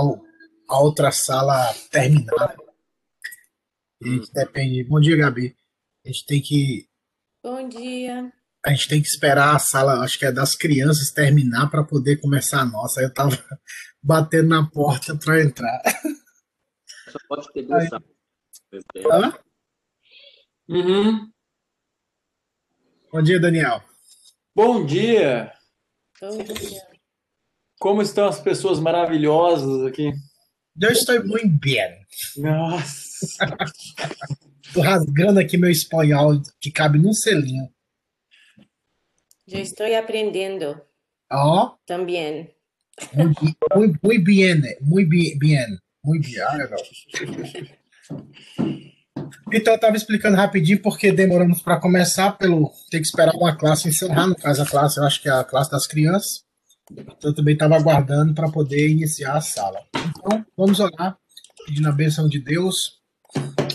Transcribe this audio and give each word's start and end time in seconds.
a, 0.68 0.80
outra 0.80 1.12
sala 1.12 1.72
terminar. 1.90 2.56
E 4.00 4.20
depende. 4.32 4.84
Bom 4.84 5.00
dia, 5.00 5.16
Gabi. 5.16 5.56
A 6.04 6.08
gente 6.08 6.26
tem 6.26 6.42
que 6.42 6.88
Bom 7.42 7.68
dia. 7.68 8.32
a 8.64 8.70
gente 8.70 8.88
tem 8.88 9.02
que 9.02 9.08
esperar 9.08 9.54
a 9.54 9.58
sala, 9.58 10.00
acho 10.04 10.18
que 10.18 10.26
é 10.26 10.32
das 10.32 10.54
crianças 10.54 11.10
terminar 11.10 11.70
para 11.70 11.84
poder 11.84 12.20
começar 12.20 12.60
a 12.60 12.64
nossa. 12.66 13.00
Aí 13.00 13.06
eu 13.06 13.14
tava 13.14 13.30
batendo 14.02 14.48
na 14.48 14.68
porta 14.68 15.16
para 15.16 15.42
entrar. 15.42 15.80
Só 17.08 17.18
pode 17.28 17.52
ter 17.52 17.62
duas 17.62 17.88
salas. 17.88 18.04
Hã? 19.10 19.38
Uhum. 20.68 21.30
Bom 23.12 23.22
dia, 23.22 23.38
Daniel. 23.38 23.82
Bom 24.54 24.84
dia! 24.86 25.52
Bom 26.20 26.42
dia. 26.42 26.82
Como 27.78 28.00
estão 28.00 28.26
as 28.26 28.40
pessoas 28.40 28.78
maravilhosas 28.80 29.86
aqui? 29.86 30.12
Eu 30.80 30.90
estou 30.90 31.22
muito 31.26 31.58
bem. 31.58 32.06
Nossa! 32.36 33.36
Tô 34.72 34.80
rasgando 34.80 35.38
aqui 35.40 35.56
meu 35.56 35.70
espanhol 35.70 36.40
que 36.60 36.70
cabe 36.70 36.98
num 36.98 37.12
selinho. 37.12 37.68
Já 39.46 39.58
estou 39.58 39.86
aprendendo 39.96 40.80
Ó, 41.30 41.74
também. 41.86 42.50
bi- 43.14 43.56
muy, 43.74 43.92
muy 44.02 44.18
bien, 44.18 44.62
muy 44.80 45.04
bi- 45.04 45.36
bien, 45.38 45.78
muy 46.04 46.18
bien. 46.20 46.42
Ah, 46.48 46.56
legal. 46.56 46.78
Então, 49.52 49.72
eu 49.74 49.76
estava 49.76 49.96
explicando 49.96 50.36
rapidinho 50.36 50.80
porque 50.80 51.12
demoramos 51.12 51.60
para 51.62 51.78
começar, 51.78 52.32
pelo 52.38 52.70
ter 52.90 53.00
que 53.00 53.06
esperar 53.06 53.34
uma 53.34 53.54
classe 53.56 53.88
encerrar, 53.88 54.26
no 54.26 54.34
caso 54.34 54.62
a 54.62 54.66
classe, 54.66 54.98
eu 54.98 55.04
acho 55.04 55.20
que 55.20 55.28
é 55.28 55.32
a 55.32 55.44
classe 55.44 55.70
das 55.70 55.86
crianças. 55.86 56.44
Então, 56.90 57.30
eu 57.30 57.34
também 57.34 57.52
estava 57.54 57.76
aguardando 57.76 58.34
para 58.34 58.50
poder 58.50 58.88
iniciar 58.88 59.36
a 59.36 59.40
sala. 59.42 59.80
Então, 59.94 60.44
vamos 60.56 60.80
orar, 60.80 61.18
pedindo 61.66 61.88
a 61.88 61.92
bênção 61.92 62.26
de 62.28 62.38
Deus. 62.38 63.00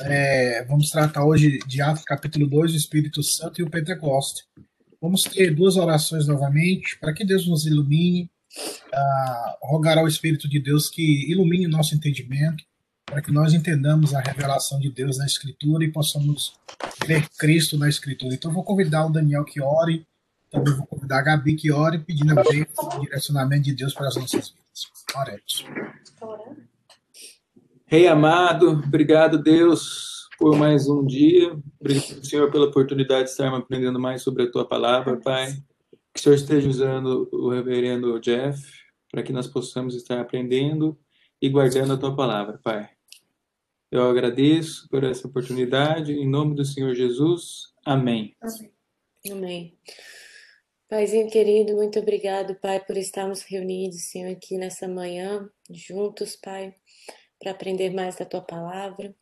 É, 0.03 0.63
vamos 0.65 0.89
tratar 0.89 1.25
hoje 1.25 1.59
de 1.65 1.81
Atos 1.81 2.03
capítulo 2.03 2.47
2, 2.47 2.73
o 2.73 2.75
Espírito 2.75 3.23
Santo 3.23 3.59
e 3.59 3.63
o 3.63 3.69
Pentecoste. 3.69 4.43
Vamos 5.01 5.23
ter 5.23 5.53
duas 5.53 5.77
orações 5.77 6.27
novamente, 6.27 6.97
para 6.99 7.13
que 7.13 7.25
Deus 7.25 7.47
nos 7.47 7.65
ilumine, 7.65 8.29
ah, 8.93 9.57
rogar 9.61 9.97
ao 9.97 10.07
Espírito 10.07 10.47
de 10.47 10.59
Deus 10.59 10.89
que 10.89 11.31
ilumine 11.31 11.67
o 11.67 11.69
nosso 11.69 11.95
entendimento, 11.95 12.63
para 13.05 13.21
que 13.21 13.31
nós 13.31 13.53
entendamos 13.53 14.13
a 14.13 14.19
revelação 14.19 14.79
de 14.79 14.91
Deus 14.91 15.17
na 15.17 15.25
Escritura 15.25 15.85
e 15.85 15.91
possamos 15.91 16.53
ver 17.05 17.27
Cristo 17.37 17.77
na 17.77 17.87
Escritura. 17.87 18.33
Então, 18.33 18.51
vou 18.51 18.63
convidar 18.63 19.05
o 19.05 19.11
Daniel 19.11 19.45
que 19.45 19.61
ore, 19.61 20.05
também 20.51 20.73
vou 20.73 20.85
convidar 20.85 21.19
a 21.19 21.21
Gabi 21.21 21.55
que 21.55 21.71
ore, 21.71 21.99
pedindo 21.99 22.37
a 22.37 22.43
e 22.43 22.99
direcionamento 23.01 23.63
de 23.63 23.73
Deus 23.73 23.93
para 23.93 24.07
as 24.07 24.15
nossas 24.15 24.49
vidas. 24.49 24.87
Oremos. 25.15 25.65
Rei 27.89 28.05
amado, 28.05 28.83
obrigado, 28.85 29.41
Deus, 29.41 30.27
por 30.37 30.57
mais 30.57 30.89
um 30.89 31.05
dia. 31.05 31.57
Obrigado, 31.79 32.25
Senhor, 32.25 32.51
pela 32.51 32.65
oportunidade 32.65 33.23
de 33.23 33.29
estarmos 33.29 33.61
aprendendo 33.61 33.97
mais 33.97 34.21
sobre 34.21 34.43
a 34.43 34.51
tua 34.51 34.67
palavra, 34.67 35.15
Pai. 35.15 35.53
Que 36.13 36.19
o 36.19 36.21
Senhor 36.21 36.35
esteja 36.35 36.67
usando 36.67 37.29
o 37.31 37.47
reverendo 37.47 38.19
Jeff 38.19 38.61
para 39.09 39.23
que 39.23 39.31
nós 39.31 39.47
possamos 39.47 39.95
estar 39.95 40.19
aprendendo 40.19 40.99
e 41.41 41.47
guardando 41.47 41.93
a 41.93 41.97
tua 41.97 42.13
palavra, 42.13 42.59
Pai. 42.61 42.89
Eu 43.89 44.09
agradeço 44.09 44.89
por 44.89 45.05
essa 45.05 45.25
oportunidade, 45.25 46.11
em 46.11 46.27
nome 46.27 46.55
do 46.55 46.65
Senhor 46.65 46.93
Jesus. 46.93 47.73
Amém. 47.85 48.35
Amém. 49.31 49.77
Paizinho 50.89 51.29
querido, 51.29 51.73
muito 51.73 51.99
obrigado, 51.99 52.53
Pai, 52.55 52.83
por 52.83 52.97
estarmos 52.97 53.43
reunidos, 53.43 54.09
Senhor, 54.09 54.29
aqui 54.29 54.57
nessa 54.57 54.89
manhã, 54.89 55.49
juntos, 55.69 56.35
Pai, 56.35 56.75
para 57.39 57.51
aprender 57.51 57.89
mais 57.91 58.15
da 58.15 58.25
Tua 58.25 58.41
palavra. 58.41 59.15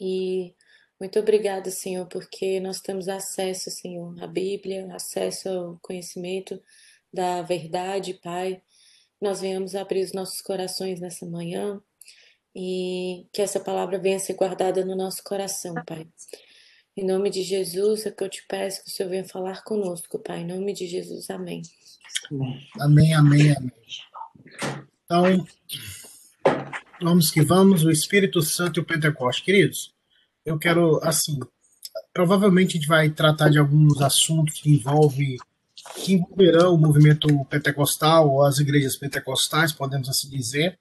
E 0.00 0.54
muito 1.00 1.18
obrigado, 1.18 1.70
Senhor, 1.70 2.06
porque 2.06 2.60
nós 2.60 2.80
temos 2.80 3.08
acesso, 3.08 3.70
Senhor, 3.70 4.22
à 4.22 4.26
Bíblia, 4.26 4.88
acesso 4.94 5.48
ao 5.48 5.78
conhecimento 5.82 6.60
da 7.12 7.42
verdade, 7.42 8.14
Pai. 8.14 8.62
Nós 9.20 9.40
venhamos 9.40 9.74
abrir 9.74 10.02
os 10.02 10.12
nossos 10.12 10.40
corações 10.40 11.00
nessa 11.00 11.26
manhã 11.26 11.80
e 12.54 13.26
que 13.32 13.42
essa 13.42 13.58
palavra 13.58 13.98
venha 13.98 14.18
ser 14.18 14.34
guardada 14.34 14.84
no 14.84 14.96
nosso 14.96 15.22
coração, 15.24 15.74
Pai. 15.86 16.06
Em 16.96 17.04
nome 17.04 17.28
de 17.28 17.42
Jesus 17.42 18.06
é 18.06 18.10
que 18.10 18.22
eu 18.22 18.28
te 18.28 18.44
peço 18.46 18.84
que 18.84 18.88
o 18.88 18.92
Senhor 18.92 19.08
venha 19.08 19.24
falar 19.24 19.64
conosco, 19.64 20.18
Pai. 20.18 20.40
Em 20.40 20.46
nome 20.46 20.72
de 20.72 20.86
Jesus, 20.86 21.28
amém. 21.28 21.62
Amém, 22.80 23.12
amém, 23.14 23.52
amém. 23.56 23.72
Então, 25.04 25.44
vamos 27.00 27.30
que 27.30 27.42
vamos, 27.42 27.84
o 27.84 27.90
Espírito 27.90 28.42
Santo 28.42 28.78
e 28.78 28.82
o 28.82 28.84
Pentecoste. 28.84 29.42
Queridos, 29.42 29.92
eu 30.44 30.58
quero, 30.58 31.00
assim, 31.02 31.38
provavelmente 32.12 32.76
a 32.76 32.80
gente 32.80 32.88
vai 32.88 33.10
tratar 33.10 33.48
de 33.48 33.58
alguns 33.58 34.00
assuntos 34.00 34.60
que 34.60 34.70
envolvem 34.70 35.36
que 35.96 36.14
envolverão 36.14 36.74
o 36.74 36.78
movimento 36.78 37.28
pentecostal 37.46 38.30
ou 38.30 38.42
as 38.42 38.58
igrejas 38.58 38.96
pentecostais, 38.96 39.72
podemos 39.72 40.08
assim 40.08 40.28
dizer, 40.30 40.78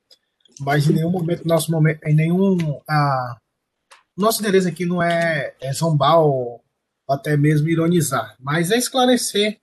mas 0.59 0.87
em 0.87 0.93
nenhum 0.93 1.09
momento, 1.09 1.47
nosso 1.47 1.71
momento, 1.71 2.03
em 2.05 2.15
nenhum, 2.15 2.57
ah, 2.89 3.37
nosso 4.15 4.41
interesse 4.41 4.67
aqui 4.67 4.85
não 4.85 5.01
é, 5.01 5.53
é 5.59 5.73
zombar 5.73 6.19
ou 6.19 6.63
até 7.09 7.35
mesmo 7.35 7.67
ironizar, 7.67 8.35
mas 8.39 8.71
é 8.71 8.77
esclarecer, 8.77 9.59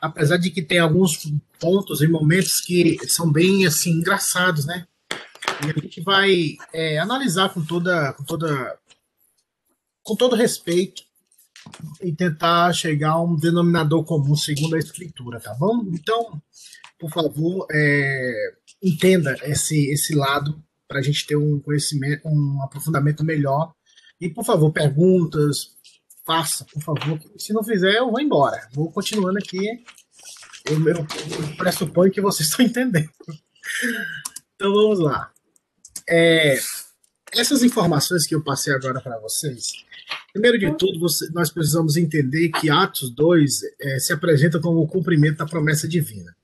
apesar 0.00 0.36
de 0.36 0.50
que 0.50 0.60
tem 0.60 0.78
alguns 0.78 1.32
pontos 1.58 2.02
e 2.02 2.08
momentos 2.08 2.60
que 2.60 2.98
são 3.08 3.32
bem 3.32 3.66
assim 3.66 3.90
engraçados, 3.90 4.66
né? 4.66 4.86
E 5.62 5.70
a 5.70 5.80
gente 5.80 6.00
vai 6.00 6.56
é, 6.72 6.98
analisar 6.98 7.52
com 7.52 7.64
toda, 7.64 8.12
com 8.14 8.24
toda, 8.24 8.78
com 10.02 10.16
todo 10.16 10.36
respeito 10.36 11.02
e 12.02 12.12
tentar 12.12 12.72
chegar 12.72 13.12
a 13.12 13.22
um 13.22 13.36
denominador 13.36 14.04
comum 14.04 14.36
segundo 14.36 14.76
a 14.76 14.78
escritura, 14.78 15.40
tá 15.40 15.54
bom? 15.54 15.84
Então, 15.92 16.40
por 16.98 17.10
favor, 17.10 17.66
é, 17.70 18.54
entenda 18.82 19.36
esse 19.42 19.90
esse 19.90 20.14
lado 20.14 20.62
para 20.86 20.98
a 20.98 21.02
gente 21.02 21.26
ter 21.26 21.36
um 21.36 21.58
conhecimento, 21.60 22.28
um 22.28 22.62
aprofundamento 22.62 23.24
melhor. 23.24 23.74
E 24.20 24.28
por 24.28 24.44
favor, 24.44 24.70
perguntas, 24.72 25.74
faça, 26.24 26.64
por 26.64 26.82
favor. 26.82 27.20
Se 27.36 27.52
não 27.52 27.64
fizer, 27.64 27.96
eu 27.96 28.10
vou 28.10 28.20
embora. 28.20 28.68
Vou 28.72 28.90
continuando 28.92 29.38
aqui. 29.38 29.66
Eu, 30.64 30.88
eu, 30.88 30.96
eu 30.96 31.56
pressuponho 31.56 32.12
que 32.12 32.20
vocês 32.20 32.48
estão 32.50 32.64
entendendo. 32.64 33.10
Então 34.54 34.72
vamos 34.72 34.98
lá. 35.00 35.33
É, 36.08 36.58
essas 37.32 37.62
informações 37.62 38.26
que 38.26 38.34
eu 38.34 38.42
passei 38.42 38.72
agora 38.72 39.00
para 39.00 39.18
vocês, 39.18 39.72
primeiro 40.32 40.58
de 40.58 40.76
tudo, 40.76 40.98
você, 41.00 41.28
nós 41.32 41.50
precisamos 41.50 41.96
entender 41.96 42.50
que 42.50 42.70
Atos 42.70 43.10
2 43.10 43.50
é, 43.80 43.98
se 43.98 44.12
apresenta 44.12 44.60
como 44.60 44.80
o 44.80 44.88
cumprimento 44.88 45.38
da 45.38 45.46
promessa 45.46 45.88
divina. 45.88 46.34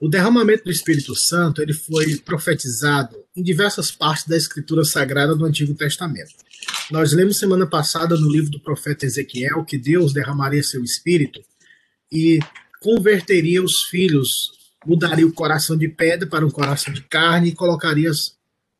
O 0.00 0.08
derramamento 0.08 0.64
do 0.64 0.70
Espírito 0.70 1.14
Santo 1.16 1.60
ele 1.60 1.72
foi 1.72 2.16
profetizado 2.18 3.16
em 3.36 3.42
diversas 3.42 3.90
partes 3.90 4.26
da 4.28 4.36
Escritura 4.36 4.84
Sagrada 4.84 5.34
do 5.34 5.44
Antigo 5.44 5.74
Testamento. 5.74 6.34
Nós 6.88 7.12
lemos 7.12 7.38
semana 7.38 7.66
passada 7.66 8.16
no 8.16 8.30
livro 8.30 8.50
do 8.50 8.60
profeta 8.60 9.06
Ezequiel 9.06 9.64
que 9.64 9.76
Deus 9.76 10.12
derramaria 10.12 10.62
seu 10.62 10.84
Espírito 10.84 11.42
e 12.12 12.38
converteria 12.80 13.60
os 13.62 13.82
filhos, 13.84 14.52
mudaria 14.86 15.26
o 15.26 15.32
coração 15.32 15.76
de 15.76 15.88
pedra 15.88 16.28
para 16.28 16.46
um 16.46 16.50
coração 16.50 16.92
de 16.92 17.02
carne 17.02 17.48
e 17.48 17.54
colocaria 17.54 18.10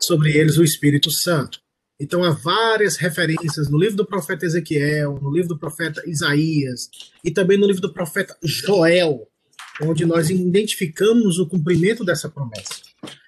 sobre 0.00 0.37
eles 0.37 0.56
o 0.56 0.65
Espírito 0.65 1.11
Santo. 1.11 1.61
Então 2.00 2.23
há 2.23 2.31
várias 2.31 2.97
referências 2.97 3.69
no 3.69 3.79
livro 3.79 3.97
do 3.97 4.06
profeta 4.06 4.47
Ezequiel, 4.47 5.19
no 5.21 5.33
livro 5.33 5.49
do 5.49 5.59
profeta 5.59 6.03
Isaías 6.06 6.89
e 7.25 7.31
também 7.31 7.59
no 7.59 7.67
livro 7.67 7.83
do 7.83 7.93
profeta 7.93 8.37
Joel, 8.43 9.29
onde 9.83 10.05
nós 10.05 10.31
identificamos 10.31 11.39
o 11.39 11.47
cumprimento 11.47 12.05
dessa 12.05 12.29
promessa. 12.29 12.83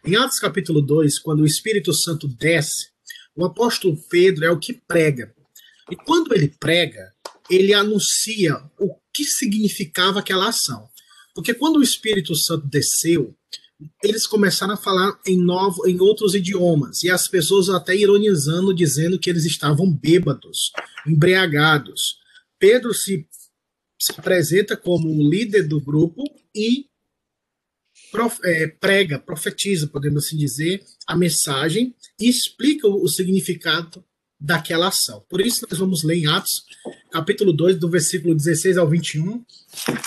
Em 0.04 0.16
Atos 0.16 0.38
capítulo 0.38 0.80
2, 0.80 1.18
quando 1.18 1.40
o 1.40 1.46
Espírito 1.46 1.92
Santo 1.92 2.28
desce, 2.28 2.90
o 3.34 3.44
apóstolo 3.44 3.96
Pedro 4.08 4.44
é 4.44 4.50
o 4.50 4.58
que 4.58 4.72
prega. 4.72 5.34
E 5.90 5.96
quando 5.96 6.32
ele 6.32 6.48
prega, 6.48 7.12
ele 7.48 7.74
anuncia 7.74 8.56
o 8.78 8.94
que 9.12 9.24
significava 9.24 10.20
aquela 10.20 10.48
ação. 10.48 10.88
Porque 11.34 11.54
quando 11.54 11.76
o 11.76 11.82
Espírito 11.82 12.34
Santo 12.34 12.66
desceu, 12.66 13.34
eles 14.02 14.26
começaram 14.26 14.74
a 14.74 14.76
falar 14.76 15.18
em 15.26 15.38
novo, 15.38 15.86
em 15.88 16.00
outros 16.00 16.34
idiomas, 16.34 17.02
e 17.02 17.10
as 17.10 17.28
pessoas 17.28 17.68
até 17.70 17.96
ironizando, 17.96 18.74
dizendo 18.74 19.18
que 19.18 19.30
eles 19.30 19.44
estavam 19.44 19.90
bêbados, 19.90 20.70
embriagados. 21.06 22.18
Pedro 22.58 22.92
se 22.92 23.26
se 24.00 24.12
apresenta 24.12 24.76
como 24.76 25.08
o 25.10 25.28
líder 25.28 25.68
do 25.68 25.78
grupo 25.78 26.24
e 26.54 26.86
prof, 28.10 28.40
é, 28.44 28.66
prega, 28.66 29.18
profetiza, 29.18 29.86
podemos 29.86 30.24
assim 30.24 30.38
dizer, 30.38 30.82
a 31.06 31.14
mensagem 31.14 31.94
e 32.18 32.28
explica 32.28 32.88
o, 32.88 33.04
o 33.04 33.08
significado 33.08 34.02
daquela 34.40 34.88
ação. 34.88 35.22
Por 35.28 35.40
isso, 35.40 35.66
nós 35.70 35.78
vamos 35.78 36.02
ler 36.02 36.16
em 36.16 36.26
Atos, 36.26 36.64
capítulo 37.10 37.52
2, 37.52 37.78
do 37.78 37.90
versículo 37.90 38.34
16 38.34 38.78
ao 38.78 38.88
21. 38.88 39.44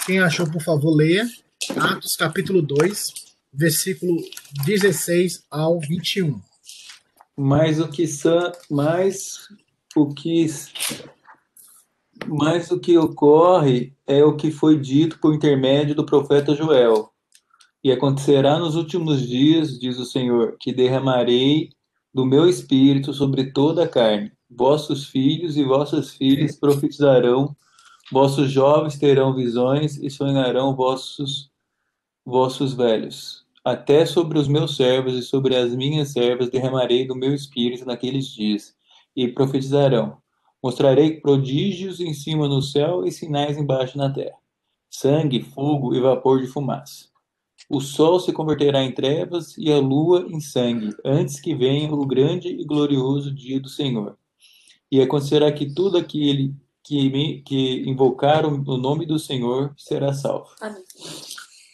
Quem 0.06 0.20
achou, 0.20 0.50
por 0.50 0.62
favor, 0.62 0.96
leia. 0.96 1.28
Atos, 1.78 2.16
capítulo 2.16 2.62
2, 2.62 3.14
versículo 3.54 4.18
16 4.66 5.46
ao 5.52 5.80
21. 5.80 6.42
Mas 7.38 7.80
o 7.80 7.88
que, 7.88 8.06
mais 8.70 9.48
o 9.96 10.14
que 10.14 10.48
mas 12.28 12.72
o 12.72 12.80
que 12.80 12.98
ocorre 12.98 13.94
é 14.08 14.24
o 14.24 14.36
que 14.36 14.50
foi 14.50 14.80
dito 14.80 15.20
por 15.20 15.34
intermédio 15.34 15.96
do 15.96 16.06
profeta 16.06 16.56
Joel. 16.56 17.10
E 17.84 17.92
acontecerá 17.92 18.58
nos 18.58 18.76
últimos 18.76 19.28
dias, 19.28 19.78
diz 19.78 19.98
o 20.00 20.06
Senhor, 20.06 20.56
que 20.60 20.72
derramarei 20.72 21.70
do 22.14 22.26
meu 22.26 22.48
espírito 22.48 23.14
sobre 23.14 23.52
toda 23.52 23.84
a 23.84 23.88
carne. 23.88 24.32
Vossos 24.50 25.06
filhos 25.06 25.58
e 25.58 25.64
vossas 25.64 26.12
filhas 26.12 26.56
profetizarão, 26.56 27.56
vossos 28.12 28.52
jovens 28.52 28.98
terão 28.98 29.34
visões 29.34 29.98
e 29.98 30.10
sonharão 30.10 30.76
vossos 30.76 31.52
vossos 32.26 32.74
velhos. 32.74 33.44
Até 33.66 34.06
sobre 34.06 34.38
os 34.38 34.48
meus 34.48 34.76
servos 34.76 35.14
e 35.16 35.22
sobre 35.22 35.56
as 35.56 35.74
minhas 35.74 36.12
servas 36.12 36.50
derramarei 36.50 37.08
do 37.08 37.16
meu 37.16 37.34
espírito 37.34 37.86
naqueles 37.86 38.28
dias, 38.28 38.76
e 39.16 39.28
profetizarão. 39.28 40.18
Mostrarei 40.62 41.20
prodígios 41.20 42.00
em 42.00 42.14
cima 42.14 42.48
no 42.48 42.62
céu 42.62 43.06
e 43.06 43.12
sinais 43.12 43.58
embaixo 43.58 43.98
na 43.98 44.12
terra: 44.12 44.38
sangue, 44.90 45.42
fogo 45.42 45.96
e 45.96 46.00
vapor 46.00 46.42
de 46.42 46.48
fumaça. 46.48 47.13
O 47.70 47.80
sol 47.80 48.20
se 48.20 48.32
converterá 48.32 48.84
em 48.84 48.92
trevas 48.92 49.58
e 49.58 49.72
a 49.72 49.78
lua 49.78 50.28
em 50.30 50.40
sangue, 50.40 50.94
antes 51.04 51.40
que 51.40 51.56
venha 51.56 51.92
o 51.92 52.06
grande 52.06 52.50
e 52.50 52.66
glorioso 52.66 53.34
dia 53.34 53.60
do 53.60 53.70
Senhor. 53.70 54.18
E 54.92 55.02
acontecerá 55.02 55.52
que 55.52 55.74
tudo 55.74 55.98
aquele 55.98 56.56
que, 56.84 57.10
me, 57.10 57.42
que 57.42 57.90
invocar 57.90 58.46
o 58.46 58.78
nome 58.78 59.06
do 59.06 59.18
Senhor 59.18 59.74
será 59.78 60.14
salvo. 60.14 60.50
Amém. 60.62 60.84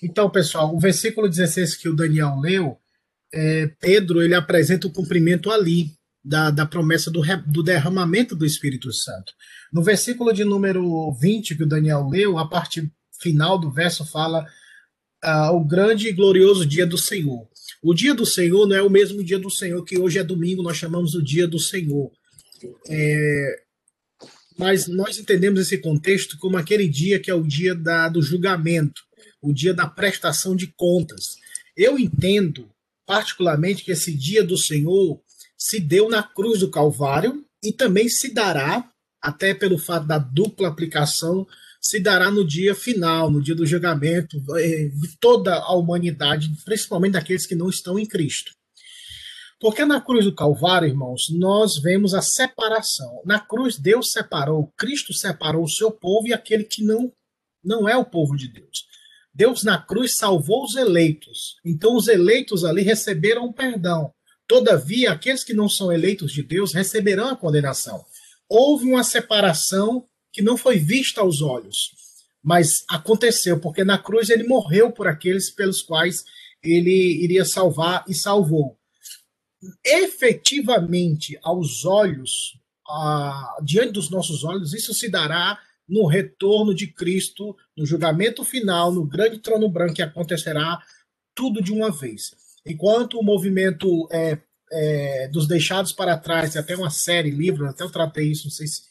Então, 0.02 0.30
pessoal, 0.30 0.74
o 0.74 0.80
versículo 0.80 1.28
16 1.28 1.76
que 1.76 1.90
o 1.90 1.96
Daniel 1.96 2.40
leu, 2.40 2.78
é, 3.34 3.68
Pedro 3.80 4.22
ele 4.22 4.36
apresenta 4.36 4.88
o 4.88 4.94
cumprimento 4.94 5.52
ali 5.52 5.92
da, 6.24 6.52
da 6.52 6.66
promessa 6.66 7.12
do, 7.12 7.22
do 7.48 7.64
derramamento 7.64 8.36
do 8.36 8.46
Espírito 8.46 8.94
Santo. 8.94 9.34
No 9.74 9.84
versículo 9.84 10.32
de 10.32 10.44
número 10.44 11.12
20 11.14 11.56
que 11.56 11.64
o 11.64 11.68
Daniel 11.68 12.08
leu, 12.08 12.38
a 12.38 12.48
parte 12.48 12.90
final 13.22 13.58
do 13.58 13.72
verso 13.72 14.06
fala 14.06 14.46
uh, 15.24 15.56
o 15.56 15.64
grande 15.64 16.08
e 16.08 16.14
glorioso 16.14 16.66
dia 16.66 16.86
do 16.86 16.98
Senhor. 16.98 17.48
O 17.82 17.94
dia 17.94 18.14
do 18.14 18.26
Senhor 18.26 18.68
não 18.68 18.76
é 18.76 18.82
o 18.82 18.90
mesmo 18.90 19.24
dia 19.24 19.40
do 19.40 19.50
Senhor 19.50 19.84
que 19.84 19.98
hoje 19.98 20.20
é 20.20 20.24
domingo, 20.24 20.64
nós 20.64 20.78
chamamos 20.78 21.16
o 21.16 21.24
dia 21.24 21.48
do 21.48 21.60
Senhor. 21.60 22.12
É, 22.90 23.62
mas 24.58 24.88
nós 24.88 25.18
entendemos 25.18 25.62
esse 25.62 25.78
contexto 25.78 26.38
como 26.38 26.58
aquele 26.58 26.88
dia 26.88 27.20
que 27.20 27.32
é 27.32 27.34
o 27.34 27.48
dia 27.48 27.74
da, 27.74 28.10
do 28.10 28.22
julgamento, 28.22 29.02
o 29.42 29.54
dia 29.54 29.74
da 29.74 29.88
prestação 29.88 30.56
de 30.56 30.68
contas. 30.68 31.38
Eu 31.78 31.98
entendo, 31.98 32.70
particularmente, 33.06 33.86
que 33.86 33.92
esse 33.92 34.14
dia 34.14 34.44
do 34.44 34.58
Senhor 34.58 35.22
se 35.58 35.80
deu 35.80 36.10
na 36.10 36.22
cruz 36.22 36.60
do 36.60 36.70
Calvário 36.70 37.46
e 37.64 37.72
também 37.72 38.10
se 38.10 38.34
dará, 38.34 38.90
até 39.22 39.54
pelo 39.54 39.78
fato 39.78 40.06
da 40.06 40.18
dupla 40.18 40.68
aplicação, 40.68 41.48
se 41.82 42.00
dará 42.00 42.30
no 42.30 42.46
dia 42.46 42.76
final, 42.76 43.32
no 43.32 43.42
dia 43.42 43.56
do 43.56 43.66
julgamento 43.66 44.38
eh, 44.58 44.90
de 44.90 45.18
toda 45.20 45.56
a 45.56 45.74
humanidade, 45.76 46.50
principalmente 46.66 47.14
daqueles 47.14 47.46
que 47.46 47.56
não 47.56 47.70
estão 47.70 47.98
em 47.98 48.06
Cristo. 48.06 48.52
Porque 49.60 49.84
na 49.86 50.00
cruz 50.00 50.24
do 50.24 50.34
Calvário, 50.34 50.88
irmãos, 50.88 51.24
nós 51.32 51.78
vemos 51.78 52.14
a 52.14 52.22
separação. 52.22 53.22
Na 53.26 53.40
cruz, 53.40 53.78
Deus 53.78 54.12
separou, 54.12 54.72
Cristo 54.78 55.14
separou 55.14 55.64
o 55.64 55.70
seu 55.70 55.92
povo 55.92 56.28
e 56.28 56.34
aquele 56.34 56.64
que 56.64 56.84
não, 56.84 57.12
não 57.64 57.88
é 57.88 57.96
o 57.96 58.06
povo 58.06 58.38
de 58.38 58.48
Deus. 58.48 58.88
Deus 59.34 59.64
na 59.64 59.78
cruz 59.78 60.16
salvou 60.16 60.64
os 60.64 60.76
eleitos. 60.76 61.56
Então, 61.66 61.96
os 61.96 62.08
eleitos 62.08 62.64
ali 62.64 62.82
receberam 62.82 63.52
perdão. 63.52 64.14
Todavia, 64.48 65.12
aqueles 65.12 65.44
que 65.44 65.54
não 65.54 65.70
são 65.70 65.92
eleitos 65.92 66.32
de 66.32 66.42
Deus 66.42 66.74
receberão 66.74 67.28
a 67.28 67.36
condenação. 67.36 68.04
Houve 68.48 68.86
uma 68.86 69.04
separação 69.04 70.09
que 70.32 70.42
não 70.42 70.58
foi 70.58 70.78
vista 70.78 71.22
aos 71.22 71.42
olhos, 71.42 71.92
mas 72.44 72.84
aconteceu, 72.90 73.60
porque 73.60 73.84
na 73.84 73.98
cruz 73.98 74.30
ele 74.30 74.44
morreu 74.44 74.92
por 74.92 75.08
aqueles 75.08 75.50
pelos 75.50 75.82
quais 75.82 76.24
ele 76.64 77.24
iria 77.24 77.46
salvar 77.46 78.04
e 78.08 78.14
salvou. 78.14 78.78
Efetivamente, 79.84 81.38
aos 81.42 81.86
olhos, 81.86 82.58
diante 83.64 83.92
dos 83.94 84.10
nossos 84.10 84.44
olhos, 84.44 84.74
isso 84.74 84.94
se 84.94 85.10
dará 85.10 85.60
no 85.88 86.06
retorno 86.06 86.74
de 86.74 86.88
Cristo, 86.88 87.56
no 87.76 87.86
julgamento 87.86 88.44
final, 88.44 88.92
no 88.92 89.06
grande 89.06 89.40
trono 89.40 89.68
branco 89.70 89.96
que 89.96 90.02
acontecerá 90.02 90.80
tudo 91.36 91.62
de 91.62 91.72
uma 91.72 91.92
vez. 91.92 92.32
Enquanto 92.66 93.18
o 93.18 93.24
movimento 93.24 94.08
é, 94.12 94.38
é, 94.72 95.28
dos 95.30 95.48
deixados 95.48 95.92
para 95.92 96.18
trás, 96.18 96.56
até 96.56 96.76
uma 96.76 96.92
série, 96.92 97.32
livro, 97.32 97.68
até 97.68 97.84
eu 97.84 97.90
tratei 97.90 98.30
isso, 98.30 98.46
não 98.46 98.52
sei 98.52 98.68
se, 98.68 98.84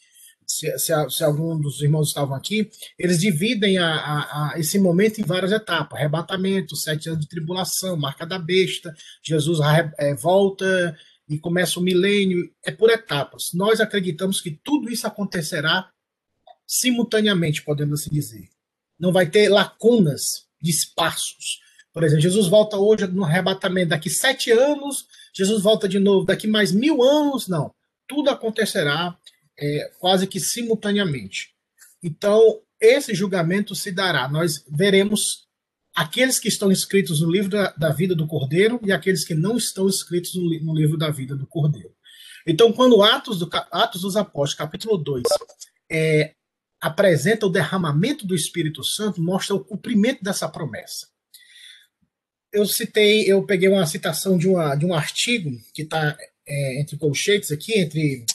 se, 0.49 0.77
se, 0.79 1.09
se 1.09 1.23
algum 1.23 1.59
dos 1.59 1.81
irmãos 1.81 2.07
estavam 2.07 2.35
aqui, 2.35 2.69
eles 2.97 3.19
dividem 3.19 3.77
a, 3.77 3.87
a, 3.87 4.53
a, 4.53 4.59
esse 4.59 4.79
momento 4.79 5.21
em 5.21 5.23
várias 5.23 5.51
etapas: 5.51 5.97
arrebatamento, 5.97 6.75
sete 6.75 7.07
anos 7.07 7.21
de 7.21 7.29
tribulação, 7.29 7.95
marca 7.95 8.25
da 8.25 8.39
besta, 8.39 8.93
Jesus 9.23 9.59
é, 9.97 10.15
volta 10.15 10.97
e 11.29 11.37
começa 11.37 11.79
o 11.79 11.83
milênio, 11.83 12.51
é 12.65 12.71
por 12.71 12.89
etapas. 12.89 13.51
Nós 13.53 13.79
acreditamos 13.79 14.41
que 14.41 14.59
tudo 14.63 14.89
isso 14.89 15.05
acontecerá 15.05 15.91
simultaneamente, 16.65 17.63
podemos 17.63 18.01
assim 18.01 18.09
dizer. 18.09 18.49
Não 18.99 19.11
vai 19.11 19.29
ter 19.29 19.47
lacunas 19.47 20.47
de 20.61 20.71
espaços 20.71 21.61
Por 21.93 22.03
exemplo, 22.03 22.21
Jesus 22.21 22.47
volta 22.47 22.77
hoje 22.77 23.07
no 23.07 23.23
arrebatamento, 23.23 23.89
daqui 23.89 24.09
sete 24.09 24.51
anos, 24.51 25.05
Jesus 25.33 25.61
volta 25.63 25.87
de 25.87 25.99
novo, 25.99 26.25
daqui 26.25 26.47
mais 26.47 26.71
mil 26.71 27.01
anos, 27.01 27.47
não. 27.47 27.73
Tudo 28.07 28.29
acontecerá 28.29 29.17
é, 29.59 29.91
quase 29.99 30.25
que 30.25 30.39
simultaneamente. 30.39 31.53
Então, 32.01 32.61
esse 32.79 33.13
julgamento 33.13 33.75
se 33.75 33.91
dará. 33.91 34.27
Nós 34.27 34.63
veremos 34.69 35.47
aqueles 35.93 36.39
que 36.39 36.47
estão 36.47 36.71
inscritos 36.71 37.21
no 37.21 37.29
livro 37.29 37.49
da, 37.49 37.71
da 37.71 37.89
vida 37.89 38.15
do 38.15 38.27
Cordeiro 38.27 38.79
e 38.83 38.91
aqueles 38.91 39.25
que 39.25 39.35
não 39.35 39.57
estão 39.57 39.87
inscritos 39.87 40.33
no, 40.35 40.43
no, 40.63 40.73
livro 40.73 40.97
da 40.97 41.09
vida 41.09 41.35
do 41.35 41.45
Cordeiro. 41.45 41.93
Então, 42.47 42.71
quando 42.71 43.03
Atos, 43.03 43.37
do, 43.37 43.49
Atos 43.71 44.01
dos 44.01 44.15
Apóstolos, 44.15 44.53
capítulo 44.53 44.97
2, 44.97 45.23
é, 45.91 46.33
apresenta 46.79 47.45
o 47.45 47.51
derramamento 47.51 48.25
do 48.25 48.33
Espírito 48.33 48.83
Santo, 48.83 49.21
mostra 49.21 49.55
o 49.55 49.63
cumprimento 49.63 50.23
dessa 50.23 50.47
promessa. 50.47 51.07
Eu 52.51 52.65
citei, 52.65 53.29
eu 53.29 53.45
peguei 53.45 53.67
uma 53.67 53.85
citação 53.85 54.37
de, 54.37 54.47
uma, 54.47 54.75
de 54.75 54.85
um 54.85 54.93
artigo 54.93 55.51
que 55.73 55.83
está 55.83 56.17
é, 56.47 56.81
entre 56.81 56.97
colchetes 56.97 57.51
aqui, 57.51 57.77
entre 57.77 58.25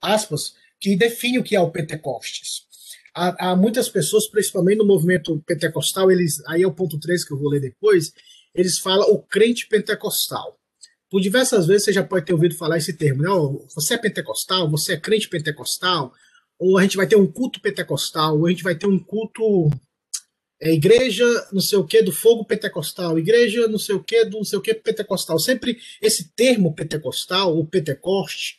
aspas, 0.00 0.54
que 0.80 0.96
define 0.96 1.38
o 1.38 1.42
que 1.42 1.56
é 1.56 1.60
o 1.60 1.70
Pentecostes. 1.70 2.66
Há, 3.14 3.50
há, 3.50 3.56
muitas 3.56 3.88
pessoas, 3.88 4.28
principalmente 4.28 4.78
no 4.78 4.86
movimento 4.86 5.42
pentecostal, 5.46 6.10
eles, 6.10 6.40
aí 6.46 6.62
é 6.62 6.66
o 6.66 6.72
ponto 6.72 6.98
3 7.00 7.24
que 7.24 7.32
eu 7.32 7.38
vou 7.38 7.48
ler 7.48 7.60
depois, 7.60 8.12
eles 8.54 8.78
falam 8.78 9.10
o 9.10 9.18
crente 9.20 9.66
pentecostal. 9.66 10.56
Por 11.10 11.20
diversas 11.20 11.66
vezes 11.66 11.84
você 11.84 11.92
já 11.92 12.04
pode 12.04 12.26
ter 12.26 12.32
ouvido 12.32 12.54
falar 12.54 12.76
esse 12.76 12.92
termo, 12.92 13.22
né? 13.22 13.28
você 13.74 13.94
é 13.94 13.98
pentecostal, 13.98 14.70
você 14.70 14.92
é 14.92 15.00
crente 15.00 15.28
pentecostal, 15.28 16.12
ou 16.58 16.76
a 16.78 16.82
gente 16.82 16.96
vai 16.96 17.06
ter 17.06 17.16
um 17.16 17.26
culto 17.26 17.60
pentecostal, 17.60 18.38
ou 18.38 18.46
a 18.46 18.50
gente 18.50 18.62
vai 18.62 18.74
ter 18.74 18.86
um 18.86 18.98
culto 18.98 19.70
é, 20.60 20.72
igreja 20.72 21.24
não 21.52 21.60
sei 21.60 21.78
o 21.78 21.84
que 21.84 22.02
do 22.02 22.12
fogo 22.12 22.44
pentecostal, 22.44 23.18
igreja 23.18 23.68
não 23.68 23.78
sei 23.78 23.94
o 23.94 24.02
que 24.02 24.24
do 24.24 24.38
não 24.38 24.44
sei 24.44 24.58
o 24.58 24.62
que 24.62 24.74
pentecostal. 24.74 25.38
Sempre 25.38 25.78
esse 26.02 26.32
termo 26.34 26.74
pentecostal, 26.74 27.56
ou 27.56 27.64
pentecoste, 27.64 28.58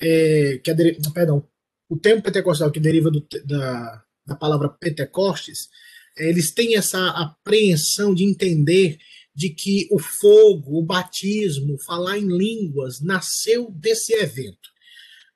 é, 0.00 0.60
que 0.62 0.70
é, 0.70 0.74
perdão, 1.12 1.46
o 1.88 1.96
termo 1.96 2.22
pentecostal 2.22 2.70
que 2.70 2.80
deriva 2.80 3.10
do, 3.10 3.26
da, 3.44 4.04
da 4.26 4.36
palavra 4.36 4.68
pentecostes, 4.68 5.68
eles 6.16 6.52
têm 6.52 6.76
essa 6.76 7.08
apreensão 7.10 8.14
de 8.14 8.24
entender 8.24 8.98
de 9.34 9.50
que 9.50 9.86
o 9.90 9.98
fogo, 9.98 10.78
o 10.78 10.84
batismo, 10.84 11.78
falar 11.78 12.18
em 12.18 12.26
línguas, 12.26 13.00
nasceu 13.00 13.70
desse 13.70 14.12
evento. 14.12 14.68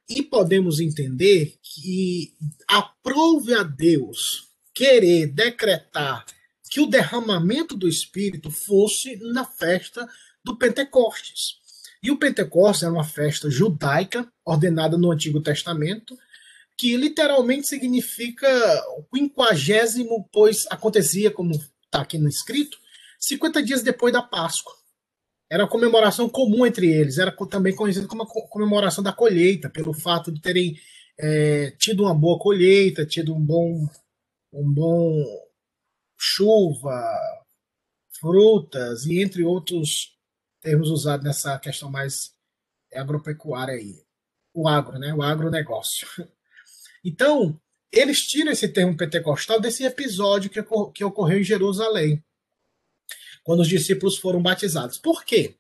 E 0.09 0.23
podemos 0.23 0.81
entender 0.81 1.55
que 1.63 2.35
aprove 2.67 3.55
a 3.55 3.63
Deus 3.63 4.49
querer 4.75 5.29
decretar 5.29 6.27
que 6.69 6.81
o 6.81 6.87
derramamento 6.87 7.77
do 7.77 7.87
Espírito 7.87 8.51
fosse 8.51 9.17
na 9.17 9.45
festa 9.45 10.07
do 10.45 10.57
Pentecostes. 10.57 11.62
E 12.03 12.11
o 12.11 12.17
Pentecostes 12.17 12.83
era 12.83 12.93
uma 12.93 13.05
festa 13.05 13.49
judaica, 13.49 14.31
ordenada 14.45 14.99
no 14.99 15.13
Antigo 15.13 15.41
Testamento, 15.41 16.19
que 16.77 16.97
literalmente 16.97 17.69
significa 17.69 18.49
o 18.99 19.05
quinquagésimo, 19.05 20.29
pois 20.33 20.67
acontecia, 20.69 21.31
como 21.31 21.53
está 21.53 22.01
aqui 22.01 22.19
no 22.19 22.29
escrito, 22.29 22.77
50 23.21 23.63
dias 23.63 23.83
depois 23.83 24.13
da 24.13 24.23
Páscoa. 24.23 24.75
Era 25.49 25.65
uma 25.65 25.71
comemoração 25.71 26.29
comum 26.29 26.67
entre 26.67 26.91
eles, 26.91 27.19
era 27.19 27.31
também 27.47 27.75
conhecido 27.75 28.09
como 28.09 28.23
a 28.23 28.49
comemoração 28.49 29.05
da 29.05 29.13
colheita, 29.13 29.71
pelo 29.71 29.93
fato 29.93 30.33
de 30.33 30.41
terem 30.41 30.77
é, 31.19 31.71
tido 31.79 32.05
uma 32.05 32.15
boa 32.15 32.39
colheita, 32.39 33.07
tido 33.07 33.35
um 33.35 33.41
bom, 33.41 33.87
um 34.53 34.73
bom 34.73 35.25
chuva, 36.19 37.05
frutas 38.19 39.05
e 39.07 39.21
entre 39.21 39.45
outros 39.45 40.17
termos 40.63 40.89
usados 40.89 41.25
nessa 41.25 41.59
questão 41.59 41.91
mais 41.91 42.33
agropecuária 42.95 43.75
aí. 43.75 44.03
O 44.55 44.69
agro, 44.69 44.99
né? 44.99 45.13
O 45.13 45.23
agronegócio. 45.23 46.09
Então, 47.05 47.61
eles 47.91 48.23
tiram 48.23 48.53
esse 48.53 48.69
termo 48.69 48.97
pentecostal 48.97 49.61
desse 49.61 49.83
episódio 49.83 50.49
que, 50.49 50.63
que 50.95 51.03
ocorreu 51.03 51.41
em 51.41 51.43
Jerusalém, 51.43 52.23
quando 53.43 53.59
os 53.59 53.67
discípulos 53.67 54.17
foram 54.19 54.41
batizados. 54.41 54.99
Por 54.99 55.25
quê? 55.25 55.57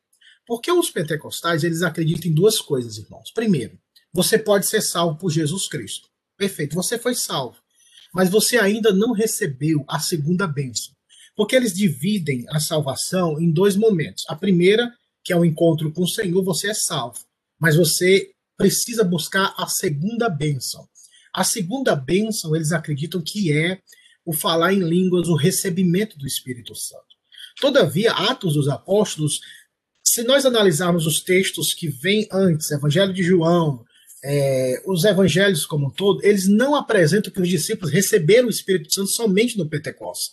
Porque 0.46 0.70
os 0.70 0.88
pentecostais, 0.88 1.64
eles 1.64 1.82
acreditam 1.82 2.30
em 2.30 2.34
duas 2.34 2.60
coisas, 2.60 2.96
irmãos. 2.96 3.32
Primeiro, 3.32 3.76
você 4.12 4.38
pode 4.38 4.66
ser 4.66 4.80
salvo 4.82 5.18
por 5.18 5.30
Jesus 5.30 5.66
Cristo. 5.66 6.08
Perfeito, 6.36 6.76
você 6.76 6.96
foi 6.96 7.16
salvo. 7.16 7.60
Mas 8.14 8.30
você 8.30 8.56
ainda 8.58 8.92
não 8.92 9.12
recebeu 9.12 9.84
a 9.88 9.98
segunda 9.98 10.46
bênção. 10.46 10.94
Porque 11.34 11.56
eles 11.56 11.72
dividem 11.72 12.44
a 12.50 12.60
salvação 12.60 13.40
em 13.40 13.50
dois 13.50 13.76
momentos. 13.76 14.24
A 14.28 14.36
primeira, 14.36 14.92
que 15.24 15.32
é 15.32 15.36
o 15.36 15.44
encontro 15.44 15.90
com 15.92 16.02
o 16.02 16.08
Senhor, 16.08 16.42
você 16.42 16.70
é 16.70 16.74
salvo. 16.74 17.18
Mas 17.58 17.76
você 17.76 18.30
precisa 18.56 19.02
buscar 19.02 19.54
a 19.56 19.66
segunda 19.66 20.28
bênção. 20.28 20.86
A 21.34 21.44
segunda 21.44 21.96
bênção, 21.96 22.54
eles 22.54 22.72
acreditam 22.72 23.22
que 23.22 23.52
é 23.52 23.80
o 24.24 24.32
falar 24.32 24.72
em 24.72 24.80
línguas, 24.80 25.28
o 25.28 25.34
recebimento 25.34 26.18
do 26.18 26.26
Espírito 26.26 26.74
Santo. 26.74 27.02
Todavia, 27.60 28.12
Atos 28.12 28.54
dos 28.54 28.68
Apóstolos, 28.68 29.40
se 30.04 30.22
nós 30.22 30.44
analisarmos 30.44 31.06
os 31.06 31.20
textos 31.20 31.72
que 31.72 31.88
vêm 31.88 32.28
antes, 32.30 32.70
Evangelho 32.70 33.12
de 33.12 33.22
João, 33.22 33.84
é, 34.24 34.80
os 34.86 35.04
evangelhos 35.04 35.66
como 35.66 35.88
um 35.88 35.90
todo, 35.90 36.24
eles 36.24 36.46
não 36.46 36.74
apresentam 36.74 37.32
que 37.32 37.40
os 37.40 37.48
discípulos 37.48 37.92
receberam 37.92 38.46
o 38.46 38.50
Espírito 38.50 38.92
Santo 38.92 39.10
somente 39.10 39.58
no 39.58 39.68
Pentecostes, 39.68 40.32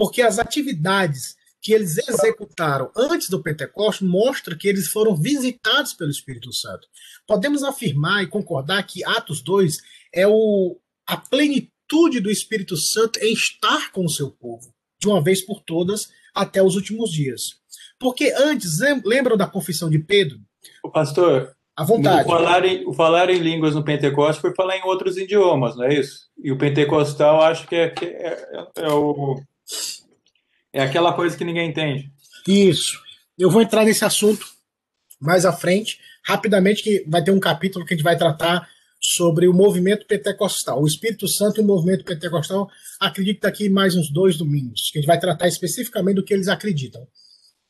porque 0.00 0.22
as 0.22 0.38
atividades 0.38 1.36
que 1.60 1.74
eles 1.74 1.98
executaram 2.08 2.90
antes 2.96 3.28
do 3.28 3.42
Pentecostes 3.42 4.08
mostra 4.08 4.56
que 4.56 4.66
eles 4.66 4.88
foram 4.88 5.14
visitados 5.14 5.92
pelo 5.92 6.10
Espírito 6.10 6.50
Santo. 6.54 6.88
Podemos 7.26 7.62
afirmar 7.62 8.22
e 8.22 8.26
concordar 8.26 8.82
que 8.84 9.04
Atos 9.04 9.42
2 9.42 9.76
é 10.14 10.26
o, 10.26 10.78
a 11.06 11.18
plenitude 11.18 12.18
do 12.18 12.30
Espírito 12.30 12.78
Santo 12.78 13.18
em 13.18 13.34
estar 13.34 13.92
com 13.92 14.06
o 14.06 14.08
seu 14.08 14.30
povo, 14.30 14.72
de 14.98 15.06
uma 15.06 15.22
vez 15.22 15.42
por 15.42 15.60
todas, 15.60 16.08
até 16.34 16.62
os 16.62 16.76
últimos 16.76 17.12
dias. 17.12 17.56
Porque 17.98 18.32
antes, 18.38 18.78
lembram 19.04 19.36
da 19.36 19.46
confissão 19.46 19.90
de 19.90 19.98
Pedro? 19.98 20.38
O 20.82 20.90
pastor, 20.90 21.54
à 21.76 21.84
vontade. 21.84 22.26
O 22.26 22.32
falar, 22.32 22.64
em, 22.64 22.88
o 22.88 22.94
falar 22.94 23.28
em 23.28 23.38
línguas 23.38 23.74
no 23.74 23.84
Pentecostes 23.84 24.40
foi 24.40 24.54
falar 24.54 24.78
em 24.78 24.84
outros 24.84 25.18
idiomas, 25.18 25.76
não 25.76 25.84
é 25.84 25.92
isso? 25.92 26.20
E 26.42 26.50
o 26.50 26.56
pentecostal 26.56 27.42
acho 27.42 27.68
que 27.68 27.76
é, 27.76 27.90
que 27.90 28.06
é, 28.06 28.64
é, 28.76 28.88
o, 28.88 29.42
é 30.72 30.82
aquela 30.82 31.12
coisa 31.12 31.36
que 31.36 31.44
ninguém 31.44 31.70
entende. 31.70 32.10
Isso. 32.46 33.00
Eu 33.38 33.50
vou 33.50 33.62
entrar 33.62 33.84
nesse 33.84 34.04
assunto 34.04 34.46
mais 35.20 35.44
à 35.44 35.52
frente, 35.52 35.98
rapidamente, 36.24 36.82
que 36.82 37.04
vai 37.06 37.22
ter 37.22 37.30
um 37.30 37.40
capítulo 37.40 37.84
que 37.84 37.94
a 37.94 37.96
gente 37.96 38.04
vai 38.04 38.16
tratar 38.16 38.68
sobre 39.00 39.48
o 39.48 39.54
movimento 39.54 40.06
pentecostal. 40.06 40.82
O 40.82 40.86
Espírito 40.86 41.26
Santo 41.26 41.60
e 41.60 41.64
o 41.64 41.66
movimento 41.66 42.04
pentecostal, 42.04 42.68
acredito 43.00 43.40
daqui 43.40 43.68
mais 43.68 43.96
uns 43.96 44.10
dois 44.10 44.36
domingos, 44.36 44.90
que 44.90 44.98
a 44.98 45.00
gente 45.00 45.08
vai 45.08 45.18
tratar 45.18 45.48
especificamente 45.48 46.16
do 46.16 46.24
que 46.24 46.34
eles 46.34 46.48
acreditam. 46.48 47.06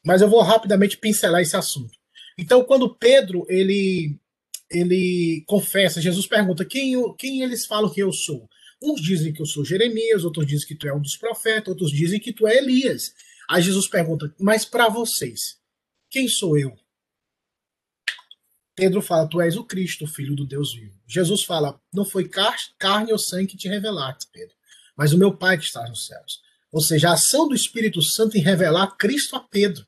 Mas 0.05 0.23
eu 0.23 0.29
vou 0.29 0.43
rapidamente 0.43 0.97
pincelar 0.97 1.41
esse 1.41 1.57
assunto. 1.57 1.93
Então, 2.37 2.65
quando 2.65 2.95
Pedro 2.95 3.45
ele 3.49 4.19
ele 4.71 5.43
confessa, 5.49 6.01
Jesus 6.01 6.29
pergunta 6.29 6.65
quem, 6.65 6.95
quem 7.17 7.43
eles 7.43 7.67
falam 7.67 7.91
que 7.91 8.01
eu 8.01 8.13
sou. 8.13 8.49
Uns 8.83 9.01
dizem 9.01 9.33
que 9.33 9.43
eu 9.43 9.47
sou 9.47 9.65
Jeremias, 9.65 10.25
outros 10.25 10.47
dizem 10.47 10.67
que 10.67 10.75
tu 10.75 10.89
é 10.89 10.95
um 10.95 11.01
dos 11.01 11.17
profetas, 11.17 11.69
outros 11.69 11.91
dizem 11.91 12.19
que 12.19 12.33
tu 12.33 12.47
é 12.47 12.57
Elias. 12.57 13.15
Aí 13.49 13.63
Jesus 13.63 13.89
pergunta, 13.89 14.35
mas 14.39 14.65
para 14.65 14.89
vocês, 14.89 15.59
quem 16.09 16.29
sou 16.29 16.57
eu? 16.57 16.77
Pedro 18.75 19.03
fala: 19.03 19.29
Tu 19.29 19.41
és 19.41 19.57
o 19.57 19.65
Cristo, 19.65 20.07
filho 20.07 20.35
do 20.35 20.47
Deus 20.47 20.75
vivo. 20.75 20.99
Jesus 21.07 21.43
fala: 21.43 21.79
Não 21.93 22.05
foi 22.05 22.29
carne 22.79 23.13
ou 23.13 23.19
sangue 23.19 23.49
que 23.49 23.57
te 23.57 23.69
revelaste, 23.69 24.27
Pedro, 24.33 24.55
mas 24.97 25.13
o 25.13 25.19
meu 25.19 25.37
Pai 25.37 25.59
que 25.59 25.65
está 25.65 25.87
nos 25.87 26.07
céus. 26.07 26.41
Ou 26.73 26.81
seja, 26.81 27.11
a 27.11 27.15
ação 27.15 27.49
do 27.49 27.55
Espírito 27.55 28.01
Santo 28.01 28.39
em 28.39 28.41
revelar 28.41 28.97
Cristo 28.97 29.37
a 29.37 29.41
Pedro. 29.41 29.87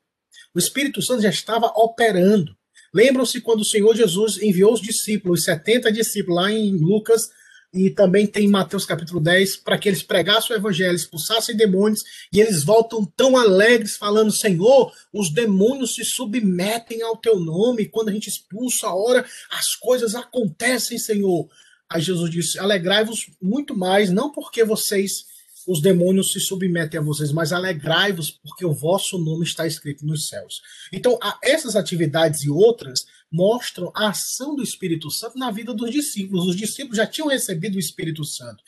O 0.54 0.58
Espírito 0.58 1.00
Santo 1.00 1.22
já 1.22 1.30
estava 1.30 1.66
operando. 1.68 2.54
Lembram-se 2.92 3.40
quando 3.40 3.60
o 3.60 3.64
Senhor 3.64 3.96
Jesus 3.96 4.36
enviou 4.42 4.74
os 4.74 4.82
discípulos, 4.82 5.40
os 5.40 5.44
70 5.46 5.90
discípulos, 5.90 6.36
lá 6.36 6.52
em 6.52 6.76
Lucas 6.76 7.30
e 7.72 7.88
também 7.88 8.26
tem 8.26 8.46
Mateus 8.48 8.84
capítulo 8.84 9.18
10, 9.18 9.56
para 9.56 9.78
que 9.78 9.88
eles 9.88 10.02
pregassem 10.02 10.54
o 10.54 10.58
evangelho, 10.58 10.94
expulsassem 10.94 11.56
demônios, 11.56 12.04
e 12.32 12.40
eles 12.40 12.62
voltam 12.62 13.04
tão 13.04 13.36
alegres, 13.36 13.96
falando: 13.96 14.30
Senhor, 14.30 14.92
os 15.12 15.32
demônios 15.32 15.94
se 15.94 16.04
submetem 16.04 17.02
ao 17.02 17.16
teu 17.16 17.40
nome, 17.40 17.86
quando 17.86 18.10
a 18.10 18.12
gente 18.12 18.28
expulsa 18.28 18.88
a 18.88 18.94
hora, 18.94 19.24
as 19.50 19.74
coisas 19.74 20.14
acontecem, 20.14 20.98
Senhor. 20.98 21.48
Aí 21.88 22.02
Jesus 22.02 22.30
disse: 22.30 22.58
Alegrai-vos 22.58 23.30
muito 23.40 23.74
mais, 23.74 24.10
não 24.10 24.30
porque 24.30 24.64
vocês 24.64 25.32
os 25.66 25.80
demônios 25.80 26.32
se 26.32 26.40
submetem 26.40 26.98
a 26.98 27.02
vocês, 27.02 27.30
mas 27.30 27.52
alegrai-vos, 27.52 28.30
porque 28.30 28.64
o 28.64 28.72
vosso 28.72 29.16
nome 29.16 29.44
está 29.44 29.64
escrito 29.64 30.04
nos 30.04 30.26
céus. 30.26 30.60
Então, 30.92 31.18
essas 31.42 31.76
atividades 31.76 32.42
e 32.42 32.50
outras 32.50 33.06
mostram 33.32 33.90
a 33.94 34.10
ação 34.10 34.54
do 34.54 34.62
Espírito 34.62 35.10
Santo 35.10 35.38
na 35.38 35.50
vida 35.50 35.72
dos 35.72 35.90
discípulos. 35.90 36.46
Os 36.46 36.56
discípulos 36.56 36.98
já 36.98 37.06
tinham 37.06 37.28
recebido 37.28 37.76
o 37.76 37.80
Espírito 37.80 38.24
Santo. 38.24 38.62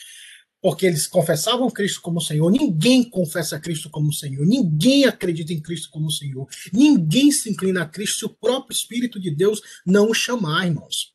porque 0.64 0.86
eles 0.86 1.06
confessavam 1.06 1.70
Cristo 1.70 2.00
como 2.00 2.22
Senhor. 2.22 2.50
Ninguém 2.50 3.04
confessa 3.04 3.60
Cristo 3.60 3.90
como 3.90 4.10
Senhor. 4.10 4.46
Ninguém 4.46 5.04
acredita 5.04 5.52
em 5.52 5.60
Cristo 5.60 5.90
como 5.90 6.10
Senhor. 6.10 6.48
Ninguém 6.72 7.30
se 7.30 7.50
inclina 7.50 7.82
a 7.82 7.86
Cristo 7.86 8.20
se 8.20 8.24
o 8.24 8.30
próprio 8.30 8.74
Espírito 8.74 9.20
de 9.20 9.30
Deus 9.30 9.60
não 9.84 10.08
o 10.08 10.14
chamar, 10.14 10.64
irmãos. 10.64 11.12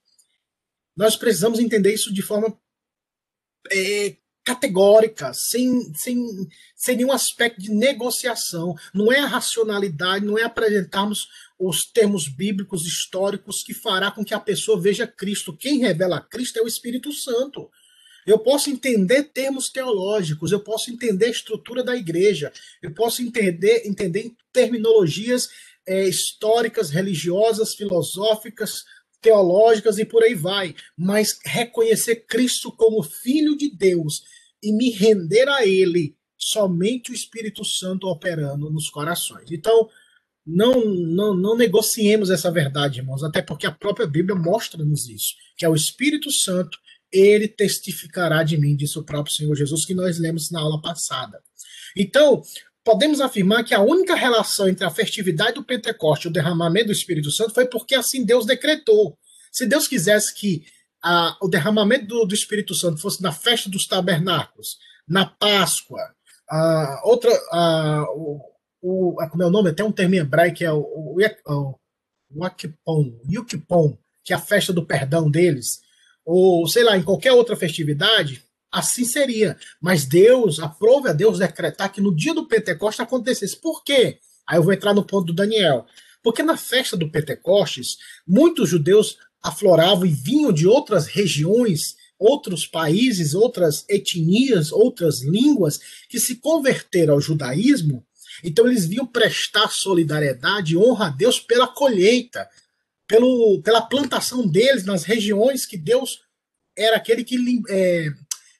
Nós 0.95 1.15
precisamos 1.15 1.57
entender 1.57 1.91
isso 1.91 2.13
de 2.13 2.21
forma 2.21 2.55
é, 3.71 4.17
categórica, 4.43 5.33
sem, 5.33 5.93
sem, 5.95 6.23
sem 6.75 6.97
nenhum 6.97 7.11
aspecto 7.11 7.59
de 7.59 7.71
negociação. 7.71 8.75
Não 8.93 9.11
é 9.11 9.19
a 9.19 9.25
racionalidade, 9.25 10.25
não 10.25 10.37
é 10.37 10.43
apresentarmos 10.43 11.27
os 11.59 11.85
termos 11.85 12.29
bíblicos 12.29 12.85
históricos 12.85 13.61
que 13.61 13.73
fará 13.73 14.09
com 14.09 14.23
que 14.23 14.33
a 14.33 14.39
pessoa 14.39 14.79
veja 14.79 15.05
Cristo. 15.05 15.55
Quem 15.55 15.79
revela 15.79 16.21
Cristo 16.21 16.57
é 16.57 16.63
o 16.63 16.67
Espírito 16.67 17.11
Santo. 17.11 17.69
Eu 18.25 18.39
posso 18.39 18.69
entender 18.69 19.23
termos 19.23 19.69
teológicos, 19.69 20.51
eu 20.51 20.61
posso 20.61 20.89
entender 20.89 21.25
a 21.25 21.31
estrutura 21.31 21.83
da 21.83 21.95
igreja, 21.95 22.53
eu 22.81 22.93
posso 22.93 23.21
entender, 23.21 23.83
entender 23.85 24.31
terminologias 24.53 25.49
é, 25.85 26.07
históricas, 26.07 26.89
religiosas, 26.89 27.73
filosóficas, 27.75 28.85
teológicas 29.21 29.97
e 29.97 30.05
por 30.05 30.23
aí 30.23 30.35
vai, 30.35 30.75
mas 30.95 31.39
reconhecer 31.43 32.27
Cristo 32.27 32.71
como 32.71 33.03
Filho 33.03 33.57
de 33.57 33.69
Deus 33.69 34.23
e 34.63 34.71
me 34.71 34.91
render 34.91 35.49
a 35.49 35.65
Ele, 35.65 36.15
somente 36.37 37.11
o 37.11 37.13
Espírito 37.13 37.65
Santo 37.65 38.07
operando 38.07 38.69
nos 38.69 38.89
corações. 38.89 39.51
Então, 39.51 39.89
não, 40.51 40.83
não, 40.83 41.33
não 41.35 41.55
negociemos 41.55 42.29
essa 42.29 42.51
verdade, 42.51 42.99
irmãos, 42.99 43.23
até 43.23 43.41
porque 43.41 43.67
a 43.67 43.71
própria 43.71 44.07
Bíblia 44.07 44.35
mostra-nos 44.35 45.07
isso, 45.07 45.35
que 45.55 45.63
é 45.63 45.69
o 45.69 45.75
Espírito 45.75 46.31
Santo 46.31 46.77
ele 47.11 47.47
testificará 47.47 48.43
de 48.43 48.57
mim, 48.57 48.75
disse 48.75 48.97
o 48.97 49.03
próprio 49.03 49.33
Senhor 49.33 49.55
Jesus, 49.55 49.85
que 49.85 49.95
nós 49.95 50.19
lemos 50.19 50.51
na 50.51 50.59
aula 50.59 50.81
passada. 50.81 51.41
Então, 51.95 52.41
podemos 52.83 53.19
afirmar 53.19 53.63
que 53.63 53.73
a 53.73 53.81
única 53.81 54.15
relação 54.15 54.67
entre 54.67 54.85
a 54.85 54.91
festividade 54.91 55.53
do 55.53 55.63
Pentecoste 55.63 56.27
e 56.27 56.29
o 56.29 56.33
derramamento 56.33 56.87
do 56.87 56.93
Espírito 56.93 57.31
Santo 57.31 57.53
foi 57.53 57.67
porque 57.67 57.95
assim 57.95 58.23
Deus 58.23 58.45
decretou. 58.45 59.17
Se 59.51 59.65
Deus 59.65 59.87
quisesse 59.87 60.33
que 60.35 60.63
a, 61.03 61.35
o 61.41 61.47
derramamento 61.47 62.05
do, 62.05 62.25
do, 62.25 62.35
Espírito 62.35 62.75
Santo 62.75 63.01
fosse 63.01 63.21
na 63.21 63.31
festa 63.31 63.69
dos 63.69 63.87
tabernáculos, 63.87 64.77
na 65.07 65.25
Páscoa, 65.25 65.99
a, 66.49 67.01
outra, 67.05 67.31
a, 67.51 68.05
o, 68.11 68.39
o, 68.81 69.15
como 69.29 69.43
é 69.43 69.45
o 69.45 69.51
nome? 69.51 69.73
Tem 69.73 69.85
um 69.85 69.91
termo 69.91 70.15
em 70.15 70.19
hebraico 70.19 70.57
que 70.57 70.65
é 70.65 70.71
o, 70.71 70.79
o, 70.79 71.17
o, 71.17 71.79
o 72.31 72.45
Yukipon, 72.45 73.19
Yukipon, 73.29 73.97
que 74.23 74.33
é 74.33 74.35
a 74.35 74.39
festa 74.39 74.71
do 74.71 74.85
perdão 74.85 75.29
deles 75.29 75.81
ou 76.31 76.67
sei 76.67 76.83
lá, 76.83 76.95
em 76.95 77.01
qualquer 77.01 77.31
outra 77.31 77.55
festividade, 77.55 78.43
assim 78.71 79.03
seria. 79.03 79.57
Mas 79.81 80.05
Deus, 80.05 80.59
aprove 80.59 81.09
a 81.09 81.13
Deus 81.13 81.39
decretar 81.39 81.91
que 81.91 81.99
no 81.99 82.15
dia 82.15 82.35
do 82.35 82.47
Pentecostes 82.47 82.99
acontecesse. 82.99 83.59
Por 83.59 83.83
quê? 83.83 84.19
Aí 84.47 84.59
eu 84.59 84.63
vou 84.63 84.71
entrar 84.71 84.93
no 84.93 85.03
ponto 85.03 85.25
do 85.25 85.33
Daniel. 85.33 85.87
Porque 86.21 86.43
na 86.43 86.55
festa 86.55 86.95
do 86.95 87.09
Pentecostes, 87.09 87.97
muitos 88.27 88.69
judeus 88.69 89.17
afloravam 89.41 90.05
e 90.05 90.11
vinham 90.11 90.53
de 90.53 90.67
outras 90.67 91.07
regiões, 91.07 91.95
outros 92.19 92.67
países, 92.67 93.33
outras 93.33 93.83
etnias, 93.89 94.71
outras 94.71 95.23
línguas, 95.23 95.79
que 96.07 96.19
se 96.19 96.35
converteram 96.35 97.15
ao 97.15 97.21
judaísmo. 97.21 98.05
Então 98.43 98.67
eles 98.67 98.85
vinham 98.85 99.05
prestar 99.05 99.69
solidariedade 99.69 100.73
e 100.73 100.77
honra 100.77 101.07
a 101.07 101.09
Deus 101.09 101.39
pela 101.39 101.67
colheita, 101.67 102.47
pelo, 103.07 103.61
pela 103.63 103.81
plantação 103.81 104.47
deles 104.47 104.85
nas 104.85 105.03
regiões 105.03 105.65
que 105.65 105.77
Deus 105.77 106.21
era 106.77 106.97
aquele 106.97 107.23
que 107.23 107.37
é, 107.69 108.09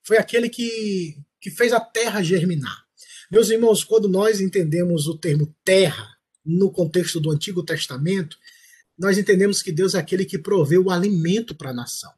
foi 0.04 0.18
aquele 0.18 0.50
que, 0.50 1.18
que 1.40 1.52
fez 1.52 1.72
a 1.72 1.80
terra 1.80 2.22
germinar. 2.22 2.84
Meus 3.32 3.50
irmãos, 3.50 3.84
quando 3.84 4.10
nós 4.10 4.42
entendemos 4.42 5.08
o 5.08 5.18
termo 5.18 5.56
terra 5.64 6.08
no 6.44 6.72
contexto 6.72 7.20
do 7.20 7.30
Antigo 7.30 7.64
Testamento, 7.64 8.38
nós 8.98 9.18
entendemos 9.18 9.62
que 9.62 9.72
Deus 9.72 9.96
é 9.96 10.00
aquele 10.00 10.26
que 10.26 10.38
proveu 10.38 10.86
o 10.86 10.92
alimento 10.92 11.56
para 11.56 11.70
a 11.70 11.74
nação. 11.74 12.12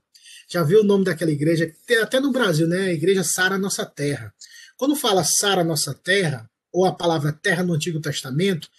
Já 0.49 0.63
viu 0.63 0.81
o 0.81 0.83
nome 0.83 1.05
daquela 1.05 1.31
igreja? 1.31 1.71
Até 2.01 2.19
no 2.19 2.31
Brasil, 2.31 2.67
né? 2.67 2.87
A 2.87 2.93
igreja 2.93 3.23
Sara 3.23 3.57
Nossa 3.57 3.85
Terra. 3.85 4.33
Quando 4.75 4.95
fala 4.95 5.23
Sara 5.23 5.63
Nossa 5.63 5.93
Terra, 5.93 6.49
ou 6.71 6.85
a 6.85 6.95
palavra 6.95 7.31
terra 7.31 7.63
no 7.63 7.73
Antigo 7.73 7.99
Testamento, 7.99 8.69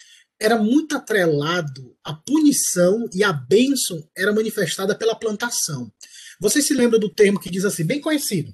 era 0.40 0.61
muito 0.61 0.96
atrelado 0.96 1.96
à 2.02 2.12
punição 2.12 3.09
e 3.14 3.22
a 3.22 3.33
bênção 3.33 4.09
era 4.16 4.33
manifestada 4.33 4.94
pela 4.94 5.14
plantação. 5.14 5.92
Você 6.40 6.61
se 6.61 6.74
lembra 6.74 6.98
do 6.98 7.09
termo 7.09 7.38
que 7.38 7.50
diz 7.50 7.64
assim, 7.64 7.85
bem 7.85 8.00
conhecido: 8.00 8.52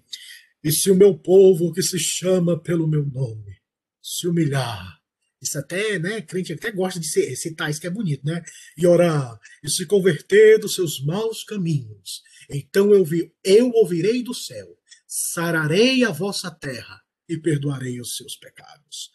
E 0.63 0.71
se 0.71 0.91
o 0.91 0.95
meu 0.95 1.17
povo, 1.19 1.73
que 1.73 1.83
se 1.83 1.99
chama 1.99 2.61
pelo 2.61 2.87
meu 2.87 3.07
nome, 3.07 3.57
se 4.03 4.29
humilhar, 4.29 4.99
isso 5.41 5.59
até, 5.59 5.99
né, 5.99 6.21
crente 6.21 6.53
até 6.53 6.71
gosta 6.71 6.99
de 6.99 7.07
citar 7.37 7.71
isso 7.71 7.81
que 7.81 7.87
é 7.87 7.91
bonito, 7.91 8.27
né? 8.27 8.43
E 8.77 8.87
orar, 8.87 9.39
e 9.63 9.71
se 9.71 9.87
converter 9.87 10.59
dos 10.59 10.75
seus 10.75 11.03
maus 11.05 11.45
caminhos. 11.45 12.23
Então 12.51 12.93
eu, 12.93 13.05
vi, 13.05 13.33
eu 13.45 13.71
ouvirei 13.71 14.23
do 14.23 14.35
céu, 14.35 14.67
sararei 15.07 16.05
a 16.05 16.11
vossa 16.11 16.51
terra 16.51 17.01
e 17.29 17.37
perdoarei 17.39 18.01
os 18.01 18.17
seus 18.17 18.37
pecados. 18.37 19.11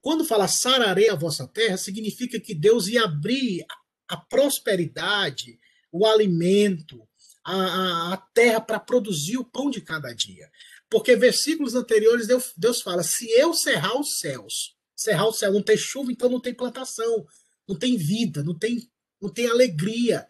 Quando 0.00 0.24
fala 0.24 0.48
sararei 0.48 1.08
a 1.08 1.14
vossa 1.14 1.46
terra, 1.46 1.76
significa 1.76 2.40
que 2.40 2.54
Deus 2.54 2.88
ia 2.88 3.04
abrir 3.04 3.64
a 4.08 4.16
prosperidade, 4.16 5.58
o 5.92 6.06
alimento, 6.06 7.06
a, 7.44 7.54
a, 7.54 8.14
a 8.14 8.16
terra 8.16 8.60
para 8.60 8.80
produzir 8.80 9.36
o 9.36 9.44
pão 9.44 9.70
de 9.70 9.80
cada 9.80 10.12
dia. 10.12 10.50
Porque 10.88 11.14
versículos 11.14 11.74
anteriores 11.74 12.26
Deus, 12.26 12.52
Deus 12.56 12.82
fala: 12.82 13.02
se 13.02 13.30
eu 13.30 13.54
cerrar 13.54 13.98
os 13.98 14.18
céus, 14.18 14.74
cerrar 14.96 15.26
o 15.26 15.32
céu, 15.32 15.52
não 15.52 15.62
tem 15.62 15.76
chuva, 15.76 16.10
então 16.10 16.28
não 16.28 16.40
tem 16.40 16.54
plantação, 16.54 17.26
não 17.68 17.78
tem 17.78 17.96
vida, 17.96 18.42
não 18.42 18.58
tem, 18.58 18.90
não 19.20 19.32
tem 19.32 19.48
alegria. 19.48 20.26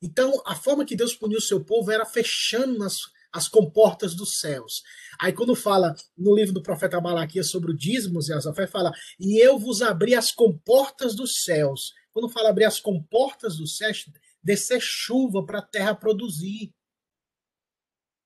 Então, 0.00 0.42
a 0.46 0.54
forma 0.54 0.84
que 0.84 0.94
Deus 0.94 1.14
puniu 1.14 1.38
o 1.38 1.42
seu 1.42 1.64
povo 1.64 1.90
era 1.90 2.04
fechando 2.04 2.78
nas, 2.78 3.00
as 3.36 3.48
comportas 3.48 4.14
dos 4.14 4.38
céus. 4.38 4.82
Aí 5.20 5.32
quando 5.32 5.54
fala 5.54 5.94
no 6.16 6.34
livro 6.34 6.54
do 6.54 6.62
profeta 6.62 7.00
Malaquias 7.00 7.50
sobre 7.50 7.70
o 7.70 7.76
e 7.78 8.32
as 8.32 8.46
ofertas, 8.46 8.72
fala, 8.72 8.92
e 9.20 9.38
eu 9.38 9.58
vos 9.58 9.82
abri 9.82 10.14
as 10.14 10.32
comportas 10.32 11.14
dos 11.14 11.42
céus. 11.42 11.92
Quando 12.12 12.30
fala 12.30 12.48
abrir 12.48 12.64
as 12.64 12.80
comportas 12.80 13.58
dos 13.58 13.76
céus, 13.76 14.06
descer 14.42 14.80
chuva 14.80 15.44
para 15.44 15.58
a 15.58 15.66
terra 15.66 15.94
produzir. 15.94 16.72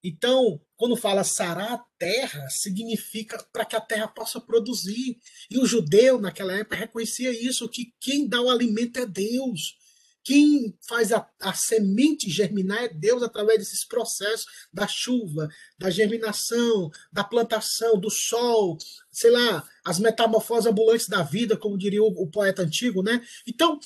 Então, 0.02 0.60
quando 0.76 0.96
fala 0.96 1.24
sarar 1.24 1.72
a 1.72 1.84
terra, 1.98 2.48
significa 2.48 3.42
para 3.52 3.64
que 3.64 3.76
a 3.76 3.80
terra 3.80 4.08
possa 4.08 4.40
produzir. 4.40 5.18
E 5.50 5.58
o 5.58 5.66
judeu, 5.66 6.20
naquela 6.20 6.54
época, 6.54 6.76
reconhecia 6.76 7.30
isso, 7.32 7.68
que 7.68 7.92
quem 8.00 8.26
dá 8.28 8.40
o 8.40 8.48
alimento 8.48 8.98
é 8.98 9.06
Deus. 9.06 9.76
Quem 10.22 10.76
faz 10.86 11.12
a, 11.12 11.26
a, 11.40 11.54
semente 11.54 12.28
germinar 12.28 12.84
é 12.84 12.88
Deus 12.88 13.22
através 13.22 13.58
desses 13.58 13.86
processos 13.86 14.46
da 14.72 14.86
chuva, 14.86 15.48
da 15.78 15.88
germinação, 15.88 16.90
da 17.10 17.24
plantação, 17.24 17.98
do 17.98 18.10
sol, 18.10 18.76
sei 19.10 19.30
lá, 19.30 19.66
as 19.84 19.98
metamorfoses 19.98 20.66
ambulantes 20.66 21.08
da 21.08 21.22
vida, 21.22 21.56
como 21.56 21.78
diria 21.78 22.02
o, 22.02 22.08
o 22.08 22.26
poeta 22.26 22.62
antigo, 22.62 23.02
né? 23.02 23.24
Então, 23.46 23.80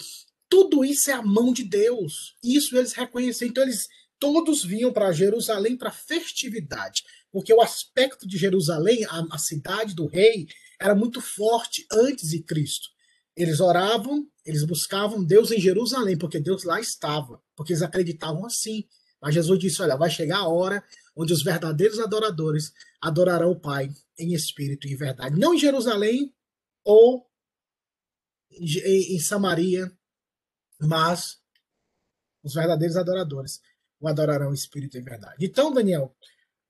tudo 0.49 0.85
isso 0.85 1.11
é 1.11 1.15
a 1.15 1.23
mão 1.23 1.53
de 1.53 1.65
Deus. 1.65 2.37
Isso 2.43 2.77
eles 2.77 2.93
reconheciam. 2.93 3.49
Então, 3.49 3.63
eles 3.63 3.89
todos 4.19 4.65
vinham 4.65 4.93
para 4.93 5.13
Jerusalém 5.13 5.77
para 5.77 5.91
festividade, 5.91 7.03
porque 7.31 7.53
o 7.53 7.61
aspecto 7.61 8.27
de 8.27 8.37
Jerusalém, 8.37 9.05
a, 9.05 9.27
a 9.31 9.39
cidade 9.39 9.95
do 9.95 10.07
rei, 10.07 10.47
era 10.81 10.95
muito 10.95 11.21
forte 11.21 11.87
antes 11.93 12.31
de 12.31 12.43
Cristo. 12.43 12.89
Eles 13.37 13.61
oravam, 13.61 14.27
eles 14.45 14.65
buscavam 14.65 15.25
Deus 15.25 15.51
em 15.51 15.61
Jerusalém, 15.61 16.19
porque 16.19 16.39
Deus 16.39 16.65
lá 16.65 16.81
estava, 16.81 17.43
porque 17.57 17.73
eles 17.73 17.83
acreditavam 17.83 18.45
assim. 18.45 18.87
Mas 19.21 19.35
Jesus 19.35 19.59
disse: 19.59 19.81
Olha, 19.81 19.97
vai 19.97 20.11
chegar 20.11 20.39
a 20.39 20.49
hora 20.49 20.85
onde 21.17 21.33
os 21.33 21.43
verdadeiros 21.43 21.99
adoradores 21.99 22.73
adorarão 23.01 23.53
o 23.53 23.61
Pai 23.61 23.89
em 24.19 24.35
espírito 24.35 24.87
e 24.87 24.93
em 24.93 24.97
verdade. 24.97 25.39
Não 25.39 25.55
em 25.55 25.59
Jerusalém 25.59 26.35
ou 26.85 27.27
em, 28.51 29.19
Samaria, 29.19 29.91
mas 30.81 31.39
os 32.43 32.55
verdadeiros 32.55 32.97
adoradores 32.97 33.61
o 33.99 34.07
adorarão 34.07 34.51
em 34.51 34.55
espírito 34.55 34.97
e 34.97 35.01
em 35.01 35.05
verdade. 35.05 35.47
Então, 35.47 35.73
Daniel, 35.73 36.15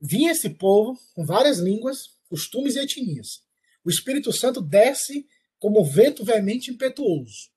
vinha 0.01 0.31
esse 0.31 0.51
povo 0.51 0.99
com 1.15 1.25
várias 1.27 1.59
línguas, 1.59 2.19
costumes 2.29 2.77
e 2.77 2.81
etnias. 2.81 3.43
O 3.85 3.91
Espírito 3.91 4.33
Santo 4.33 4.63
desce 4.63 5.27
como 5.59 5.85
vento 5.85 6.25
veemente 6.25 6.71
impetuoso. 6.71 7.54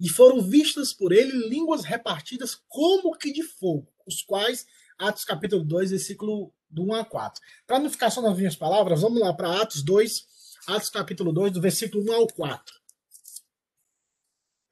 E 0.00 0.08
foram 0.08 0.40
vistas 0.40 0.94
por 0.94 1.12
ele 1.12 1.48
línguas 1.48 1.84
repartidas 1.84 2.58
como 2.68 3.16
que 3.18 3.30
de 3.30 3.42
fogo, 3.42 3.86
os 4.06 4.22
quais, 4.22 4.66
Atos 4.98 5.26
capítulo 5.26 5.62
2, 5.62 5.90
versículo 5.90 6.52
do 6.70 6.84
1 6.84 6.94
a 6.94 7.04
4. 7.04 7.42
Para 7.66 7.78
não 7.78 7.90
ficar 7.90 8.10
só 8.10 8.22
nas 8.22 8.36
minhas 8.36 8.56
palavras, 8.56 9.02
vamos 9.02 9.20
lá 9.20 9.34
para 9.34 9.60
Atos 9.60 9.82
2, 9.82 10.26
Atos 10.68 10.88
capítulo 10.88 11.32
2, 11.32 11.52
do 11.52 11.60
versículo 11.60 12.02
1 12.10 12.12
ao 12.14 12.26
4. 12.26 12.80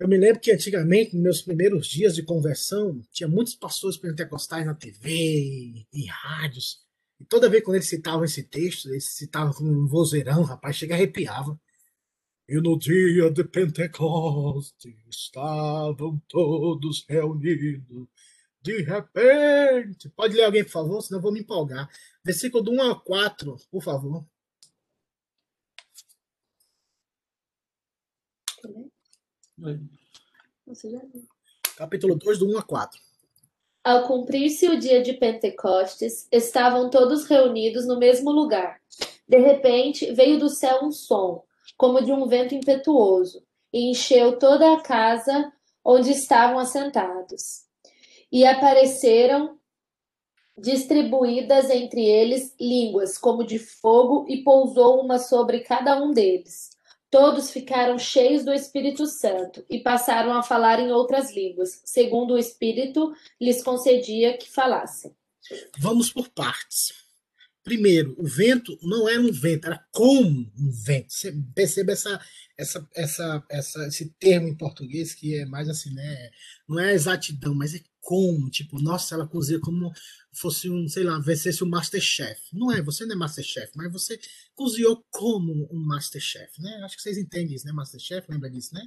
Eu 0.00 0.08
me 0.08 0.16
lembro 0.16 0.40
que 0.40 0.52
antigamente, 0.52 1.14
nos 1.14 1.22
meus 1.22 1.42
primeiros 1.42 1.86
dias 1.88 2.14
de 2.14 2.22
conversão, 2.22 3.02
tinha 3.12 3.28
muitos 3.28 3.54
pastores 3.54 3.98
pentecostais 3.98 4.64
na 4.64 4.74
TV, 4.74 5.84
em 5.92 6.06
rádios, 6.06 6.86
E 7.20 7.24
toda 7.24 7.50
vez 7.50 7.64
quando 7.64 7.74
eles 7.74 7.88
citavam 7.88 8.24
esse 8.24 8.44
texto, 8.44 8.88
eles 8.88 9.04
citavam 9.16 9.52
com 9.52 9.64
um 9.64 9.88
vozeirão, 9.88 10.42
rapaz, 10.44 10.76
chega 10.76 10.94
arrepiava. 10.94 11.60
E 12.48 12.56
no 12.62 12.78
dia 12.78 13.30
de 13.30 13.44
Pentecostes 13.44 14.96
estavam 15.06 16.18
todos 16.26 17.04
reunidos. 17.06 18.08
De 18.62 18.82
repente. 18.82 20.08
Pode 20.10 20.34
ler 20.34 20.44
alguém, 20.44 20.64
por 20.64 20.70
favor? 20.70 21.02
Senão 21.02 21.18
eu 21.18 21.22
vou 21.22 21.32
me 21.32 21.40
empolgar. 21.40 21.90
Versículo 22.24 22.64
do 22.64 22.72
1 22.72 22.82
ao 22.82 23.00
4, 23.00 23.56
por 23.70 23.82
favor. 23.82 24.24
Você 30.66 30.90
já 30.90 30.98
viu. 31.00 31.28
Capítulo 31.76 32.14
2, 32.16 32.38
do 32.38 32.50
1 32.50 32.58
a 32.58 32.62
4. 32.62 33.00
Ao 33.84 34.06
cumprir-se 34.06 34.68
o 34.68 34.78
dia 34.78 35.02
de 35.02 35.12
Pentecostes, 35.14 36.26
estavam 36.32 36.90
todos 36.90 37.26
reunidos 37.26 37.86
no 37.86 37.98
mesmo 37.98 38.30
lugar. 38.30 38.80
De 39.28 39.38
repente, 39.38 40.12
veio 40.12 40.38
do 40.38 40.48
céu 40.48 40.84
um 40.84 40.90
som, 40.90 41.44
como 41.78 42.04
de 42.04 42.12
um 42.12 42.26
vento 42.26 42.54
impetuoso, 42.54 43.42
e 43.72 43.90
encheu 43.90 44.38
toda 44.38 44.74
a 44.74 44.80
casa 44.80 45.50
onde 45.84 46.10
estavam 46.10 46.58
assentados. 46.58 47.62
E 48.30 48.44
apareceram 48.44 49.56
distribuídas 50.56 51.70
entre 51.70 52.04
eles 52.04 52.52
línguas 52.60 53.16
como 53.16 53.44
de 53.44 53.58
fogo, 53.58 54.26
e 54.28 54.42
pousou 54.42 55.00
uma 55.00 55.18
sobre 55.18 55.60
cada 55.60 56.02
um 56.02 56.10
deles. 56.10 56.70
Todos 57.10 57.50
ficaram 57.50 57.98
cheios 57.98 58.44
do 58.44 58.52
Espírito 58.52 59.06
Santo 59.06 59.64
e 59.70 59.78
passaram 59.78 60.34
a 60.34 60.42
falar 60.42 60.78
em 60.78 60.92
outras 60.92 61.32
línguas, 61.32 61.80
segundo 61.84 62.34
o 62.34 62.38
Espírito 62.38 63.14
lhes 63.40 63.62
concedia 63.62 64.36
que 64.36 64.50
falassem. 64.50 65.16
Vamos 65.78 66.12
por 66.12 66.28
partes. 66.28 67.07
Primeiro, 67.68 68.14
o 68.16 68.26
vento 68.26 68.78
não 68.80 69.06
era 69.06 69.20
um 69.20 69.30
vento, 69.30 69.66
era 69.66 69.78
como 69.92 70.50
um 70.58 70.70
vento. 70.70 71.12
Você 71.12 71.30
percebe 71.54 71.92
essa, 71.92 72.18
essa, 72.56 72.88
essa, 72.94 73.44
essa, 73.50 73.86
esse 73.86 74.06
termo 74.18 74.48
em 74.48 74.56
português 74.56 75.12
que 75.12 75.34
é 75.34 75.44
mais 75.44 75.68
assim, 75.68 75.92
né? 75.92 76.30
Não 76.66 76.80
é 76.80 76.94
exatidão, 76.94 77.54
mas 77.54 77.74
é 77.74 77.82
como. 78.00 78.48
Tipo, 78.48 78.80
nossa, 78.80 79.14
ela 79.14 79.28
cozinha 79.28 79.60
como 79.60 79.92
fosse 80.32 80.70
um, 80.70 80.88
sei 80.88 81.04
lá, 81.04 81.18
vencesse 81.18 81.62
um 81.62 81.68
Masterchef. 81.68 82.40
Não 82.54 82.72
é, 82.72 82.80
você 82.80 83.04
não 83.04 83.14
é 83.14 83.18
Masterchef, 83.18 83.70
mas 83.76 83.92
você 83.92 84.18
cozinhou 84.54 85.04
como 85.10 85.68
um 85.70 85.78
Masterchef, 85.78 86.62
né? 86.62 86.80
Acho 86.84 86.96
que 86.96 87.02
vocês 87.02 87.18
entendem 87.18 87.54
isso, 87.54 87.66
né? 87.66 87.72
Masterchef, 87.72 88.26
lembra 88.30 88.48
disso, 88.48 88.72
né? 88.72 88.80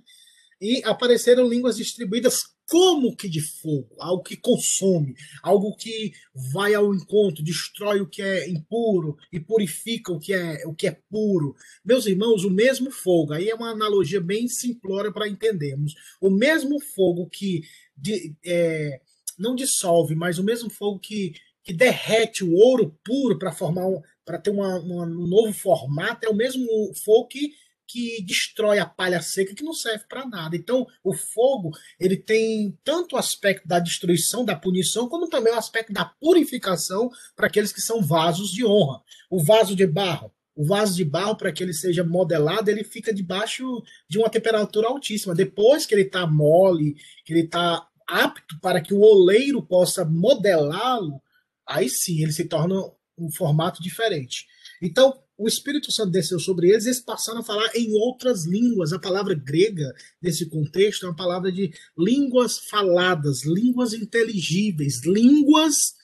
E 0.61 0.83
apareceram 0.85 1.49
línguas 1.49 1.77
distribuídas 1.77 2.43
como 2.69 3.15
que 3.15 3.27
de 3.27 3.41
fogo, 3.41 3.89
algo 3.99 4.23
que 4.23 4.37
consome, 4.37 5.13
algo 5.43 5.75
que 5.75 6.13
vai 6.53 6.73
ao 6.73 6.95
encontro, 6.95 7.43
destrói 7.43 7.99
o 7.99 8.07
que 8.07 8.21
é 8.21 8.47
impuro 8.47 9.17
e 9.29 9.41
purifica 9.41 10.13
o 10.13 10.19
que 10.19 10.33
é 10.33 10.65
o 10.65 10.73
que 10.73 10.87
é 10.87 10.97
puro. 11.09 11.53
Meus 11.83 12.05
irmãos, 12.05 12.45
o 12.45 12.49
mesmo 12.49 12.89
fogo, 12.89 13.33
aí 13.33 13.49
é 13.49 13.55
uma 13.55 13.71
analogia 13.71 14.21
bem 14.21 14.47
simplória 14.47 15.11
para 15.11 15.27
entendermos. 15.27 15.95
O 16.21 16.29
mesmo 16.29 16.79
fogo 16.79 17.27
que 17.27 17.63
de, 17.97 18.33
é, 18.45 19.01
não 19.37 19.55
dissolve, 19.55 20.15
mas 20.15 20.37
o 20.37 20.43
mesmo 20.43 20.69
fogo 20.69 20.99
que, 20.99 21.33
que 21.63 21.73
derrete 21.73 22.43
o 22.43 22.53
ouro 22.53 22.97
puro 23.03 23.37
para 23.37 23.51
formar 23.51 23.87
um, 23.87 24.01
para 24.23 24.37
ter 24.37 24.51
uma, 24.51 24.79
uma, 24.79 25.03
um 25.03 25.27
novo 25.27 25.51
formato, 25.51 26.25
é 26.25 26.29
o 26.29 26.35
mesmo 26.35 26.65
fogo 27.03 27.27
que 27.27 27.51
que 27.91 28.23
destrói 28.23 28.79
a 28.79 28.85
palha 28.85 29.21
seca 29.21 29.53
que 29.53 29.63
não 29.63 29.73
serve 29.73 30.05
para 30.07 30.25
nada. 30.25 30.55
Então, 30.55 30.87
o 31.03 31.13
fogo, 31.13 31.71
ele 31.99 32.15
tem 32.15 32.77
tanto 32.83 33.15
o 33.15 33.19
aspecto 33.19 33.67
da 33.67 33.79
destruição, 33.79 34.45
da 34.45 34.55
punição, 34.55 35.09
como 35.09 35.27
também 35.27 35.53
o 35.53 35.57
aspecto 35.57 35.91
da 35.91 36.05
purificação 36.05 37.09
para 37.35 37.47
aqueles 37.47 37.73
que 37.73 37.81
são 37.81 38.01
vasos 38.01 38.49
de 38.51 38.65
honra. 38.65 39.01
O 39.29 39.43
vaso 39.43 39.75
de 39.75 39.85
barro, 39.85 40.31
o 40.55 40.65
vaso 40.65 40.95
de 40.95 41.03
barro, 41.03 41.35
para 41.35 41.51
que 41.51 41.61
ele 41.61 41.73
seja 41.73 42.03
modelado, 42.03 42.71
ele 42.71 42.83
fica 42.83 43.13
debaixo 43.13 43.83
de 44.07 44.17
uma 44.17 44.29
temperatura 44.29 44.87
altíssima. 44.87 45.35
Depois 45.35 45.85
que 45.85 45.93
ele 45.93 46.03
está 46.03 46.25
mole, 46.25 46.95
que 47.25 47.33
ele 47.33 47.41
está 47.41 47.85
apto 48.07 48.57
para 48.61 48.79
que 48.79 48.93
o 48.93 49.01
oleiro 49.01 49.61
possa 49.61 50.05
modelá-lo, 50.05 51.21
aí 51.67 51.89
sim 51.89 52.21
ele 52.21 52.31
se 52.31 52.45
torna 52.45 52.75
um 53.17 53.29
formato 53.31 53.81
diferente. 53.81 54.45
Então, 54.81 55.13
o 55.41 55.47
Espírito 55.47 55.91
Santo 55.91 56.11
desceu 56.11 56.39
sobre 56.39 56.69
eles 56.69 56.85
e 56.85 56.89
eles 56.89 56.99
passaram 56.99 57.39
a 57.39 57.43
falar 57.43 57.75
em 57.75 57.91
outras 57.93 58.45
línguas. 58.45 58.93
A 58.93 58.99
palavra 58.99 59.33
grega, 59.33 59.91
nesse 60.21 60.45
contexto, 60.45 61.05
é 61.05 61.09
uma 61.09 61.15
palavra 61.15 61.51
de 61.51 61.73
línguas 61.97 62.59
faladas, 62.59 63.43
línguas 63.43 63.93
inteligíveis, 63.93 65.03
línguas 65.03 65.95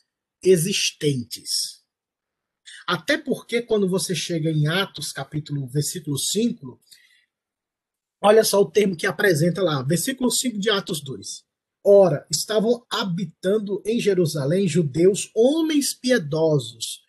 existentes. 0.43 1.84
Até 2.88 3.15
porque, 3.15 3.62
quando 3.62 3.88
você 3.88 4.15
chega 4.15 4.50
em 4.50 4.67
Atos, 4.67 5.12
capítulo, 5.12 5.67
versículo 5.67 6.17
5, 6.17 6.80
olha 8.19 8.43
só 8.43 8.60
o 8.60 8.71
termo 8.71 8.97
que 8.97 9.06
apresenta 9.06 9.62
lá, 9.62 9.84
versículo 9.84 10.32
5 10.32 10.58
de 10.58 10.71
Atos 10.71 11.00
2. 11.02 11.45
Ora, 11.86 12.26
estavam 12.32 12.84
habitando 12.89 13.84
em 13.86 14.00
Jerusalém 14.00 14.67
judeus, 14.67 15.30
homens 15.36 15.93
piedosos, 15.93 17.04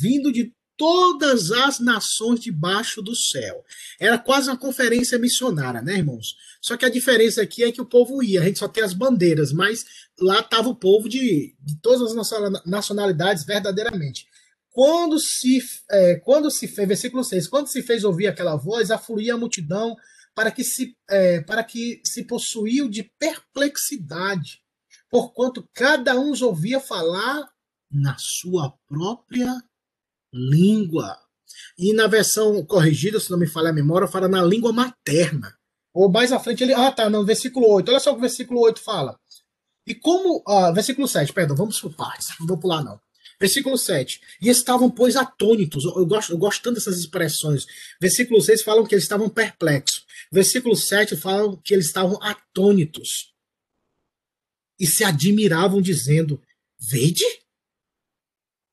vindo 0.00 0.32
de 0.32 0.54
todas 0.76 1.50
as 1.50 1.78
nações 1.78 2.40
debaixo 2.40 3.00
do 3.00 3.14
céu. 3.14 3.64
Era 3.98 4.18
quase 4.18 4.48
uma 4.48 4.56
conferência 4.56 5.18
missionária, 5.18 5.80
né, 5.80 5.94
irmãos? 5.94 6.36
Só 6.60 6.76
que 6.76 6.84
a 6.84 6.90
diferença 6.90 7.42
aqui 7.42 7.62
é 7.62 7.72
que 7.72 7.80
o 7.80 7.86
povo 7.86 8.22
ia, 8.22 8.40
a 8.40 8.44
gente 8.44 8.58
só 8.58 8.68
tem 8.68 8.82
as 8.82 8.94
bandeiras, 8.94 9.52
mas 9.52 9.84
lá 10.20 10.40
estava 10.40 10.68
o 10.68 10.76
povo 10.76 11.08
de, 11.08 11.54
de 11.60 11.76
todas 11.80 12.16
as 12.16 12.64
nacionalidades 12.66 13.44
verdadeiramente. 13.44 14.26
Quando 14.70 15.18
se, 15.20 15.62
é, 15.90 16.16
quando 16.16 16.50
se 16.50 16.66
fez, 16.66 16.88
versículo 16.88 17.22
6, 17.22 17.46
quando 17.46 17.68
se 17.68 17.82
fez 17.82 18.02
ouvir 18.02 18.26
aquela 18.26 18.56
voz, 18.56 18.90
afluía 18.90 19.34
a 19.34 19.38
multidão 19.38 19.94
para 20.34 20.50
que 20.50 20.64
se, 20.64 20.96
é, 21.08 21.40
para 21.42 21.62
que 21.62 22.00
se 22.04 22.24
possuiu 22.24 22.88
de 22.88 23.04
perplexidade, 23.18 24.60
porquanto 25.08 25.68
cada 25.72 26.18
um 26.18 26.32
os 26.32 26.42
ouvia 26.42 26.80
falar 26.80 27.48
na 27.88 28.16
sua 28.18 28.74
própria 28.88 29.62
língua. 30.34 31.16
E 31.78 31.92
na 31.92 32.08
versão 32.08 32.64
corrigida, 32.66 33.20
se 33.20 33.30
não 33.30 33.38
me 33.38 33.46
falha 33.46 33.70
a 33.70 33.72
memória, 33.72 34.08
fala 34.08 34.28
na 34.28 34.42
língua 34.42 34.72
materna. 34.72 35.56
Ou 35.92 36.10
mais 36.10 36.32
à 36.32 36.40
frente 36.40 36.64
ele. 36.64 36.74
Ah, 36.74 36.90
tá, 36.90 37.08
no 37.08 37.24
versículo 37.24 37.68
8. 37.70 37.88
Olha 37.88 38.00
só 38.00 38.10
o 38.10 38.14
que 38.14 38.18
o 38.18 38.22
versículo 38.22 38.60
8 38.60 38.80
fala. 38.80 39.18
E 39.86 39.94
como. 39.94 40.42
Ah, 40.46 40.72
versículo 40.72 41.06
7, 41.06 41.32
perdão, 41.32 41.56
vamos 41.56 41.80
por 41.80 41.94
partes. 41.94 42.28
Não 42.40 42.46
vou 42.48 42.58
pular, 42.58 42.82
não. 42.82 43.00
Versículo 43.40 43.78
7. 43.78 44.20
E 44.42 44.48
estavam, 44.48 44.90
pois, 44.90 45.16
atônitos. 45.16 45.84
Eu 45.84 46.06
gosto, 46.06 46.32
eu 46.32 46.38
gosto 46.38 46.62
tanto 46.62 46.74
dessas 46.74 46.98
expressões. 46.98 47.66
Versículo 48.00 48.40
6 48.40 48.62
falam 48.62 48.84
que 48.84 48.94
eles 48.94 49.04
estavam 49.04 49.28
perplexos. 49.28 50.04
Versículo 50.32 50.74
7 50.74 51.16
falam 51.16 51.56
que 51.56 51.74
eles 51.74 51.86
estavam 51.86 52.20
atônitos. 52.22 53.32
E 54.78 54.86
se 54.86 55.04
admiravam, 55.04 55.80
dizendo: 55.80 56.42
Vede? 56.90 57.24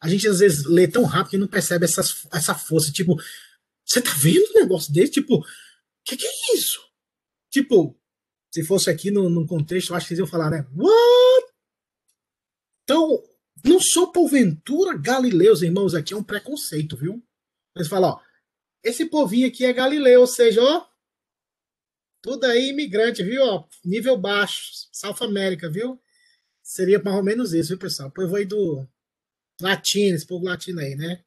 A 0.02 0.10
gente 0.10 0.28
às 0.28 0.40
vezes 0.40 0.66
lê 0.66 0.88
tão 0.88 1.04
rápido 1.04 1.30
que 1.32 1.38
não 1.38 1.48
percebe 1.48 1.86
essa, 1.86 2.02
essa 2.34 2.56
força. 2.56 2.92
Tipo, 2.92 3.16
você 3.86 4.02
tá 4.02 4.12
vendo 4.18 4.50
um 4.50 4.60
negócio 4.60 4.92
desse? 4.92 5.12
Tipo, 5.12 5.38
o 5.38 5.46
que, 6.04 6.18
que 6.18 6.26
é 6.26 6.56
isso? 6.56 6.82
Tipo, 7.52 7.96
se 8.52 8.64
fosse 8.64 8.90
aqui 8.90 9.12
no, 9.12 9.30
no 9.30 9.46
contexto, 9.46 9.92
eu 9.92 9.96
acho 9.96 10.08
que 10.08 10.14
eles 10.14 10.20
iam 10.20 10.28
falar, 10.28 10.50
né? 10.50 10.68
What? 10.76 11.54
Então, 12.84 13.24
não 13.64 13.80
sou 13.80 14.12
porventura 14.12 14.98
galileus, 14.98 15.62
irmãos, 15.62 15.94
aqui 15.94 16.14
é 16.14 16.18
um 16.18 16.24
preconceito, 16.24 16.98
viu? 16.98 17.24
Eles 17.76 17.88
falam, 17.88 18.12
ó, 18.12 18.22
esse 18.84 19.06
povinho 19.06 19.48
aqui 19.48 19.64
é 19.64 19.72
galileu, 19.72 20.22
ou 20.22 20.28
seja, 20.28 20.62
ó, 20.62 20.88
tudo 22.22 22.46
aí 22.46 22.70
imigrante, 22.70 23.24
viu? 23.24 23.44
Ó, 23.44 23.68
nível 23.86 24.18
baixo, 24.18 24.90
South 24.92 25.24
América, 25.24 25.70
viu? 25.70 26.02
Seria 26.64 27.02
mais 27.02 27.18
ou 27.18 27.24
menos 27.24 27.54
isso, 27.54 27.70
viu, 27.70 27.78
pessoal? 27.78 28.10
O 28.10 28.12
povo 28.12 28.36
aí 28.36 28.46
do, 28.46 28.88
latino, 29.64 30.16
esse 30.16 30.26
povo 30.26 30.46
latino 30.46 30.80
aí, 30.80 30.96
né? 30.96 31.24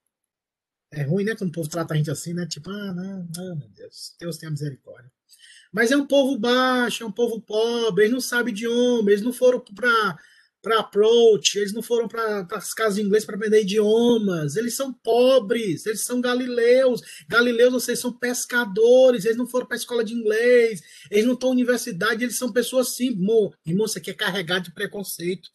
É 0.93 1.03
ruim, 1.03 1.25
né? 1.25 1.35
Quando 1.35 1.51
o 1.51 1.53
povo 1.53 1.69
trata 1.69 1.95
a 1.95 1.97
gente 1.97 2.11
assim, 2.11 2.33
né? 2.35 2.47
Tipo, 2.47 2.71
ah, 2.71 2.93
não, 2.93 3.29
não, 3.37 3.57
meu 3.57 3.69
Deus, 3.71 4.15
Deus 4.19 4.39
tenha 4.39 4.51
misericórdia. 4.51 5.11
Mas 5.73 5.91
é 5.91 5.97
um 5.97 6.07
povo 6.07 6.39
baixo, 6.39 7.03
é 7.03 7.07
um 7.07 7.13
povo 7.13 7.41
pobre, 7.41 8.05
eles 8.05 8.13
não 8.13 8.21
sabem 8.21 8.55
idioma, 8.55 9.11
eles 9.11 9.23
não 9.23 9.33
foram 9.33 9.61
para 9.61 10.19
para 10.63 10.81
approach, 10.81 11.59
eles 11.59 11.75
não 11.75 11.83
foram 11.83 12.09
para 12.09 12.49
as 12.53 12.73
casas 12.73 12.95
de 12.95 13.03
inglês 13.03 13.23
para 13.23 13.37
aprender 13.37 13.61
idiomas, 13.61 14.57
eles 14.57 14.75
são 14.75 14.95
pobres, 14.95 15.85
eles 15.85 16.03
são 16.07 16.23
galileus, 16.23 17.03
galileus 17.29 17.71
vocês 17.71 17.99
são 17.99 18.11
pescadores, 18.11 19.27
eles 19.27 19.37
não 19.37 19.47
foram 19.47 19.67
para 19.67 19.77
a 19.77 19.79
escola 19.79 20.03
de 20.03 20.15
inglês, 20.15 20.81
eles 21.11 21.27
não 21.27 21.35
estão 21.35 21.51
na 21.51 21.57
universidade, 21.57 22.25
eles 22.25 22.39
são 22.39 22.51
pessoas 22.51 22.89
assim, 22.89 23.09
irmão, 23.09 23.53
irmão, 23.67 23.85
isso 23.85 23.99
aqui 23.99 24.11
é 24.11 24.15
carregado 24.15 24.65
de 24.65 24.73
preconceito 24.73 25.51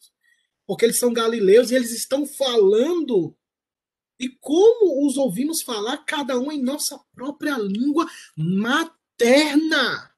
porque 0.70 0.84
eles 0.84 1.00
são 1.00 1.12
galileus 1.12 1.72
e 1.72 1.74
eles 1.74 1.90
estão 1.90 2.24
falando. 2.24 3.36
E 4.20 4.28
como 4.28 5.04
os 5.04 5.16
ouvimos 5.16 5.62
falar, 5.62 5.98
cada 6.04 6.38
um 6.38 6.52
em 6.52 6.62
nossa 6.62 6.96
própria 7.12 7.58
língua 7.58 8.06
materna. 8.36 10.14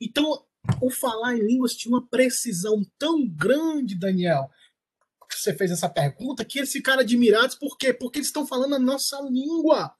Então, 0.00 0.46
o 0.80 0.88
falar 0.88 1.36
em 1.36 1.46
línguas 1.46 1.74
tinha 1.74 1.94
uma 1.94 2.08
precisão 2.08 2.82
tão 2.98 3.28
grande, 3.28 3.94
Daniel, 3.94 4.48
você 5.30 5.54
fez 5.54 5.70
essa 5.70 5.90
pergunta, 5.90 6.42
que 6.42 6.58
eles 6.58 6.72
ficaram 6.72 7.02
admirados, 7.02 7.54
por 7.54 7.76
quê? 7.76 7.92
Porque 7.92 8.18
eles 8.18 8.28
estão 8.28 8.46
falando 8.46 8.76
a 8.76 8.78
nossa 8.78 9.20
língua. 9.20 9.94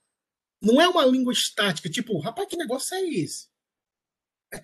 Não 0.59 0.81
é 0.81 0.87
uma 0.87 1.05
língua 1.05 1.33
estática, 1.33 1.87
tipo, 1.87 2.17
rapaz, 2.17 2.49
que 2.49 2.57
negócio 2.57 2.95
é 2.95 3.03
esse? 3.09 3.47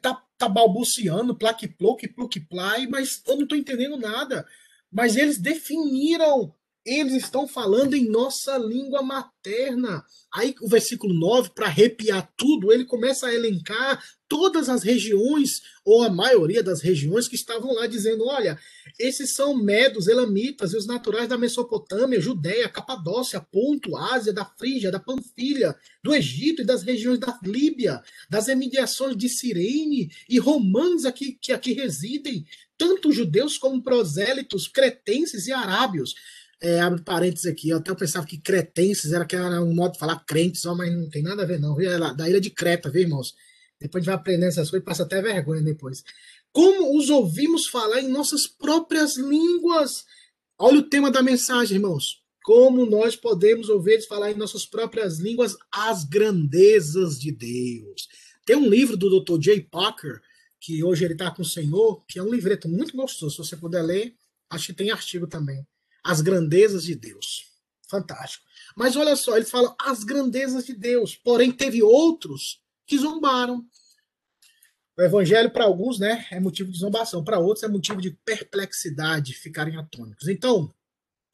Tá, 0.01 0.21
tá 0.37 0.49
balbuciando, 0.49 1.37
plaque 1.37 1.67
ploque, 1.67 2.07
pluque 2.07 2.39
play, 2.39 2.87
mas 2.87 3.21
eu 3.27 3.37
não 3.37 3.47
tô 3.47 3.55
entendendo 3.55 3.97
nada. 3.97 4.47
Mas 4.91 5.15
eles 5.15 5.37
definiram 5.37 6.53
eles 6.85 7.23
estão 7.23 7.47
falando 7.47 7.95
em 7.95 8.07
nossa 8.07 8.57
língua 8.57 9.01
materna. 9.01 10.05
Aí 10.31 10.53
o 10.61 10.67
versículo 10.67 11.13
9, 11.13 11.49
para 11.55 11.65
arrepiar 11.65 12.31
tudo, 12.37 12.71
ele 12.71 12.85
começa 12.85 13.25
a 13.25 13.33
elencar 13.33 14.03
todas 14.27 14.69
as 14.69 14.83
regiões, 14.83 15.61
ou 15.83 16.03
a 16.03 16.09
maioria 16.09 16.61
das 16.61 16.81
regiões 16.81 17.27
que 17.27 17.35
estavam 17.35 17.73
lá, 17.73 17.87
dizendo: 17.87 18.25
olha, 18.25 18.59
esses 18.99 19.33
são 19.33 19.55
medos, 19.55 20.07
elamitas 20.07 20.73
e 20.73 20.77
os 20.77 20.85
naturais 20.85 21.27
da 21.27 21.37
Mesopotâmia, 21.37 22.21
Judéia, 22.21 22.69
Capadócia, 22.69 23.39
Ponto, 23.39 23.97
Ásia, 23.97 24.33
da 24.33 24.45
Frígia, 24.45 24.91
da 24.91 24.99
Panfilha, 24.99 25.75
do 26.03 26.13
Egito 26.13 26.61
e 26.61 26.65
das 26.65 26.83
regiões 26.83 27.17
da 27.17 27.39
Líbia, 27.43 28.01
das 28.29 28.47
emediações 28.47 29.17
de 29.17 29.27
Cirene 29.27 30.11
e 30.29 30.37
romanos 30.37 31.05
aqui, 31.05 31.37
que 31.41 31.51
aqui 31.51 31.73
residem, 31.73 32.45
tanto 32.77 33.11
judeus 33.11 33.57
como 33.57 33.81
prosélitos, 33.81 34.67
cretenses 34.67 35.47
e 35.47 35.53
arábios 35.53 36.13
é, 36.61 36.79
abre 36.79 37.01
parênteses 37.01 37.45
aqui, 37.45 37.69
eu 37.69 37.77
até 37.77 37.93
pensava 37.93 38.25
que 38.25 38.37
cretenses 38.37 39.11
era, 39.11 39.25
que 39.25 39.35
era 39.35 39.61
um 39.61 39.73
modo 39.73 39.93
de 39.93 39.99
falar 39.99 40.23
crentes, 40.25 40.61
só, 40.61 40.73
mas 40.73 40.91
não 40.93 41.09
tem 41.09 41.21
nada 41.21 41.43
a 41.43 41.45
ver, 41.45 41.59
não. 41.59 41.79
É 41.79 41.97
lá, 41.97 42.13
da 42.13 42.29
ilha 42.29 42.39
de 42.39 42.49
Creta, 42.49 42.89
viu, 42.89 43.01
irmãos? 43.01 43.33
Depois 43.79 44.01
a 44.01 44.03
gente 44.03 44.05
vai 44.07 44.15
aprendendo 44.15 44.49
essas 44.49 44.69
coisas 44.69 44.83
e 44.83 44.85
passa 44.85 45.03
até 45.03 45.21
vergonha 45.21 45.61
depois. 45.61 46.03
Como 46.51 46.97
os 46.97 47.09
ouvimos 47.09 47.67
falar 47.67 48.01
em 48.01 48.07
nossas 48.07 48.47
próprias 48.47 49.17
línguas? 49.17 50.05
Olha 50.57 50.79
o 50.79 50.89
tema 50.89 51.11
da 51.11 51.21
mensagem, 51.21 51.75
irmãos. 51.75 52.23
Como 52.43 52.85
nós 52.85 53.15
podemos 53.15 53.69
ouvir 53.69 53.93
eles 53.93 54.05
falar 54.05 54.31
em 54.31 54.35
nossas 54.35 54.65
próprias 54.65 55.19
línguas 55.19 55.57
as 55.71 56.05
grandezas 56.05 57.19
de 57.19 57.31
Deus. 57.31 58.07
Tem 58.45 58.55
um 58.55 58.69
livro 58.69 58.95
do 58.95 59.19
Dr. 59.19 59.39
J. 59.39 59.61
Parker, 59.69 60.21
que 60.61 60.83
hoje 60.83 61.03
ele 61.03 61.13
está 61.13 61.29
com 61.31 61.41
o 61.41 61.45
Senhor, 61.45 62.03
que 62.07 62.19
é 62.19 62.23
um 62.23 62.31
livreto 62.31 62.69
muito 62.69 62.95
gostoso. 62.95 63.35
Se 63.35 63.49
você 63.49 63.57
puder 63.57 63.81
ler, 63.81 64.15
acho 64.49 64.67
que 64.67 64.73
tem 64.73 64.91
artigo 64.91 65.27
também 65.27 65.65
as 66.05 66.21
grandezas 66.21 66.83
de 66.83 66.93
Deus. 66.93 67.51
Fantástico. 67.89 68.45
Mas 68.75 68.95
olha 68.95 69.15
só, 69.15 69.35
ele 69.35 69.45
fala 69.45 69.75
as 69.81 70.03
grandezas 70.03 70.65
de 70.65 70.73
Deus. 70.73 71.15
Porém, 71.15 71.51
teve 71.51 71.81
outros 71.81 72.61
que 72.85 72.97
zombaram. 72.97 73.65
O 74.95 75.01
evangelho, 75.01 75.51
para 75.51 75.65
alguns, 75.65 75.99
né, 75.99 76.25
é 76.31 76.39
motivo 76.39 76.71
de 76.71 76.77
zombação. 76.77 77.23
Para 77.23 77.39
outros, 77.39 77.63
é 77.63 77.67
motivo 77.67 77.99
de 77.99 78.11
perplexidade, 78.23 79.33
ficarem 79.33 79.77
atônicos. 79.77 80.27
Então, 80.27 80.71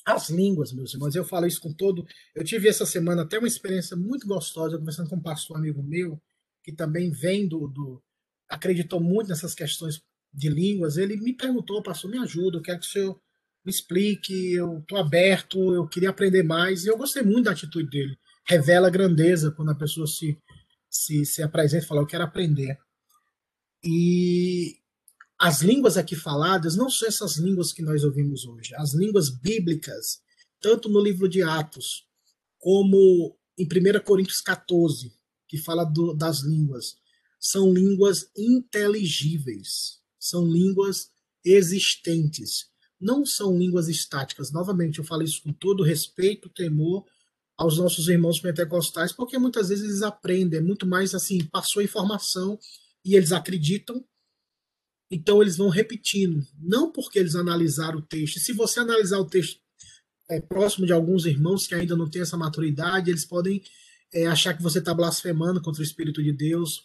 as 0.06 0.30
línguas, 0.30 0.72
meus 0.72 0.94
irmãos, 0.94 1.16
eu 1.16 1.26
falo 1.26 1.46
isso 1.46 1.62
com 1.62 1.74
todo. 1.74 2.08
Eu 2.34 2.44
tive 2.44 2.70
essa 2.70 2.86
semana 2.86 3.24
até 3.24 3.38
uma 3.38 3.48
experiência 3.48 3.98
muito 3.98 4.26
gostosa, 4.26 4.78
conversando 4.78 5.10
com 5.10 5.18
um 5.18 5.22
pastor 5.22 5.58
amigo 5.58 5.84
meu, 5.84 6.20
que 6.64 6.72
também 6.72 7.12
vem 7.12 7.46
do, 7.46 7.68
do. 7.68 8.02
acreditou 8.48 9.02
muito 9.02 9.28
nessas 9.28 9.54
questões 9.54 10.02
de 10.34 10.50
línguas. 10.50 10.98
Ele 10.98 11.18
me 11.18 11.34
perguntou, 11.34 11.84
pastor, 11.84 12.10
me 12.10 12.18
ajuda, 12.20 12.58
eu 12.58 12.62
quero 12.62 12.80
que 12.80 12.88
o 12.88 12.90
senhor 12.90 13.22
me 13.64 13.72
explique, 13.72 14.54
eu 14.54 14.80
estou 14.80 14.98
aberto, 14.98 15.74
eu 15.74 15.88
queria 15.88 16.10
aprender 16.10 16.44
mais, 16.44 16.84
e 16.84 16.88
eu 16.88 16.98
gostei 16.98 17.22
muito 17.22 17.46
da 17.46 17.52
atitude 17.52 17.90
dele. 17.90 18.18
Revela 18.46 18.90
grandeza 18.90 19.52
quando 19.52 19.70
a 19.72 19.76
pessoa 19.76 20.08
se, 20.08 20.38
se, 20.90 21.26
se 21.26 21.44
apresenta 21.44 21.86
e 21.86 21.88
fala, 21.88 22.02
eu 22.02 22.08
quero 22.08 22.24
aprender. 22.24 22.78
E 23.84 24.78
as 25.38 25.62
línguas 25.62 25.96
aqui 25.98 26.16
faladas 26.16 26.76
não 26.76 26.90
são 26.90 27.08
essas 27.08 27.38
línguas 27.38 27.72
que 27.72 27.82
nós 27.82 28.04
ouvimos 28.04 28.46
hoje, 28.46 28.74
as 28.76 28.94
línguas 28.94 29.30
bíblicas, 29.30 30.22
tanto 30.60 30.90
no 30.90 31.00
livro 31.00 31.28
de 31.28 31.42
Atos, 31.42 32.08
como 32.58 33.38
em 33.58 33.66
1 33.66 34.04
Coríntios 34.04 34.42
14, 34.42 35.14
que 35.48 35.58
fala 35.58 35.84
do, 35.84 36.14
das 36.14 36.42
línguas, 36.42 36.96
são 37.40 37.74
línguas 37.74 38.30
inteligíveis, 38.38 40.00
são 40.20 40.46
línguas 40.46 41.12
existentes 41.44 42.71
não 43.02 43.26
são 43.26 43.58
línguas 43.58 43.88
estáticas. 43.88 44.52
Novamente, 44.52 45.00
eu 45.00 45.04
falo 45.04 45.24
isso 45.24 45.42
com 45.42 45.52
todo 45.52 45.84
respeito, 45.84 46.50
temor 46.50 47.06
aos 47.58 47.78
nossos 47.78 48.08
irmãos 48.08 48.40
pentecostais, 48.40 49.12
porque 49.12 49.38
muitas 49.38 49.70
vezes 49.70 49.84
eles 49.84 50.02
aprendem, 50.02 50.60
é 50.60 50.64
muito 50.64 50.88
mais 50.88 51.14
assim, 51.14 51.44
passou 51.46 51.82
a 51.82 51.84
informação 51.84 52.58
e 53.06 53.16
eles 53.16 53.32
acreditam, 53.32 54.04
então 55.12 55.42
eles 55.42 55.58
vão 55.58 55.70
repetindo, 55.70 56.46
não 56.60 56.92
porque 56.92 57.20
eles 57.20 57.36
analisaram 57.36 58.00
o 58.00 58.02
texto. 58.02 58.40
Se 58.40 58.54
você 58.54 58.80
analisar 58.80 59.20
o 59.20 59.26
texto 59.26 59.60
é, 60.30 60.40
próximo 60.40 60.86
de 60.86 60.94
alguns 60.94 61.26
irmãos 61.26 61.68
que 61.68 61.76
ainda 61.76 61.96
não 61.96 62.10
têm 62.10 62.22
essa 62.22 62.38
maturidade, 62.38 63.12
eles 63.12 63.26
podem 63.26 63.62
é, 64.14 64.26
achar 64.26 64.56
que 64.56 64.64
você 64.64 64.80
está 64.80 64.94
blasfemando 64.94 65.62
contra 65.62 65.82
o 65.82 65.86
Espírito 65.86 66.24
de 66.24 66.32
Deus, 66.32 66.84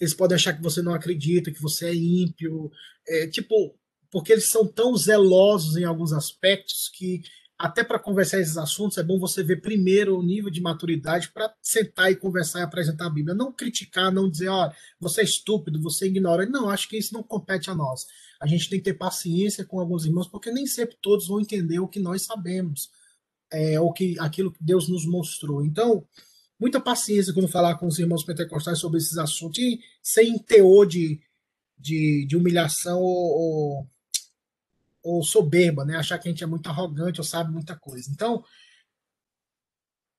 eles 0.00 0.12
podem 0.12 0.34
achar 0.34 0.52
que 0.52 0.62
você 0.62 0.82
não 0.82 0.92
acredita, 0.92 1.52
que 1.52 1.62
você 1.62 1.86
é 1.86 1.94
ímpio. 1.94 2.70
É, 3.06 3.26
tipo, 3.28 3.78
porque 4.14 4.32
eles 4.32 4.48
são 4.48 4.64
tão 4.64 4.96
zelosos 4.96 5.76
em 5.76 5.82
alguns 5.82 6.12
aspectos 6.12 6.88
que 6.88 7.24
até 7.58 7.82
para 7.82 7.98
conversar 7.98 8.38
esses 8.38 8.56
assuntos 8.56 8.96
é 8.96 9.02
bom 9.02 9.18
você 9.18 9.42
ver 9.42 9.60
primeiro 9.60 10.16
o 10.16 10.22
nível 10.22 10.52
de 10.52 10.60
maturidade 10.60 11.32
para 11.32 11.52
sentar 11.60 12.12
e 12.12 12.16
conversar 12.16 12.60
e 12.60 12.62
apresentar 12.62 13.06
a 13.06 13.10
Bíblia. 13.10 13.34
Não 13.34 13.52
criticar, 13.52 14.12
não 14.12 14.30
dizer, 14.30 14.46
ó, 14.50 14.70
você 15.00 15.22
é 15.22 15.24
estúpido, 15.24 15.82
você 15.82 16.06
ignora. 16.06 16.46
Não, 16.46 16.70
acho 16.70 16.88
que 16.88 16.96
isso 16.96 17.12
não 17.12 17.24
compete 17.24 17.70
a 17.70 17.74
nós. 17.74 18.06
A 18.40 18.46
gente 18.46 18.70
tem 18.70 18.78
que 18.78 18.84
ter 18.84 18.94
paciência 18.94 19.64
com 19.64 19.80
alguns 19.80 20.04
irmãos, 20.04 20.28
porque 20.28 20.52
nem 20.52 20.64
sempre 20.64 20.96
todos 21.02 21.26
vão 21.26 21.40
entender 21.40 21.80
o 21.80 21.88
que 21.88 21.98
nós 21.98 22.22
sabemos, 22.22 22.90
é, 23.52 23.74
que 23.96 24.16
aquilo 24.20 24.52
que 24.52 24.62
Deus 24.62 24.88
nos 24.88 25.04
mostrou. 25.04 25.64
Então, 25.64 26.06
muita 26.56 26.80
paciência 26.80 27.34
quando 27.34 27.48
falar 27.48 27.78
com 27.78 27.88
os 27.88 27.98
irmãos 27.98 28.22
pentecostais 28.22 28.78
sobre 28.78 28.98
esses 28.98 29.18
assuntos, 29.18 29.58
e 29.58 29.80
sem 30.00 30.38
teor 30.38 30.86
de, 30.86 31.20
de, 31.76 32.24
de 32.28 32.36
humilhação 32.36 33.00
ou, 33.00 33.80
ou 33.82 33.93
ou 35.04 35.22
soberba, 35.22 35.84
né? 35.84 35.96
Achar 35.96 36.18
que 36.18 36.26
a 36.26 36.32
gente 36.32 36.42
é 36.42 36.46
muito 36.46 36.66
arrogante 36.66 37.20
ou 37.20 37.24
sabe 37.24 37.52
muita 37.52 37.76
coisa. 37.76 38.10
Então, 38.10 38.42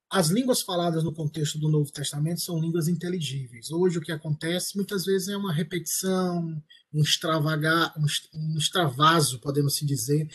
as 0.09 0.27
línguas 0.27 0.61
faladas 0.61 1.03
no 1.03 1.11
contexto 1.11 1.57
do 1.57 1.67
Novo 1.67 1.91
Testamento 1.91 2.39
são 2.39 2.61
línguas 2.61 2.87
inteligíveis. 2.87 3.71
Hoje 3.71 3.97
o 3.97 4.01
que 4.01 4.11
acontece 4.11 4.77
muitas 4.77 5.03
vezes 5.03 5.27
é 5.27 5.35
uma 5.35 5.51
repetição, 5.51 6.61
um 6.93 7.01
extravagar, 7.01 7.93
um 7.97 8.57
extravaso, 8.57 9.41
podemos 9.41 9.73
assim 9.73 9.87
dizer, 9.87 10.29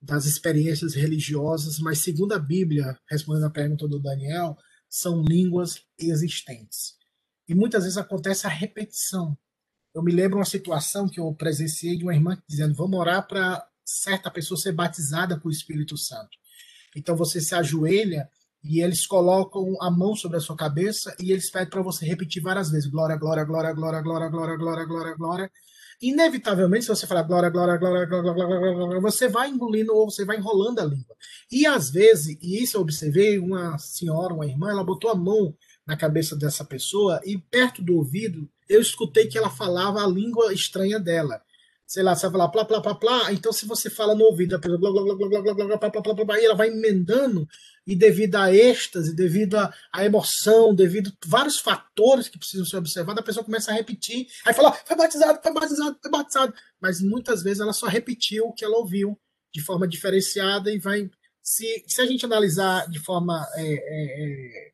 das 0.00 0.26
experiências 0.26 0.94
religiosas, 0.94 1.78
mas 1.78 2.00
segundo 2.00 2.32
a 2.32 2.38
Bíblia, 2.40 2.98
respondendo 3.08 3.46
a 3.46 3.50
pergunta 3.50 3.86
do 3.86 4.00
Daniel, 4.00 4.58
são 4.90 5.22
línguas 5.22 5.80
existentes. 5.96 6.96
E 7.48 7.54
muitas 7.54 7.84
vezes 7.84 7.96
acontece 7.96 8.48
a 8.48 8.50
repetição. 8.50 9.38
Eu 9.94 10.02
me 10.02 10.10
lembro 10.10 10.38
uma 10.38 10.44
situação 10.44 11.08
que 11.08 11.20
eu 11.20 11.32
presenciei 11.32 11.96
de 11.96 12.02
uma 12.02 12.14
irmã 12.14 12.36
dizendo: 12.48 12.74
"Vamos 12.74 12.98
orar 12.98 13.26
para 13.28 13.64
certa 13.84 14.30
pessoa 14.30 14.58
ser 14.58 14.72
batizada 14.72 15.38
com 15.38 15.48
o 15.48 15.52
Espírito 15.52 15.96
Santo. 15.96 16.30
Então 16.94 17.16
você 17.16 17.40
se 17.40 17.54
ajoelha 17.54 18.28
e 18.62 18.80
eles 18.80 19.06
colocam 19.06 19.76
a 19.80 19.90
mão 19.90 20.14
sobre 20.14 20.36
a 20.36 20.40
sua 20.40 20.56
cabeça 20.56 21.14
e 21.20 21.32
eles 21.32 21.50
pedem 21.50 21.70
para 21.70 21.82
você 21.82 22.06
repetir 22.06 22.42
várias 22.42 22.70
vezes: 22.70 22.88
glória, 22.88 23.16
glória, 23.16 23.44
glória, 23.44 23.72
glória, 23.72 24.00
glória, 24.00 24.28
glória, 24.28 24.56
glória, 24.56 24.84
glória, 24.84 25.14
glória. 25.14 25.50
Inevitavelmente, 26.00 26.84
se 26.84 26.88
você 26.88 27.06
falar 27.06 27.22
glória, 27.22 27.48
glória, 27.48 27.76
glória, 27.76 28.06
glória, 28.06 28.32
glória, 28.32 28.74
glória, 28.74 29.00
você 29.00 29.28
vai 29.28 29.48
engolindo 29.48 29.94
ou 29.94 30.10
você 30.10 30.24
vai 30.24 30.36
enrolando 30.36 30.80
a 30.80 30.84
língua. 30.84 31.14
E 31.50 31.64
às 31.64 31.90
vezes, 31.90 32.36
e 32.42 32.60
isso 32.60 32.76
eu 32.76 32.80
observei, 32.80 33.38
uma 33.38 33.78
senhora, 33.78 34.34
uma 34.34 34.46
irmã, 34.46 34.70
ela 34.70 34.82
botou 34.82 35.10
a 35.10 35.14
mão 35.14 35.54
na 35.86 35.96
cabeça 35.96 36.34
dessa 36.34 36.64
pessoa 36.64 37.20
e 37.24 37.38
perto 37.38 37.82
do 37.82 37.96
ouvido 37.96 38.48
eu 38.68 38.80
escutei 38.80 39.26
que 39.26 39.36
ela 39.36 39.50
falava 39.50 40.02
a 40.02 40.06
língua 40.06 40.52
estranha 40.52 40.98
dela 40.98 41.40
sei 41.92 42.02
lá, 42.02 42.16
você 42.16 42.22
vai 42.22 42.32
falar 42.32 42.48
plá, 42.48 42.64
plá, 42.64 42.80
plá, 42.80 42.94
plá, 42.94 43.32
então 43.34 43.52
se 43.52 43.66
você 43.66 43.90
fala 43.90 44.14
no 44.14 44.24
ouvido, 44.24 44.58
blá, 44.58 44.78
blá, 44.78 44.90
blá, 44.90 45.02
blá, 45.02 45.14
blá, 45.14 45.42
blá, 45.42 45.54
blá, 45.54 45.76
blá, 45.76 45.90
blá, 45.90 46.14
blá, 46.14 46.24
blá, 46.24 46.40
e 46.40 46.44
ela 46.46 46.54
vai 46.54 46.68
emendando, 46.68 47.46
e 47.86 47.94
devido 47.94 48.36
à 48.36 48.50
êxtase, 48.50 49.14
devido 49.14 49.56
à 49.56 50.02
emoção, 50.02 50.74
devido 50.74 51.10
a 51.10 51.28
vários 51.28 51.58
fatores 51.58 52.30
que 52.30 52.38
precisam 52.38 52.64
ser 52.64 52.78
observados, 52.78 53.20
a 53.20 53.26
pessoa 53.26 53.44
começa 53.44 53.70
a 53.70 53.74
repetir, 53.74 54.26
aí 54.46 54.54
fala, 54.54 54.72
foi 54.72 54.96
batizado, 54.96 55.38
foi 55.42 55.52
batizado, 55.52 55.98
foi 56.00 56.10
batizado, 56.10 56.54
mas 56.80 57.02
muitas 57.02 57.42
vezes 57.42 57.60
ela 57.60 57.74
só 57.74 57.86
repetiu 57.86 58.46
o 58.46 58.54
que 58.54 58.64
ela 58.64 58.78
ouviu 58.78 59.20
de 59.54 59.60
forma 59.60 59.86
diferenciada 59.86 60.72
e 60.72 60.78
vai, 60.78 61.10
se, 61.42 61.84
se 61.86 62.00
a 62.00 62.06
gente 62.06 62.24
analisar 62.24 62.88
de 62.88 63.00
forma 63.00 63.46
é, 63.54 63.64
é, 63.64 64.72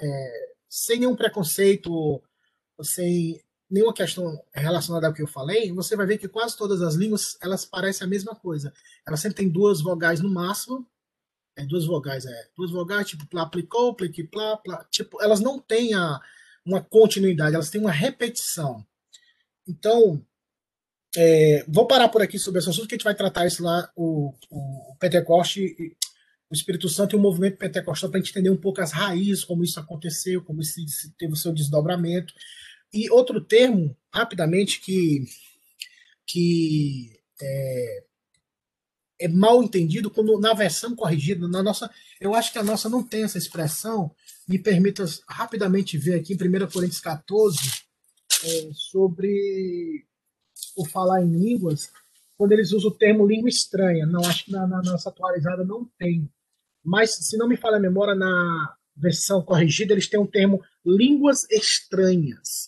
é, 0.00 0.30
sem 0.68 0.98
nenhum 0.98 1.14
preconceito, 1.14 2.20
sem 2.82 3.40
nenhuma 3.70 3.92
questão 3.92 4.40
relacionada 4.52 5.06
ao 5.06 5.12
que 5.12 5.22
eu 5.22 5.26
falei, 5.26 5.72
você 5.72 5.96
vai 5.96 6.06
ver 6.06 6.18
que 6.18 6.28
quase 6.28 6.56
todas 6.56 6.82
as 6.82 6.94
línguas 6.94 7.36
elas 7.40 7.64
parecem 7.64 8.06
a 8.06 8.10
mesma 8.10 8.34
coisa. 8.34 8.72
Elas 9.06 9.20
sempre 9.20 9.36
têm 9.36 9.48
duas 9.48 9.80
vogais 9.80 10.20
no 10.20 10.30
máximo, 10.30 10.86
é, 11.56 11.64
duas 11.64 11.84
vogais, 11.84 12.26
é, 12.26 12.48
duas 12.56 12.70
vogais, 12.70 13.08
tipo 13.08 13.26
plá, 13.26 13.46
plicou, 13.46 13.94
plique, 13.94 14.24
plá, 14.24 14.56
plá, 14.58 14.84
tipo, 14.90 15.20
elas 15.22 15.40
não 15.40 15.58
têm 15.58 15.94
a, 15.94 16.20
uma 16.64 16.82
continuidade, 16.82 17.54
elas 17.54 17.70
têm 17.70 17.80
uma 17.80 17.92
repetição. 17.92 18.86
Então, 19.66 20.22
é, 21.16 21.64
vou 21.66 21.86
parar 21.86 22.08
por 22.08 22.20
aqui 22.20 22.38
sobre 22.38 22.60
esse 22.60 22.68
assunto, 22.68 22.86
que 22.86 22.94
a 22.94 22.98
gente 22.98 23.04
vai 23.04 23.14
tratar 23.14 23.46
isso 23.46 23.62
lá, 23.62 23.90
o, 23.96 24.34
o 24.50 24.96
Pentecoste, 25.00 25.96
o 26.50 26.54
Espírito 26.54 26.88
Santo 26.88 27.16
e 27.16 27.18
o 27.18 27.22
movimento 27.22 27.56
pentecostal, 27.56 28.10
para 28.10 28.20
a 28.20 28.22
gente 28.22 28.30
entender 28.30 28.50
um 28.50 28.56
pouco 28.56 28.80
as 28.80 28.92
raízes, 28.92 29.44
como 29.44 29.64
isso 29.64 29.80
aconteceu, 29.80 30.42
como 30.42 30.60
isso 30.60 30.80
teve 31.18 31.32
o 31.32 31.36
seu 31.36 31.52
desdobramento. 31.52 32.32
E 32.92 33.10
outro 33.10 33.40
termo, 33.40 33.96
rapidamente, 34.12 34.80
que, 34.80 35.24
que 36.26 37.20
é, 37.40 38.04
é 39.20 39.28
mal 39.28 39.62
entendido 39.62 40.10
quando 40.10 40.38
na 40.38 40.54
versão 40.54 40.94
corrigida, 40.94 41.48
na 41.48 41.62
nossa, 41.62 41.90
eu 42.20 42.34
acho 42.34 42.52
que 42.52 42.58
a 42.58 42.64
nossa 42.64 42.88
não 42.88 43.02
tem 43.02 43.24
essa 43.24 43.38
expressão. 43.38 44.14
Me 44.48 44.58
permita 44.58 45.04
rapidamente 45.28 45.98
ver 45.98 46.14
aqui 46.14 46.34
em 46.34 46.36
1 46.36 46.70
Coríntios 46.70 47.00
14 47.00 47.58
é, 48.44 48.70
sobre 48.72 50.06
o 50.76 50.84
falar 50.84 51.22
em 51.22 51.30
línguas, 51.30 51.90
quando 52.36 52.52
eles 52.52 52.72
usam 52.72 52.90
o 52.90 52.94
termo 52.94 53.26
língua 53.26 53.48
estranha. 53.48 54.06
Não, 54.06 54.20
acho 54.20 54.44
que 54.44 54.52
na, 54.52 54.66
na 54.66 54.82
nossa 54.82 55.08
atualizada 55.08 55.64
não 55.64 55.84
tem. 55.98 56.30
Mas, 56.84 57.14
se 57.16 57.36
não 57.36 57.48
me 57.48 57.56
falha 57.56 57.76
a 57.76 57.80
memória, 57.80 58.14
na 58.14 58.76
versão 58.94 59.42
corrigida, 59.42 59.92
eles 59.92 60.08
têm 60.08 60.20
um 60.20 60.26
termo 60.26 60.62
línguas 60.84 61.44
estranhas. 61.50 62.65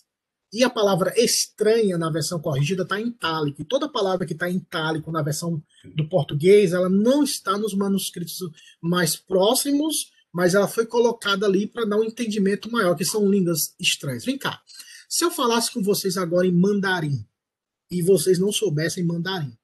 E 0.51 0.63
a 0.63 0.69
palavra 0.69 1.13
estranha 1.15 1.97
na 1.97 2.09
versão 2.09 2.39
corrigida 2.39 2.83
está 2.83 2.99
em 2.99 3.07
itálico. 3.07 3.61
E 3.61 3.65
toda 3.65 3.87
palavra 3.87 4.25
que 4.25 4.33
está 4.33 4.49
em 4.49 4.57
itálico 4.57 5.11
na 5.11 5.21
versão 5.21 5.61
do 5.95 6.09
português, 6.09 6.73
ela 6.73 6.89
não 6.89 7.23
está 7.23 7.57
nos 7.57 7.73
manuscritos 7.73 8.39
mais 8.81 9.15
próximos, 9.15 10.11
mas 10.33 10.55
ela 10.55 10.67
foi 10.67 10.85
colocada 10.85 11.45
ali 11.45 11.67
para 11.67 11.85
dar 11.85 11.97
um 11.97 12.03
entendimento 12.03 12.71
maior, 12.71 12.95
que 12.95 13.05
são 13.05 13.29
línguas 13.29 13.75
estranhas. 13.79 14.25
Vem 14.25 14.37
cá. 14.37 14.61
Se 15.07 15.23
eu 15.23 15.31
falasse 15.31 15.71
com 15.71 15.83
vocês 15.83 16.17
agora 16.17 16.47
em 16.47 16.51
mandarim, 16.51 17.25
e 17.89 18.01
vocês 18.01 18.37
não 18.37 18.51
soubessem 18.51 19.03
mandarim. 19.03 19.57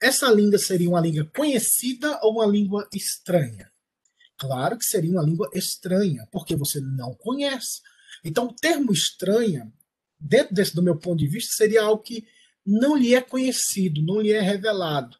Essa 0.00 0.30
língua 0.30 0.58
seria 0.58 0.88
uma 0.88 1.00
língua 1.00 1.30
conhecida 1.34 2.18
ou 2.22 2.34
uma 2.34 2.46
língua 2.46 2.88
estranha? 2.92 3.70
Claro 4.36 4.78
que 4.78 4.84
seria 4.84 5.10
uma 5.10 5.22
língua 5.22 5.48
estranha, 5.52 6.26
porque 6.30 6.54
você 6.54 6.80
não 6.80 7.14
conhece. 7.14 7.80
Então, 8.24 8.46
o 8.46 8.54
termo 8.54 8.92
estranha, 8.92 9.72
dentro 10.18 10.54
desse 10.54 10.74
do 10.74 10.82
meu 10.82 10.96
ponto 10.96 11.18
de 11.18 11.26
vista, 11.26 11.54
seria 11.54 11.82
algo 11.82 12.02
que 12.02 12.26
não 12.64 12.96
lhe 12.96 13.14
é 13.14 13.20
conhecido, 13.20 14.02
não 14.02 14.20
lhe 14.20 14.32
é 14.32 14.40
revelado. 14.40 15.16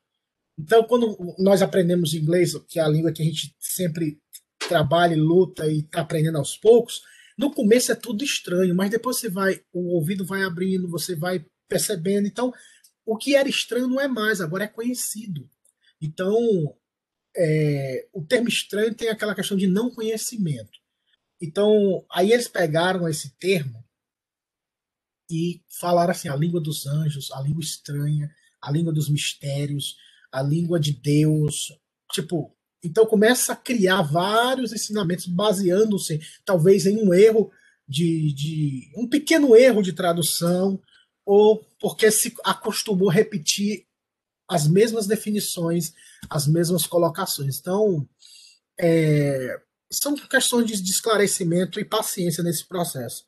Então, 0.59 0.83
quando 0.85 1.17
nós 1.39 1.63
aprendemos 1.63 2.15
inglês, 2.15 2.53
que 2.69 2.79
é 2.79 2.83
a 2.83 2.89
língua 2.89 3.13
que 3.13 3.23
a 3.23 3.25
gente 3.25 3.55
sempre 3.61 4.21
trabalha, 4.59 5.17
luta 5.17 5.67
e 5.67 5.79
está 5.79 6.01
aprendendo 6.01 6.37
aos 6.37 6.57
poucos, 6.57 7.03
no 7.39 7.53
começo 7.53 7.93
é 7.93 7.95
tudo 7.95 8.25
estranho, 8.25 8.75
mas 8.75 8.91
depois 8.91 9.19
você 9.19 9.31
vai, 9.31 9.63
o 9.73 9.95
ouvido 9.95 10.27
vai 10.27 10.43
abrindo, 10.43 10.91
você 10.91 11.15
vai 11.15 11.47
percebendo. 11.69 12.27
Então, 12.27 12.53
o 13.07 13.17
que 13.17 13.37
era 13.37 13.49
estranho 13.49 13.87
não 13.87 14.01
é 14.01 14.09
mais, 14.09 14.41
agora 14.41 14.65
é 14.65 14.69
conhecido. 14.69 15.49
Então, 16.01 16.77
é, 17.37 18.09
o 18.13 18.25
termo 18.25 18.49
estranho 18.49 18.95
tem 18.95 19.09
aquela 19.09 19.35
questão 19.35 19.57
de 19.57 19.69
não 19.69 19.91
conhecimento. 19.91 20.79
Então, 21.41 22.05
aí 22.11 22.33
eles 22.33 22.49
pegaram 22.49 23.09
esse 23.09 23.31
termo 23.39 23.88
e 25.31 25.63
falaram 25.69 26.13
assim: 26.13 26.29
a 26.29 26.37
língua 26.37 26.61
dos 26.61 26.87
anjos, 26.87 27.31
a 27.33 27.41
língua 27.41 27.63
estranha, 27.63 28.31
a 28.61 28.71
língua 28.71 28.93
dos 28.93 29.09
mistérios, 29.09 29.97
a 30.33 30.43
língua 30.43 30.79
de 30.79 30.93
Deus. 30.93 31.73
Tipo, 32.13 32.55
então 32.83 33.07
começa 33.07 33.53
a 33.53 33.57
criar 33.57 34.03
vários 34.03 34.73
ensinamentos 34.73 35.27
baseando-se, 35.27 36.21
talvez, 36.45 36.87
em 36.87 36.99
um 36.99 37.13
erro 37.13 37.51
de, 37.87 38.33
de. 38.33 38.93
um 38.97 39.09
pequeno 39.09 39.57
erro 39.57 39.83
de 39.83 39.93
tradução, 39.93 40.81
ou 41.25 41.65
porque 41.81 42.11
se 42.11 42.35
acostumou 42.45 43.11
a 43.11 43.13
repetir 43.13 43.87
as 44.49 44.67
mesmas 44.67 45.07
definições, 45.07 45.93
as 46.31 46.47
mesmas 46.47 46.87
colocações. 46.87 47.59
Então, 47.59 48.09
é, 48.81 49.61
são 49.91 50.15
questões 50.15 50.83
de 50.83 50.91
esclarecimento 50.91 51.79
e 51.79 51.85
paciência 51.85 52.43
nesse 52.43 52.67
processo. 52.67 53.25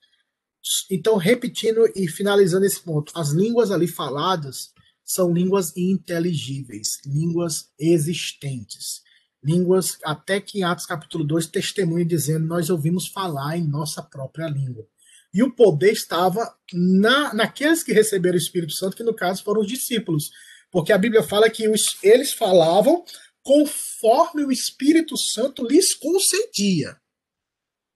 Então, 0.91 1.17
repetindo 1.17 1.91
e 1.97 2.09
finalizando 2.09 2.67
esse 2.67 2.81
ponto, 2.81 3.13
as 3.17 3.31
línguas 3.31 3.71
ali 3.71 3.87
faladas 3.89 4.73
são 5.05 5.33
línguas 5.33 5.77
inteligíveis, 5.77 6.89
línguas 7.05 7.71
existentes, 7.79 9.03
línguas 9.43 9.99
até 10.05 10.41
que 10.41 10.59
em 10.59 10.63
Atos 10.63 10.87
capítulo 10.87 11.25
2 11.25 11.47
testemunha 11.47 12.05
dizendo 12.05 12.47
nós 12.47 12.71
ouvimos 12.71 13.09
falar 13.09 13.57
em 13.57 13.67
nossa 13.67 14.03
própria 14.03 14.47
língua. 14.49 14.87
E 15.33 15.43
o 15.43 15.55
poder 15.55 15.93
estava 15.93 16.55
na, 16.73 17.33
naqueles 17.33 17.83
que 17.83 17.93
receberam 17.93 18.35
o 18.35 18.41
Espírito 18.41 18.73
Santo, 18.73 18.97
que 18.97 19.03
no 19.03 19.15
caso 19.15 19.43
foram 19.43 19.61
os 19.61 19.67
discípulos. 19.67 20.31
Porque 20.71 20.93
a 20.93 20.99
Bíblia 20.99 21.23
fala 21.23 21.49
que 21.49 21.69
os, 21.69 21.83
eles 22.03 22.33
falavam 22.33 23.05
conforme 23.43 24.45
o 24.45 24.53
Espírito 24.53 25.17
Santo 25.17 25.67
lhes 25.67 25.95
concedia. 25.95 26.97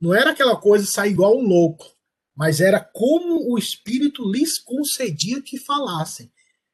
Não 0.01 0.15
era 0.15 0.31
aquela 0.31 0.57
coisa 0.57 0.87
sair 0.87 1.11
igual 1.11 1.37
um 1.37 1.47
louco, 1.47 1.87
mas 2.37 2.61
era 2.61 2.81
como 2.81 3.53
o 3.53 3.59
Espírito 3.59 4.31
lhes 4.31 4.59
concedia 4.59 5.41
que 5.41 5.59
falassem. 5.59 6.33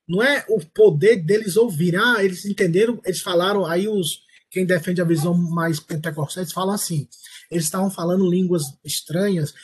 Não 0.08 0.22
é 0.22 0.44
o 0.48 0.58
poder 0.60 1.16
deles 1.16 1.56
ouvirem. 1.56 2.00
Ah, 2.00 2.24
eles 2.24 2.44
entenderam, 2.44 3.00
eles 3.04 3.20
falaram, 3.20 3.64
aí 3.64 3.88
os 3.88 4.22
quem 4.50 4.66
defende 4.66 5.00
a 5.00 5.04
visão 5.04 5.32
mais 5.32 5.78
pentecostal, 5.78 6.42
eles 6.42 6.52
falam 6.52 6.74
assim, 6.74 7.08
eles 7.50 7.64
estavam 7.64 7.88
falando 7.88 8.28
línguas 8.28 8.64
estranhas, 8.84 9.54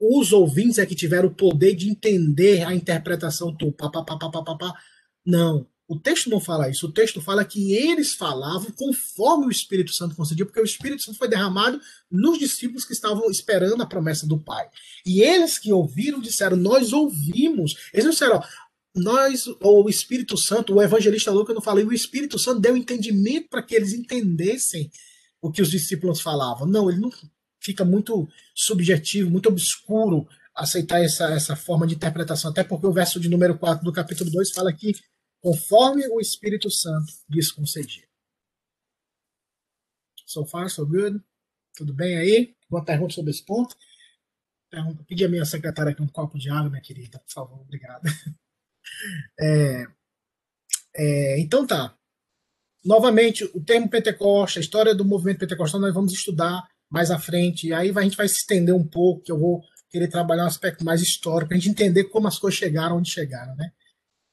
os 0.00 0.32
ouvintes 0.32 0.78
é 0.78 0.86
que 0.86 0.94
tiveram 0.94 1.28
o 1.28 1.34
poder 1.34 1.74
de 1.74 1.88
entender 1.88 2.64
a 2.64 2.74
interpretação 2.74 3.52
do 3.52 3.72
papapá. 3.72 4.74
Não, 5.24 5.66
o 5.86 5.98
texto 5.98 6.30
não 6.30 6.40
fala 6.40 6.70
isso. 6.70 6.86
O 6.86 6.92
texto 6.92 7.20
fala 7.20 7.44
que 7.44 7.74
eles 7.74 8.14
falavam 8.14 8.70
conforme 8.72 9.46
o 9.46 9.50
Espírito 9.50 9.92
Santo 9.92 10.16
concedia, 10.16 10.46
porque 10.46 10.60
o 10.60 10.64
Espírito 10.64 11.02
Santo 11.02 11.18
foi 11.18 11.28
derramado 11.28 11.80
nos 12.10 12.38
discípulos 12.38 12.84
que 12.84 12.94
estavam 12.94 13.30
esperando 13.30 13.82
a 13.82 13.86
promessa 13.86 14.26
do 14.26 14.38
Pai. 14.38 14.66
E 15.04 15.20
eles 15.20 15.58
que 15.58 15.72
ouviram 15.72 16.20
disseram: 16.20 16.56
Nós 16.56 16.92
ouvimos. 16.92 17.76
Eles 17.92 18.10
disseram: 18.10 18.42
Nós, 18.94 19.46
ou 19.60 19.84
o 19.84 19.90
Espírito 19.90 20.38
Santo, 20.38 20.74
o 20.74 20.82
evangelista 20.82 21.30
Lucas 21.30 21.54
não 21.54 21.62
falou, 21.62 21.82
e 21.82 21.86
o 21.86 21.92
Espírito 21.92 22.38
Santo 22.38 22.60
deu 22.60 22.76
entendimento 22.76 23.48
para 23.50 23.62
que 23.62 23.74
eles 23.74 23.92
entendessem 23.92 24.90
o 25.42 25.52
que 25.52 25.60
os 25.60 25.70
discípulos 25.70 26.20
falavam. 26.20 26.66
Não, 26.66 26.88
ele 26.88 27.00
não 27.00 27.10
fica 27.60 27.84
muito 27.84 28.26
subjetivo, 28.54 29.30
muito 29.30 29.50
obscuro 29.50 30.26
aceitar 30.54 31.02
essa, 31.02 31.26
essa 31.30 31.56
forma 31.56 31.86
de 31.86 31.94
interpretação, 31.94 32.50
até 32.50 32.62
porque 32.62 32.86
o 32.86 32.92
verso 32.92 33.18
de 33.18 33.28
número 33.28 33.58
4 33.58 33.84
do 33.84 33.92
capítulo 33.92 34.30
2 34.30 34.52
fala 34.52 34.72
que 34.72 34.94
conforme 35.44 36.08
o 36.08 36.18
Espírito 36.22 36.70
Santo 36.70 37.12
lhes 37.28 37.52
concedia. 37.52 38.08
So 40.24 40.46
far, 40.46 40.70
so 40.70 40.86
good? 40.86 41.22
Tudo 41.76 41.92
bem 41.92 42.16
aí? 42.16 42.56
Uma 42.70 42.82
pergunta 42.82 43.12
sobre 43.12 43.30
esse 43.30 43.44
ponto? 43.44 43.76
Pedi 45.06 45.22
a 45.22 45.28
minha 45.28 45.44
secretária 45.44 45.92
aqui 45.92 46.00
um 46.00 46.08
copo 46.08 46.38
de 46.38 46.48
água, 46.48 46.70
minha 46.70 46.80
querida, 46.80 47.18
por 47.18 47.30
favor, 47.30 47.60
obrigado. 47.60 48.02
É, 49.40 49.86
é, 50.94 51.40
então 51.40 51.66
tá. 51.66 51.96
Novamente, 52.84 53.42
o 53.54 53.64
termo 53.64 53.88
Pentecoste, 53.88 54.58
a 54.58 54.62
história 54.62 54.94
do 54.94 55.04
movimento 55.04 55.38
pentecostal, 55.38 55.80
nós 55.80 55.94
vamos 55.94 56.12
estudar 56.12 56.62
mais 56.88 57.10
à 57.10 57.18
frente. 57.18 57.68
E 57.68 57.72
aí 57.72 57.90
a 57.90 58.02
gente 58.02 58.16
vai 58.16 58.28
se 58.28 58.36
estender 58.36 58.74
um 58.74 58.86
pouco, 58.86 59.22
que 59.22 59.32
eu 59.32 59.38
vou 59.38 59.64
querer 59.88 60.08
trabalhar 60.08 60.44
um 60.44 60.48
aspecto 60.48 60.84
mais 60.84 61.00
histórico, 61.00 61.48
para 61.48 61.56
a 61.56 61.60
gente 61.60 61.70
entender 61.70 62.04
como 62.04 62.28
as 62.28 62.38
coisas 62.38 62.58
chegaram 62.58 62.98
onde 62.98 63.10
chegaram, 63.10 63.56
né? 63.56 63.72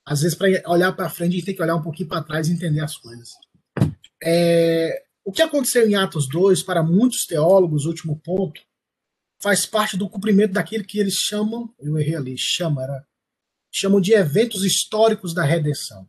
Às 0.06 0.22
vezes, 0.22 0.38
para 0.38 0.48
olhar 0.68 0.92
para 0.94 1.10
frente, 1.10 1.32
a 1.32 1.36
gente 1.36 1.46
tem 1.46 1.56
que 1.56 1.62
olhar 1.62 1.76
um 1.76 1.82
pouquinho 1.82 2.10
para 2.10 2.24
trás 2.24 2.48
e 2.48 2.54
entender 2.54 2.82
as 2.82 2.98
coisas. 2.98 3.30
É, 4.24 5.04
o 5.24 5.32
que 5.32 5.42
aconteceu 5.42 5.88
em 5.88 5.96
Atos 5.96 6.28
2, 6.28 6.64
para 6.64 6.84
muitos 6.84 7.26
teólogos, 7.26 7.86
último 7.86 8.20
ponto, 8.20 8.62
faz 9.40 9.66
parte 9.66 9.98
do 9.98 10.10
cumprimento 10.10 10.54
daquilo 10.54 10.84
que 10.84 11.00
eles 11.00 11.16
chamam, 11.16 11.74
eu 11.80 11.98
errei 11.98 12.16
ali, 12.16 12.36
chama, 12.38 12.84
era, 12.84 13.06
chamam 13.72 14.00
de 14.00 14.14
eventos 14.14 14.64
históricos 14.64 15.34
da 15.34 15.44
redenção. 15.44 16.08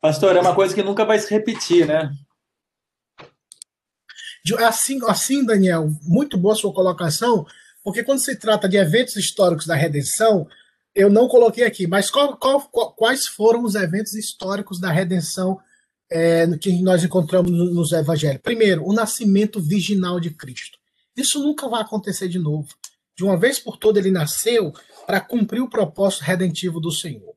Pastor, 0.00 0.36
é 0.36 0.40
uma 0.40 0.54
coisa 0.54 0.74
que 0.74 0.82
nunca 0.82 1.04
vai 1.04 1.18
se 1.18 1.30
repetir, 1.30 1.86
né? 1.86 2.12
Assim, 4.64 5.00
assim, 5.08 5.44
Daniel, 5.44 5.90
muito 6.02 6.38
boa 6.38 6.54
sua 6.54 6.72
colocação, 6.72 7.44
porque 7.82 8.04
quando 8.04 8.20
se 8.20 8.36
trata 8.36 8.68
de 8.68 8.76
eventos 8.76 9.16
históricos 9.16 9.66
da 9.66 9.74
redenção, 9.74 10.46
eu 10.96 11.10
não 11.10 11.28
coloquei 11.28 11.62
aqui, 11.62 11.86
mas 11.86 12.10
qual, 12.10 12.38
qual, 12.38 12.62
quais 12.94 13.26
foram 13.26 13.62
os 13.62 13.74
eventos 13.74 14.14
históricos 14.14 14.80
da 14.80 14.90
redenção 14.90 15.60
é, 16.10 16.46
que 16.56 16.72
nós 16.82 17.04
encontramos 17.04 17.50
nos 17.50 17.92
evangelhos? 17.92 18.40
Primeiro, 18.42 18.82
o 18.82 18.94
nascimento 18.94 19.60
virginal 19.60 20.18
de 20.18 20.30
Cristo. 20.30 20.78
Isso 21.14 21.38
nunca 21.38 21.68
vai 21.68 21.82
acontecer 21.82 22.28
de 22.28 22.38
novo. 22.38 22.68
De 23.14 23.24
uma 23.24 23.36
vez 23.36 23.58
por 23.58 23.76
todas, 23.76 24.02
ele 24.02 24.10
nasceu 24.10 24.72
para 25.06 25.20
cumprir 25.20 25.60
o 25.60 25.68
propósito 25.68 26.24
redentivo 26.24 26.80
do 26.80 26.90
Senhor. 26.90 27.34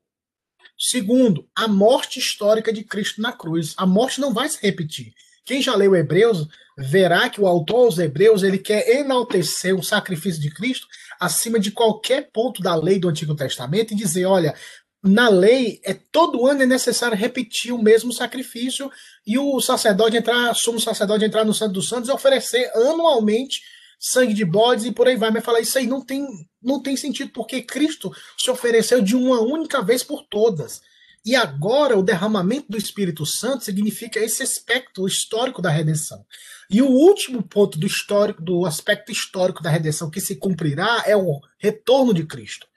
Segundo, 0.78 1.46
a 1.54 1.68
morte 1.68 2.18
histórica 2.18 2.72
de 2.72 2.86
Cristo 2.86 3.22
na 3.22 3.34
cruz. 3.34 3.74
A 3.76 3.86
morte 3.86 4.22
não 4.22 4.34
vai 4.34 4.48
se 4.48 4.58
repetir. 4.62 5.14
Quem 5.44 5.62
já 5.62 5.76
leu 5.76 5.96
Hebreus 5.96 6.48
verá 6.78 7.30
que 7.30 7.42
o 7.42 7.48
autor 7.48 7.86
aos 7.86 7.98
Hebreus 7.98 8.42
ele 8.42 8.58
quer 8.58 8.88
enaltecer 8.88 9.76
o 9.76 9.84
sacrifício 9.84 10.42
de 10.42 10.50
Cristo 10.50 10.88
acima 11.20 11.60
de 11.60 11.72
qualquer 11.72 12.30
ponto 12.32 12.62
da 12.62 12.76
lei 12.76 13.00
do 13.00 13.10
Antigo 13.10 13.36
Testamento 13.36 13.92
e 13.92 13.98
dizer, 13.98 14.26
olha, 14.26 14.56
na 15.04 15.30
lei, 15.30 15.80
é 15.84 15.94
todo 15.94 16.46
ano 16.46 16.64
é 16.64 16.66
necessário 16.66 17.18
repetir 17.18 17.74
o 17.74 17.82
mesmo 17.82 18.12
sacrifício 18.12 18.92
e 19.26 19.38
o 19.38 19.60
sacerdote 19.62 20.18
entrar, 20.18 20.54
sumo 20.54 20.80
sacerdote 20.80 21.24
entrar 21.26 21.46
no 21.46 21.54
Santo 21.54 21.74
dos 21.74 21.88
Santos 21.88 22.10
e 22.10 22.12
oferecer 22.12 22.70
anualmente 22.76 23.62
sangue 24.00 24.34
de 24.34 24.46
bodes 24.46 24.86
e 24.86 24.92
por 24.92 25.08
aí 25.08 25.16
vai. 25.16 25.32
Mas 25.32 25.44
falar 25.44 25.60
isso 25.60 25.78
aí 25.78 25.88
não 25.88 26.04
tem, 26.04 26.26
não 26.62 26.82
tem 26.82 26.96
sentido, 26.96 27.32
porque 27.34 27.62
Cristo 27.62 28.12
se 28.38 28.50
ofereceu 28.50 29.02
de 29.02 29.16
uma 29.16 29.42
única 29.42 29.82
vez 29.82 30.04
por 30.04 30.24
todas. 30.24 30.82
E 31.26 31.36
agora 31.36 31.98
o 31.98 32.04
derramamento 32.04 32.68
do 32.70 32.78
Espírito 32.78 33.26
Santo 33.26 33.66
significa 33.66 34.20
esse 34.20 34.42
aspecto 34.42 35.06
histórico 35.06 35.62
da 35.62 35.70
redenção. 35.70 36.26
E 36.70 36.82
o 36.82 36.88
último 36.88 37.44
ponto 37.44 37.78
do 37.78 37.86
histórico, 37.86 38.42
do 38.42 38.66
aspecto 38.66 39.12
histórico 39.12 39.62
da 39.62 39.70
redenção 39.70 40.10
que 40.10 40.22
se 40.22 40.36
cumprirá 40.36 41.04
é 41.06 41.16
o 41.16 41.42
retorno 41.58 42.14
de 42.14 42.26
Cristo. 42.26 42.68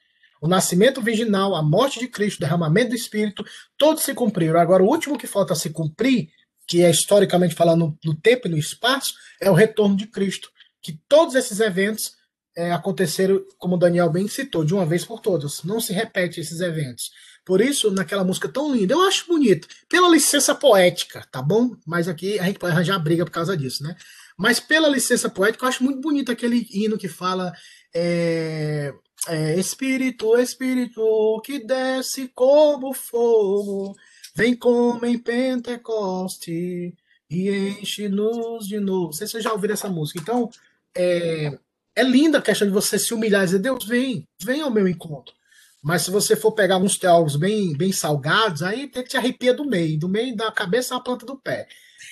O 0.40 0.48
nascimento 0.48 1.00
virginal, 1.00 1.54
a 1.54 1.62
morte 1.62 2.00
de 2.00 2.08
Cristo, 2.08 2.38
o 2.38 2.40
derramamento 2.40 2.90
do 2.90 2.96
Espírito, 2.96 3.44
todos 3.78 4.02
se 4.02 4.12
cumpriram. 4.12 4.58
Agora, 4.58 4.82
o 4.82 4.88
último 4.88 5.16
que 5.16 5.28
falta 5.28 5.54
se 5.54 5.70
cumprir, 5.70 6.30
que 6.66 6.82
é 6.82 6.90
historicamente 6.90 7.54
falando 7.54 7.96
no 8.04 8.14
tempo 8.14 8.48
e 8.48 8.50
no 8.50 8.58
espaço, 8.58 9.14
é 9.40 9.48
o 9.48 9.54
retorno 9.54 9.96
de 9.96 10.08
Cristo. 10.08 10.50
Que 10.82 10.98
todos 11.08 11.36
esses 11.36 11.60
eventos 11.60 12.16
é, 12.56 12.72
aconteceram, 12.72 13.40
como 13.56 13.78
Daniel 13.78 14.10
bem 14.10 14.26
citou, 14.26 14.64
de 14.64 14.74
uma 14.74 14.84
vez 14.84 15.04
por 15.04 15.20
todas. 15.20 15.62
Não 15.62 15.80
se 15.80 15.92
repete 15.92 16.40
esses 16.40 16.60
eventos. 16.60 17.12
Por 17.44 17.60
isso, 17.60 17.90
naquela 17.90 18.24
música 18.24 18.48
tão 18.48 18.74
linda, 18.74 18.94
eu 18.94 19.02
acho 19.02 19.26
bonito. 19.26 19.66
Pela 19.88 20.08
licença 20.08 20.54
poética, 20.54 21.26
tá 21.30 21.42
bom? 21.42 21.76
Mas 21.86 22.08
aqui 22.08 22.38
a 22.38 22.44
gente 22.44 22.58
pode 22.58 22.72
arranjar 22.72 22.98
briga 22.98 23.24
por 23.24 23.32
causa 23.32 23.56
disso, 23.56 23.82
né? 23.82 23.96
Mas 24.36 24.60
pela 24.60 24.88
licença 24.88 25.28
poética, 25.28 25.64
eu 25.64 25.68
acho 25.68 25.82
muito 25.82 26.00
bonito 26.00 26.30
aquele 26.30 26.66
hino 26.70 26.96
que 26.96 27.08
fala. 27.08 27.52
É, 27.94 28.94
é, 29.28 29.58
espírito, 29.58 30.36
Espírito, 30.36 31.40
que 31.44 31.60
desce 31.60 32.28
como 32.34 32.92
fogo, 32.92 33.96
vem 34.34 34.56
como 34.56 35.04
em 35.06 35.18
Pentecoste 35.18 36.94
e 37.30 37.50
enche-nos 37.80 38.66
de 38.66 38.80
novo. 38.80 39.06
Não 39.06 39.12
sei 39.12 39.26
se 39.26 39.32
vocês 39.32 39.44
já 39.44 39.52
ouviram 39.52 39.74
essa 39.74 39.88
música. 39.88 40.20
Então, 40.20 40.50
é, 40.94 41.56
é 41.94 42.02
linda 42.02 42.38
a 42.38 42.42
questão 42.42 42.66
de 42.66 42.74
você 42.74 42.98
se 42.98 43.14
humilhar 43.14 43.42
e 43.42 43.46
dizer, 43.46 43.58
Deus, 43.60 43.84
vem, 43.84 44.26
vem 44.42 44.60
ao 44.60 44.70
meu 44.70 44.88
encontro. 44.88 45.34
Mas 45.82 46.02
se 46.02 46.10
você 46.10 46.36
for 46.36 46.52
pegar 46.52 46.76
uns 46.76 46.96
teólogos 46.96 47.34
bem, 47.34 47.76
bem 47.76 47.90
salgados, 47.90 48.62
aí 48.62 48.86
tem 48.86 49.02
que 49.02 49.08
te 49.08 49.16
arrepia 49.16 49.52
do 49.52 49.64
meio, 49.64 49.98
do 49.98 50.08
meio 50.08 50.36
da 50.36 50.52
cabeça 50.52 50.94
à 50.94 51.00
planta 51.00 51.26
do 51.26 51.36
pé. 51.36 51.66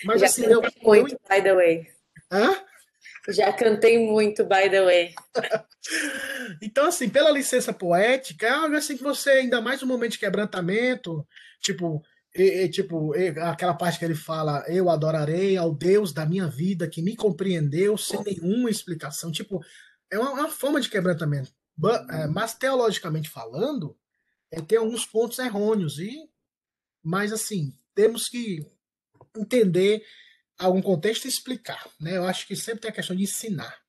Mas 0.05 0.21
Já 0.21 0.27
assim, 0.27 0.45
eu, 0.45 0.61
muito, 0.83 1.13
eu... 1.13 1.21
by 1.29 1.43
the 1.43 1.55
way. 1.55 1.87
Hã? 2.33 2.57
Já 3.29 3.53
cantei 3.53 3.99
muito, 3.99 4.43
by 4.45 4.69
the 4.69 4.83
way. 4.83 5.15
então, 6.61 6.87
assim, 6.87 7.09
pela 7.09 7.31
licença 7.31 7.73
poética, 7.73 8.47
é 8.47 8.51
algo 8.51 8.75
assim 8.75 8.97
que 8.97 9.03
você, 9.03 9.31
ainda 9.31 9.61
mais 9.61 9.81
no 9.81 9.87
momento 9.87 10.13
de 10.13 10.19
quebrantamento, 10.19 11.25
tipo, 11.61 12.03
e, 12.35 12.65
e, 12.65 12.69
tipo, 12.69 13.15
e, 13.15 13.29
aquela 13.41 13.75
parte 13.75 13.99
que 13.99 14.05
ele 14.05 14.15
fala, 14.15 14.65
eu 14.69 14.89
adorarei 14.89 15.57
ao 15.57 15.73
Deus 15.73 16.13
da 16.13 16.27
minha 16.27 16.47
vida 16.47 16.89
que 16.89 17.03
me 17.03 17.15
compreendeu 17.15 17.97
sem 17.97 18.23
nenhuma 18.25 18.71
explicação. 18.71 19.31
Tipo, 19.31 19.61
é 20.11 20.19
uma, 20.19 20.31
uma 20.33 20.49
forma 20.49 20.81
de 20.81 20.89
quebrantamento. 20.89 21.53
É, 22.11 22.27
mas 22.27 22.55
teologicamente 22.55 23.29
falando, 23.29 23.99
é, 24.51 24.61
tem 24.61 24.79
alguns 24.79 25.07
pontos 25.07 25.39
errôneos. 25.39 25.99
E, 25.99 26.29
mas 27.03 27.33
assim, 27.33 27.77
temos 27.95 28.29
que 28.29 28.67
entender 29.37 30.05
algum 30.59 30.83
contexto 30.83 31.25
e 31.25 31.29
explicar. 31.29 31.89
Né? 32.01 32.17
Eu 32.17 32.25
acho 32.25 32.47
que 32.47 32.55
sempre 32.55 32.83
tem 32.83 32.91
a 32.91 32.95
questão 32.95 33.17
de 33.17 33.23
ensinar. 33.23 33.81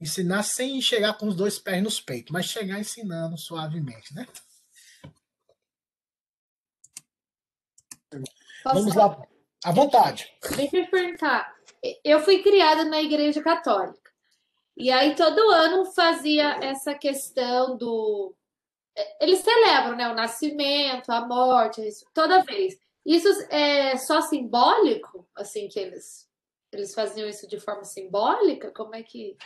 Ensinar 0.00 0.42
sem 0.42 0.80
chegar 0.82 1.14
com 1.14 1.28
os 1.28 1.36
dois 1.36 1.58
pés 1.58 1.82
nos 1.82 2.00
peitos, 2.00 2.32
mas 2.32 2.46
chegar 2.46 2.78
ensinando 2.78 3.38
suavemente, 3.38 4.14
né? 4.14 4.26
Posso 8.62 8.76
Vamos 8.76 8.94
lá, 8.94 9.26
à 9.64 9.72
vontade. 9.72 10.30
Deixa 10.56 10.76
eu 10.76 10.90
perguntar. 10.90 11.54
Eu 12.02 12.20
fui 12.20 12.42
criada 12.42 12.84
na 12.84 13.00
igreja 13.00 13.42
católica. 13.42 14.03
E 14.76 14.90
aí 14.90 15.14
todo 15.14 15.38
ano 15.50 15.84
fazia 15.92 16.58
essa 16.62 16.94
questão 16.94 17.76
do. 17.76 18.34
Eles 19.20 19.40
celebram, 19.40 19.96
né? 19.96 20.08
O 20.10 20.14
nascimento, 20.14 21.10
a 21.10 21.26
morte, 21.26 21.86
isso, 21.86 22.04
toda 22.14 22.42
vez. 22.42 22.76
Isso 23.04 23.28
é 23.50 23.96
só 23.96 24.20
simbólico? 24.20 25.26
Assim, 25.34 25.68
que 25.68 25.78
eles, 25.78 26.28
eles 26.72 26.94
faziam 26.94 27.28
isso 27.28 27.46
de 27.46 27.58
forma 27.60 27.84
simbólica? 27.84 28.70
Como 28.72 28.94
é 28.94 29.02
que. 29.02 29.36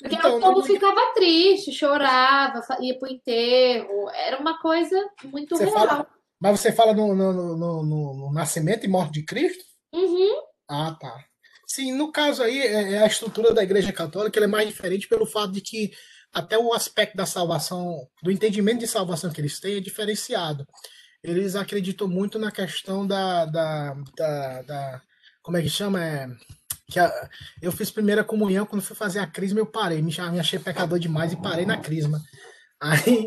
Porque 0.00 0.14
Então, 0.16 0.36
o 0.36 0.40
povo 0.40 0.62
ficava 0.62 1.12
triste, 1.14 1.72
chorava, 1.72 2.60
ia 2.80 2.98
pro 2.98 3.10
enterro. 3.10 4.08
Era 4.10 4.38
uma 4.38 4.58
coisa 4.60 4.96
muito 5.24 5.56
real. 5.56 5.72
fala, 5.72 6.06
mas 6.40 6.60
você 6.60 6.72
fala 6.72 6.92
no, 6.92 7.14
no, 7.14 7.32
no, 7.32 7.82
no- 7.82 8.14
no 8.14 8.32
nascimento 8.32 8.84
e 8.84 8.88
morte 8.88 9.12
de 9.12 9.24
Cristo? 9.24 9.64
Uhum. 9.92 10.42
Ah, 10.68 10.96
tá. 10.98 11.24
Sim, 11.74 11.92
no 11.96 12.12
caso 12.12 12.42
aí, 12.42 12.60
é, 12.60 12.92
é 12.92 12.98
a 12.98 13.06
estrutura 13.06 13.50
da 13.54 13.62
Igreja 13.62 13.90
Católica 13.94 14.38
é 14.38 14.46
mais 14.46 14.68
diferente 14.68 15.08
pelo 15.08 15.24
fato 15.24 15.52
de 15.52 15.62
que 15.62 15.90
até 16.30 16.58
o 16.58 16.74
aspecto 16.74 17.16
da 17.16 17.24
salvação, 17.24 18.06
do 18.22 18.30
entendimento 18.30 18.80
de 18.80 18.86
salvação 18.86 19.30
que 19.32 19.40
eles 19.40 19.58
têm 19.58 19.76
é 19.76 19.80
diferenciado. 19.80 20.66
Eles 21.22 21.56
acreditam 21.56 22.06
muito 22.06 22.38
na 22.38 22.50
questão 22.52 23.06
da, 23.06 23.46
da, 23.46 23.94
da, 24.14 24.62
da- 24.62 25.02
como 25.42 25.56
é 25.56 25.62
que 25.62 25.70
chama? 25.70 26.04
É, 26.04 26.28
que 26.90 27.00
a- 27.00 27.30
eu 27.62 27.72
fiz 27.72 27.90
primeira 27.90 28.22
comunhão, 28.22 28.66
quando 28.66 28.82
fui 28.82 28.94
fazer 28.94 29.20
a 29.20 29.26
crisma 29.26 29.60
eu 29.60 29.66
parei, 29.66 30.02
me, 30.02 30.12
me 30.30 30.40
achei 30.40 30.58
pecador 30.58 30.98
demais 30.98 31.32
e 31.32 31.40
parei 31.40 31.64
na 31.64 31.78
crisma. 31.78 32.20
Aí, 32.80 33.26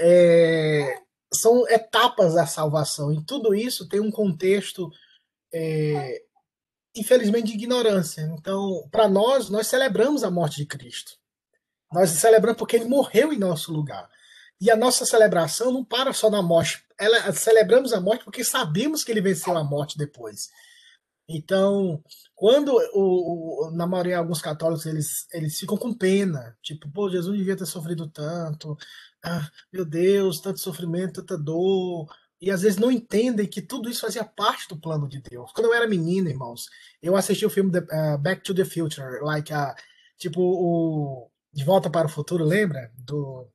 é, 0.00 0.98
são 1.32 1.68
etapas 1.68 2.34
da 2.34 2.46
salvação, 2.46 3.12
e 3.12 3.24
tudo 3.24 3.54
isso 3.54 3.88
tem 3.88 4.00
um 4.00 4.10
contexto 4.10 4.90
é, 5.52 6.22
infelizmente, 7.00 7.48
de 7.48 7.54
ignorância. 7.54 8.22
Então, 8.38 8.88
para 8.90 9.08
nós, 9.08 9.48
nós 9.48 9.66
celebramos 9.66 10.22
a 10.24 10.30
morte 10.30 10.56
de 10.56 10.66
Cristo. 10.66 11.12
Nós 11.92 12.10
celebramos 12.10 12.58
porque 12.58 12.76
ele 12.76 12.84
morreu 12.86 13.32
em 13.32 13.38
nosso 13.38 13.72
lugar. 13.72 14.08
E 14.60 14.70
a 14.70 14.76
nossa 14.76 15.04
celebração 15.06 15.72
não 15.72 15.84
para 15.84 16.12
só 16.12 16.28
na 16.30 16.42
morte. 16.42 16.82
Ela, 16.98 17.32
celebramos 17.32 17.92
a 17.92 18.00
morte 18.00 18.24
porque 18.24 18.42
sabemos 18.44 19.04
que 19.04 19.10
ele 19.12 19.20
venceu 19.20 19.56
a 19.56 19.62
morte 19.64 19.96
depois. 19.96 20.48
Então, 21.28 22.02
quando 22.34 22.72
o, 22.94 23.68
o- 23.68 23.70
na 23.72 23.86
maioria 23.86 24.18
alguns 24.18 24.40
católicos 24.40 24.86
eles, 24.86 25.26
eles 25.32 25.58
ficam 25.58 25.76
com 25.76 25.92
pena, 25.92 26.56
tipo, 26.62 26.90
pô, 26.90 27.10
Jesus 27.10 27.36
devia 27.36 27.56
ter 27.56 27.66
sofrido 27.66 28.08
tanto, 28.08 28.76
ah, 29.22 29.48
meu 29.72 29.84
Deus, 29.84 30.40
tanto 30.40 30.58
sofrimento, 30.58 31.22
tanta 31.22 31.36
dor, 31.36 32.06
e 32.40 32.50
às 32.50 32.62
vezes 32.62 32.78
não 32.78 32.90
entendem 32.90 33.46
que 33.46 33.60
tudo 33.60 33.88
isso 33.90 34.00
fazia 34.02 34.24
parte 34.24 34.68
do 34.68 34.78
plano 34.78 35.08
de 35.08 35.20
Deus. 35.20 35.50
Quando 35.52 35.66
eu 35.66 35.74
era 35.74 35.86
menino, 35.88 36.28
irmãos, 36.28 36.66
eu 37.02 37.16
assisti 37.16 37.44
o 37.44 37.50
filme 37.50 37.70
The- 37.72 38.14
uh, 38.14 38.18
Back 38.18 38.42
to 38.42 38.54
the 38.54 38.64
Future, 38.64 39.20
like 39.22 39.52
a, 39.52 39.74
tipo 40.16 40.40
o 40.40 41.30
De 41.52 41.64
Volta 41.64 41.90
para 41.90 42.06
o 42.06 42.10
Futuro, 42.10 42.44
lembra? 42.44 42.92
Do 42.96 43.48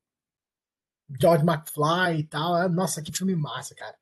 George 1.19 1.43
McFly 1.45 2.19
e 2.19 2.23
tal. 2.23 2.55
Ah, 2.55 2.67
Nossa, 2.69 3.01
que 3.01 3.15
filme 3.15 3.35
massa, 3.35 3.73
cara. 3.75 3.95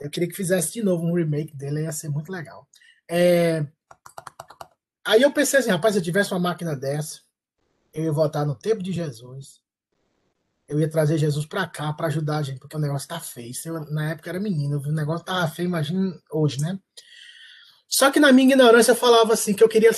Eu 0.00 0.10
queria 0.10 0.28
que 0.28 0.34
fizesse 0.34 0.72
de 0.74 0.82
novo 0.82 1.04
um 1.06 1.14
remake 1.14 1.56
dele, 1.56 1.82
ia 1.82 1.92
ser 1.92 2.08
muito 2.08 2.30
legal. 2.30 2.68
É, 3.08 3.66
Aí 5.06 5.20
eu 5.22 5.32
pensei 5.32 5.60
assim, 5.60 5.70
rapaz, 5.70 5.94
se 5.94 6.00
eu 6.00 6.04
tivesse 6.04 6.32
uma 6.32 6.40
máquina 6.40 6.74
dessa, 6.74 7.20
eu 7.92 8.04
ia 8.04 8.12
voltar 8.12 8.44
no 8.46 8.54
tempo 8.54 8.82
de 8.82 8.90
Jesus. 8.92 9.60
Eu 10.68 10.80
ia 10.80 10.90
trazer 10.90 11.18
Jesus 11.18 11.44
pra 11.46 11.66
cá 11.66 11.92
pra 11.92 12.06
ajudar 12.06 12.38
a 12.38 12.42
gente, 12.42 12.58
porque 12.58 12.76
o 12.76 12.80
negócio 12.80 13.08
tá 13.08 13.20
feio. 13.20 13.52
Eu, 13.66 13.80
na 13.92 14.10
época 14.10 14.30
era 14.30 14.40
menino, 14.40 14.78
o 14.78 14.92
negócio 14.92 15.24
tava 15.24 15.46
feio, 15.48 15.66
imagina 15.66 16.18
hoje, 16.30 16.60
né? 16.60 16.78
Só 17.86 18.10
que 18.10 18.18
na 18.18 18.32
minha 18.32 18.48
ignorância 18.48 18.92
eu 18.92 18.96
falava 18.96 19.34
assim 19.34 19.54
que 19.54 19.62
eu 19.62 19.68
queria 19.68 19.90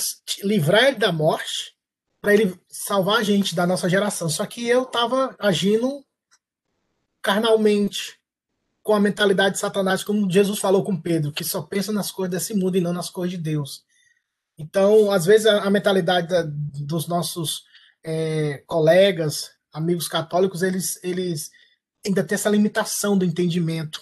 livrar 0.43 0.83
ele 0.83 0.97
da 0.97 1.11
morte 1.11 1.73
para 2.21 2.33
ele 2.33 2.59
salvar 2.69 3.19
a 3.19 3.23
gente 3.23 3.55
da 3.55 3.65
nossa 3.65 3.87
geração. 3.89 4.29
Só 4.29 4.45
que 4.45 4.67
eu 4.67 4.85
tava 4.85 5.35
agindo 5.39 6.03
carnalmente, 7.21 8.17
com 8.83 8.93
a 8.93 8.99
mentalidade 8.99 9.55
de 9.55 9.59
Satanás, 9.59 10.03
como 10.03 10.31
Jesus 10.31 10.59
falou 10.59 10.83
com 10.83 10.99
Pedro, 10.99 11.33
que 11.33 11.43
só 11.43 11.61
pensa 11.61 11.91
nas 11.91 12.09
coisas 12.11 12.31
desse 12.31 12.53
mundo 12.53 12.77
e 12.77 12.81
não 12.81 12.93
nas 12.93 13.09
coisas 13.09 13.31
de 13.37 13.43
Deus. 13.43 13.83
Então, 14.57 15.11
às 15.11 15.25
vezes, 15.25 15.45
a, 15.45 15.63
a 15.63 15.69
mentalidade 15.69 16.27
da- 16.29 16.47
dos 16.47 17.07
nossos 17.07 17.63
é, 18.03 18.63
colegas, 18.65 19.51
amigos 19.73 20.07
católicos, 20.07 20.61
eles, 20.61 20.99
eles 21.03 21.49
ainda 22.05 22.23
têm 22.23 22.35
essa 22.35 22.49
limitação 22.49 23.17
do 23.17 23.25
entendimento. 23.25 24.01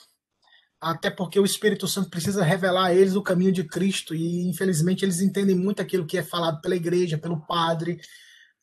Até 0.80 1.10
porque 1.10 1.40
o 1.40 1.46
Espírito 1.46 1.88
Santo 1.88 2.10
precisa 2.10 2.44
revelar 2.44 2.88
a 2.88 2.94
eles 2.94 3.16
o 3.16 3.24
caminho 3.24 3.52
de 3.52 3.64
Cristo, 3.64 4.14
e 4.14 4.48
infelizmente 4.48 5.04
eles 5.04 5.22
entendem 5.22 5.56
muito 5.56 5.82
aquilo 5.82 6.06
que 6.06 6.18
é 6.18 6.24
falado 6.24 6.62
pela 6.62 6.76
igreja, 6.76 7.18
pelo 7.18 7.46
padre, 7.46 8.00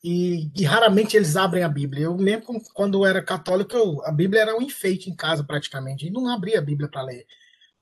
e, 0.03 0.51
e 0.55 0.63
raramente 0.63 1.17
eles 1.17 1.35
abrem 1.35 1.63
a 1.63 1.69
Bíblia. 1.69 2.05
Eu 2.05 2.17
mesmo, 2.17 2.61
quando 2.73 2.99
eu 2.99 3.05
era 3.05 3.21
católico, 3.21 3.75
eu- 3.75 4.05
a 4.05 4.11
Bíblia 4.11 4.41
era 4.41 4.57
um 4.57 4.61
enfeite 4.61 5.09
em 5.09 5.15
casa 5.15 5.43
praticamente, 5.43 6.05
e 6.07 6.11
não 6.11 6.29
abria 6.29 6.59
a 6.59 6.61
Bíblia 6.61 6.89
para 6.89 7.03
ler. 7.03 7.25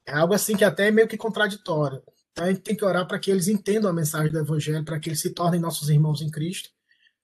É 0.05 0.13
algo 0.13 0.33
assim 0.33 0.55
que 0.55 0.63
até 0.63 0.87
é 0.87 0.91
meio 0.91 1.07
que 1.07 1.17
contraditório. 1.17 2.01
Então 2.31 2.45
a 2.45 2.49
gente 2.49 2.61
tem 2.61 2.75
que 2.75 2.85
orar 2.85 3.07
para 3.07 3.19
que 3.19 3.29
eles 3.29 3.47
entendam 3.47 3.89
a 3.89 3.93
mensagem 3.93 4.31
do 4.31 4.39
Evangelho, 4.39 4.85
para 4.85 4.99
que 4.99 5.09
eles 5.09 5.19
se 5.19 5.31
tornem 5.31 5.59
nossos 5.59 5.89
irmãos 5.89 6.21
em 6.21 6.31
Cristo, 6.31 6.69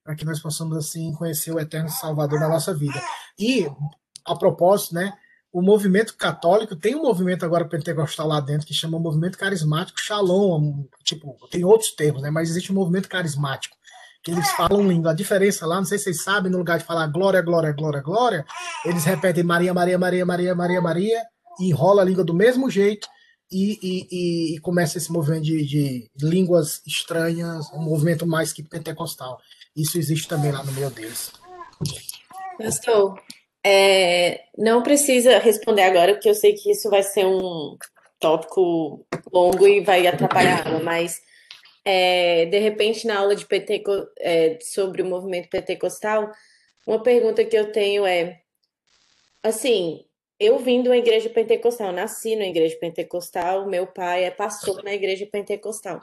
para 0.07 0.15
que 0.15 0.23
nós 0.23 0.39
possamos 0.39 0.77
assim 0.77 1.11
conhecer 1.11 1.51
o 1.51 1.59
eterno 1.59 1.89
Salvador 1.89 2.39
da 2.39 2.47
nossa 2.47 2.73
vida. 2.73 2.97
E 3.37 3.69
a 4.25 4.33
propósito, 4.37 4.95
né, 4.95 5.11
o 5.51 5.61
movimento 5.61 6.15
católico 6.15 6.77
tem 6.77 6.95
um 6.95 7.01
movimento 7.01 7.43
agora 7.43 7.67
pentecostal 7.67 8.25
lá 8.25 8.39
dentro 8.39 8.65
que 8.65 8.73
chama 8.73 8.97
movimento 8.97 9.37
carismático 9.37 9.99
Shalom, 9.99 10.85
tipo, 11.03 11.35
tem 11.51 11.65
outros 11.65 11.91
termos, 11.91 12.21
né, 12.21 12.31
mas 12.31 12.49
existe 12.49 12.71
um 12.71 12.75
movimento 12.75 13.09
carismático 13.09 13.75
que 14.23 14.31
eles 14.31 14.49
falam 14.51 14.87
língua. 14.87 15.11
A 15.11 15.13
diferença 15.13 15.67
lá, 15.67 15.75
não 15.75 15.85
sei 15.85 15.97
se 15.97 16.05
vocês 16.05 16.23
sabem, 16.23 16.49
no 16.49 16.57
lugar 16.57 16.79
de 16.79 16.85
falar 16.85 17.07
glória, 17.07 17.41
glória, 17.41 17.73
glória, 17.73 18.01
glória, 18.01 18.45
eles 18.85 19.03
repetem 19.03 19.43
Maria, 19.43 19.73
Maria, 19.73 19.97
Maria, 19.99 20.25
Maria, 20.25 20.55
Maria, 20.55 20.81
Maria, 20.81 21.21
e 21.59 21.69
enrola 21.69 22.01
a 22.01 22.05
língua 22.05 22.23
do 22.23 22.33
mesmo 22.33 22.69
jeito 22.69 23.09
e, 23.51 23.79
e, 23.81 24.55
e 24.55 24.59
começa 24.59 24.97
esse 24.97 25.11
movimento 25.11 25.43
de, 25.43 25.65
de, 25.65 26.09
línguas 26.21 26.81
estranhas, 26.85 27.71
um 27.73 27.81
movimento 27.81 28.25
mais 28.25 28.51
que 28.51 28.61
pentecostal. 28.61 29.39
Isso 29.77 29.99
existe 29.99 30.27
também 30.27 30.51
lá 30.51 30.63
no 30.63 30.71
meio 30.71 30.89
deles. 30.89 31.31
Pastor, 32.57 33.21
é, 33.63 34.45
não 34.57 34.81
precisa 34.81 35.37
responder 35.37 35.83
agora, 35.83 36.13
porque 36.13 36.29
eu 36.29 36.33
sei 36.33 36.53
que 36.53 36.71
isso 36.71 36.89
vai 36.89 37.03
ser 37.03 37.27
um 37.27 37.77
tópico 38.19 39.05
longo 39.31 39.67
e 39.67 39.81
vai 39.81 40.07
atrapalhar, 40.07 40.83
mas 40.83 41.21
é, 41.85 42.45
de 42.47 42.57
repente 42.57 43.05
na 43.05 43.19
aula 43.19 43.35
de 43.35 43.45
Penteco, 43.45 43.91
é, 44.19 44.57
sobre 44.61 45.03
o 45.03 45.05
movimento 45.05 45.47
pentecostal, 45.49 46.31
uma 46.87 47.03
pergunta 47.03 47.45
que 47.45 47.55
eu 47.55 47.71
tenho 47.71 48.05
é 48.05 48.41
assim, 49.43 50.03
eu 50.39 50.57
vim 50.59 50.81
de 50.81 50.89
uma 50.89 50.97
igreja 50.97 51.29
pentecostal, 51.29 51.91
nasci 51.91 52.35
na 52.35 52.45
igreja 52.45 52.75
pentecostal, 52.79 53.67
meu 53.67 53.85
pai 53.85 54.23
é 54.23 54.31
pastor 54.31 54.83
na 54.83 54.93
igreja 54.93 55.27
pentecostal. 55.31 56.01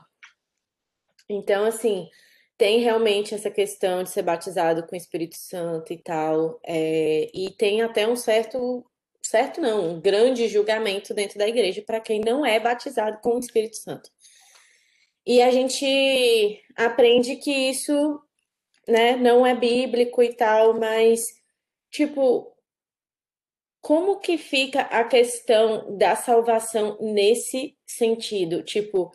Então, 1.29 1.65
assim, 1.65 2.09
tem 2.57 2.81
realmente 2.81 3.35
essa 3.35 3.51
questão 3.51 4.03
de 4.03 4.11
ser 4.11 4.23
batizado 4.23 4.87
com 4.87 4.95
o 4.95 4.99
Espírito 4.99 5.37
Santo 5.37 5.93
e 5.93 5.99
tal, 5.99 6.61
é, 6.65 7.31
e 7.35 7.51
tem 7.51 7.83
até 7.83 8.07
um 8.07 8.17
certo, 8.17 8.85
certo 9.23 9.61
não, 9.61 9.91
um 9.91 10.01
grande 10.01 10.49
julgamento 10.49 11.13
dentro 11.13 11.39
da 11.39 11.49
igreja 11.49 11.83
para 11.83 12.01
quem 12.01 12.21
não 12.21 12.47
é 12.47 12.61
batizado 12.61 13.19
com 13.21 13.37
o 13.37 13.41
Espírito 13.41 13.77
Santo. 13.77 14.11
E 15.27 15.41
a 15.43 15.51
gente 15.51 16.63
aprende 16.77 17.37
que 17.37 17.51
isso, 17.51 18.21
né, 18.87 19.17
não 19.17 19.47
é 19.47 19.55
bíblico 19.55 20.23
e 20.23 20.35
tal, 20.35 20.79
mas, 20.79 21.27
tipo, 21.91 22.55
como 23.81 24.19
que 24.19 24.39
fica 24.39 24.83
a 24.83 25.05
questão 25.05 25.97
da 25.97 26.15
salvação 26.15 26.97
nesse 27.01 27.77
sentido? 27.87 28.63
Tipo, 28.63 29.11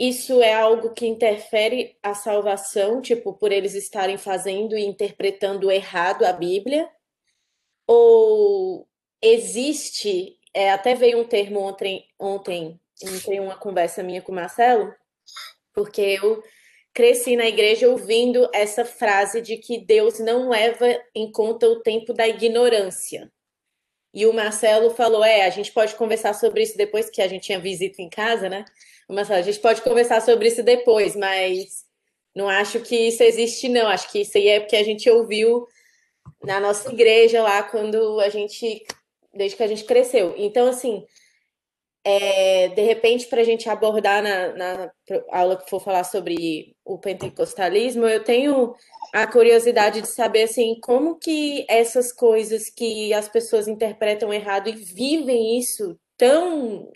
isso 0.00 0.42
é 0.42 0.54
algo 0.54 0.94
que 0.94 1.06
interfere 1.06 1.94
a 2.02 2.14
salvação, 2.14 3.02
tipo, 3.02 3.34
por 3.34 3.52
eles 3.52 3.74
estarem 3.74 4.16
fazendo 4.16 4.74
e 4.74 4.82
interpretando 4.82 5.70
errado 5.70 6.24
a 6.24 6.32
Bíblia? 6.32 6.88
Ou 7.86 8.88
existe, 9.20 10.38
é, 10.54 10.70
até 10.70 10.94
veio 10.94 11.20
um 11.20 11.24
termo 11.24 11.60
ontem, 11.60 12.08
ontem 12.18 12.80
em 13.28 13.40
uma 13.40 13.56
conversa 13.56 14.02
minha 14.02 14.22
com 14.22 14.32
o 14.32 14.34
Marcelo, 14.34 14.90
porque 15.74 16.00
eu 16.00 16.42
cresci 16.94 17.36
na 17.36 17.44
igreja 17.44 17.86
ouvindo 17.86 18.48
essa 18.54 18.86
frase 18.86 19.42
de 19.42 19.58
que 19.58 19.76
Deus 19.76 20.18
não 20.18 20.48
leva 20.48 20.86
em 21.14 21.30
conta 21.30 21.68
o 21.68 21.80
tempo 21.82 22.14
da 22.14 22.26
ignorância. 22.26 23.30
E 24.14 24.24
o 24.26 24.32
Marcelo 24.32 24.88
falou: 24.90 25.22
é, 25.22 25.44
a 25.44 25.50
gente 25.50 25.72
pode 25.72 25.94
conversar 25.94 26.32
sobre 26.34 26.62
isso 26.62 26.76
depois, 26.76 27.10
que 27.10 27.20
a 27.20 27.28
gente 27.28 27.44
tinha 27.44 27.60
visita 27.60 28.00
em 28.00 28.08
casa, 28.08 28.48
né? 28.48 28.64
Marcelo, 29.10 29.40
a 29.40 29.42
gente 29.42 29.58
pode 29.58 29.82
conversar 29.82 30.20
sobre 30.22 30.48
isso 30.48 30.62
depois, 30.62 31.16
mas 31.16 31.84
não 32.34 32.48
acho 32.48 32.80
que 32.80 32.96
isso 32.96 33.22
existe, 33.22 33.68
não. 33.68 33.88
Acho 33.88 34.10
que 34.10 34.20
isso 34.20 34.36
aí 34.38 34.48
é 34.48 34.60
porque 34.60 34.76
a 34.76 34.84
gente 34.84 35.08
ouviu 35.10 35.66
na 36.42 36.60
nossa 36.60 36.92
igreja 36.92 37.42
lá 37.42 37.62
quando 37.62 38.20
a 38.20 38.28
gente. 38.28 38.84
desde 39.34 39.56
que 39.56 39.62
a 39.62 39.66
gente 39.66 39.84
cresceu. 39.84 40.34
Então, 40.36 40.68
assim, 40.68 41.04
é, 42.04 42.68
de 42.68 42.82
repente, 42.82 43.26
para 43.26 43.42
a 43.42 43.44
gente 43.44 43.68
abordar 43.68 44.22
na, 44.22 44.52
na, 44.54 44.92
aula 45.30 45.56
que 45.56 45.68
for 45.68 45.80
falar 45.80 46.04
sobre 46.04 46.74
o 46.84 46.98
pentecostalismo, 46.98 48.06
eu 48.06 48.24
tenho 48.24 48.74
a 49.12 49.26
curiosidade 49.26 50.00
de 50.00 50.08
saber 50.08 50.44
assim 50.44 50.78
como 50.80 51.18
que 51.18 51.66
essas 51.68 52.12
coisas 52.12 52.70
que 52.70 53.12
as 53.12 53.28
pessoas 53.28 53.68
interpretam 53.68 54.32
errado 54.32 54.68
e 54.68 54.72
vivem 54.72 55.58
isso 55.58 55.98
tão 56.16 56.90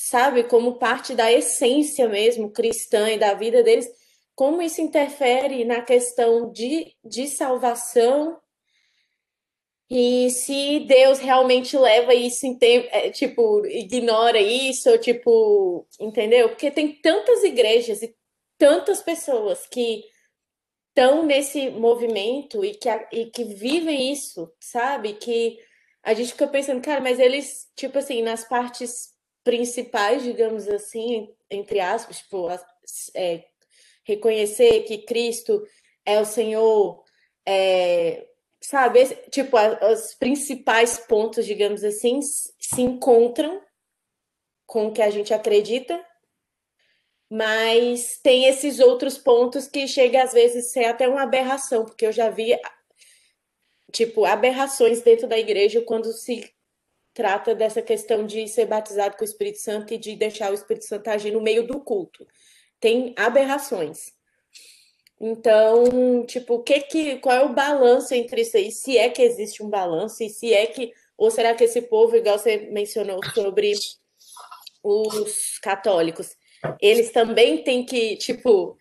sabe 0.00 0.44
como 0.44 0.78
parte 0.78 1.12
da 1.12 1.30
essência 1.32 2.08
mesmo 2.08 2.52
cristã 2.52 3.10
e 3.10 3.18
da 3.18 3.34
vida 3.34 3.64
deles, 3.64 3.88
como 4.32 4.62
isso 4.62 4.80
interfere 4.80 5.64
na 5.64 5.82
questão 5.82 6.52
de, 6.52 6.94
de 7.04 7.26
salvação 7.26 8.38
e 9.90 10.30
se 10.30 10.80
Deus 10.86 11.18
realmente 11.18 11.76
leva 11.76 12.14
isso 12.14 12.46
em 12.46 12.56
tempo, 12.56 12.86
é, 12.92 13.10
tipo, 13.10 13.66
ignora 13.66 14.40
isso, 14.40 14.88
ou 14.88 14.98
tipo, 14.98 15.84
entendeu? 15.98 16.50
Porque 16.50 16.70
tem 16.70 16.92
tantas 16.92 17.42
igrejas 17.42 18.00
e 18.00 18.14
tantas 18.56 19.02
pessoas 19.02 19.66
que 19.66 20.04
estão 20.90 21.24
nesse 21.24 21.70
movimento 21.70 22.64
e 22.64 22.74
que, 22.74 22.88
e 23.10 23.26
que 23.30 23.42
vivem 23.42 24.12
isso, 24.12 24.48
sabe? 24.60 25.14
Que 25.14 25.58
a 26.04 26.14
gente 26.14 26.32
fica 26.32 26.46
pensando, 26.46 26.82
cara, 26.82 27.00
mas 27.00 27.18
eles, 27.18 27.66
tipo 27.74 27.98
assim, 27.98 28.22
nas 28.22 28.46
partes 28.46 29.17
principais, 29.48 30.22
digamos 30.22 30.68
assim, 30.68 31.34
entre 31.50 31.80
aspas, 31.80 32.18
tipo, 32.18 32.50
é, 33.14 33.46
reconhecer 34.04 34.82
que 34.82 34.98
Cristo 34.98 35.66
é 36.04 36.20
o 36.20 36.26
Senhor, 36.26 37.02
é, 37.46 38.28
sabe, 38.60 39.06
tipo, 39.30 39.56
os 39.90 40.14
principais 40.16 40.98
pontos, 40.98 41.46
digamos 41.46 41.82
assim, 41.82 42.20
se 42.20 42.82
encontram 42.82 43.62
com 44.66 44.88
o 44.88 44.92
que 44.92 45.00
a 45.00 45.08
gente 45.08 45.32
acredita, 45.32 45.98
mas 47.30 48.20
tem 48.22 48.44
esses 48.44 48.80
outros 48.80 49.16
pontos 49.16 49.66
que 49.66 49.88
chega 49.88 50.24
às 50.24 50.34
vezes 50.34 50.66
a 50.66 50.68
ser 50.68 50.84
até 50.84 51.08
uma 51.08 51.22
aberração, 51.22 51.86
porque 51.86 52.04
eu 52.04 52.12
já 52.12 52.28
vi 52.28 52.54
tipo 53.90 54.26
aberrações 54.26 55.00
dentro 55.00 55.26
da 55.26 55.38
igreja 55.38 55.80
quando 55.80 56.12
se 56.12 56.52
trata 57.18 57.52
dessa 57.52 57.82
questão 57.82 58.24
de 58.24 58.46
ser 58.46 58.66
batizado 58.66 59.16
com 59.16 59.22
o 59.22 59.24
Espírito 59.24 59.58
Santo 59.58 59.92
e 59.92 59.98
de 59.98 60.14
deixar 60.14 60.52
o 60.52 60.54
Espírito 60.54 60.84
Santo 60.84 61.08
agir 61.08 61.32
no 61.32 61.40
meio 61.40 61.66
do 61.66 61.80
culto. 61.80 62.24
Tem 62.78 63.12
aberrações. 63.16 64.12
Então, 65.20 66.24
tipo, 66.24 66.62
que 66.62 66.78
que, 66.82 67.16
qual 67.16 67.36
é 67.36 67.44
o 67.44 67.52
balanço 67.52 68.14
entre 68.14 68.42
isso 68.42 68.56
aí? 68.56 68.70
Se 68.70 68.96
é 68.96 69.08
que 69.08 69.20
existe 69.20 69.64
um 69.64 69.68
balanço 69.68 70.22
e 70.22 70.30
se 70.30 70.54
é 70.54 70.64
que, 70.66 70.92
ou 71.16 71.28
será 71.28 71.56
que 71.56 71.64
esse 71.64 71.82
povo, 71.82 72.14
igual 72.14 72.38
você 72.38 72.68
mencionou 72.70 73.18
sobre 73.34 73.72
os 74.80 75.58
católicos, 75.58 76.36
eles 76.80 77.10
também 77.10 77.64
têm 77.64 77.84
que, 77.84 78.16
tipo, 78.16 78.78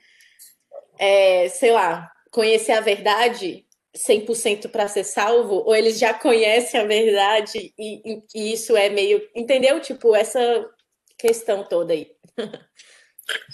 é, 0.99 1.49
sei 1.49 1.71
lá, 1.71 2.11
conhecer 2.29 2.73
a 2.73 2.81
verdade 2.81 3.65
100% 3.97 4.69
para 4.69 4.87
ser 4.87 5.03
salvo, 5.03 5.63
ou 5.65 5.75
eles 5.75 5.97
já 5.99 6.13
conhecem 6.13 6.79
a 6.79 6.85
verdade 6.85 7.73
e, 7.77 8.21
e, 8.35 8.53
isso 8.53 8.75
é 8.77 8.89
meio, 8.89 9.21
entendeu? 9.35 9.79
Tipo, 9.79 10.15
essa 10.15 10.39
questão 11.17 11.63
toda 11.63 11.93
aí. 11.93 12.07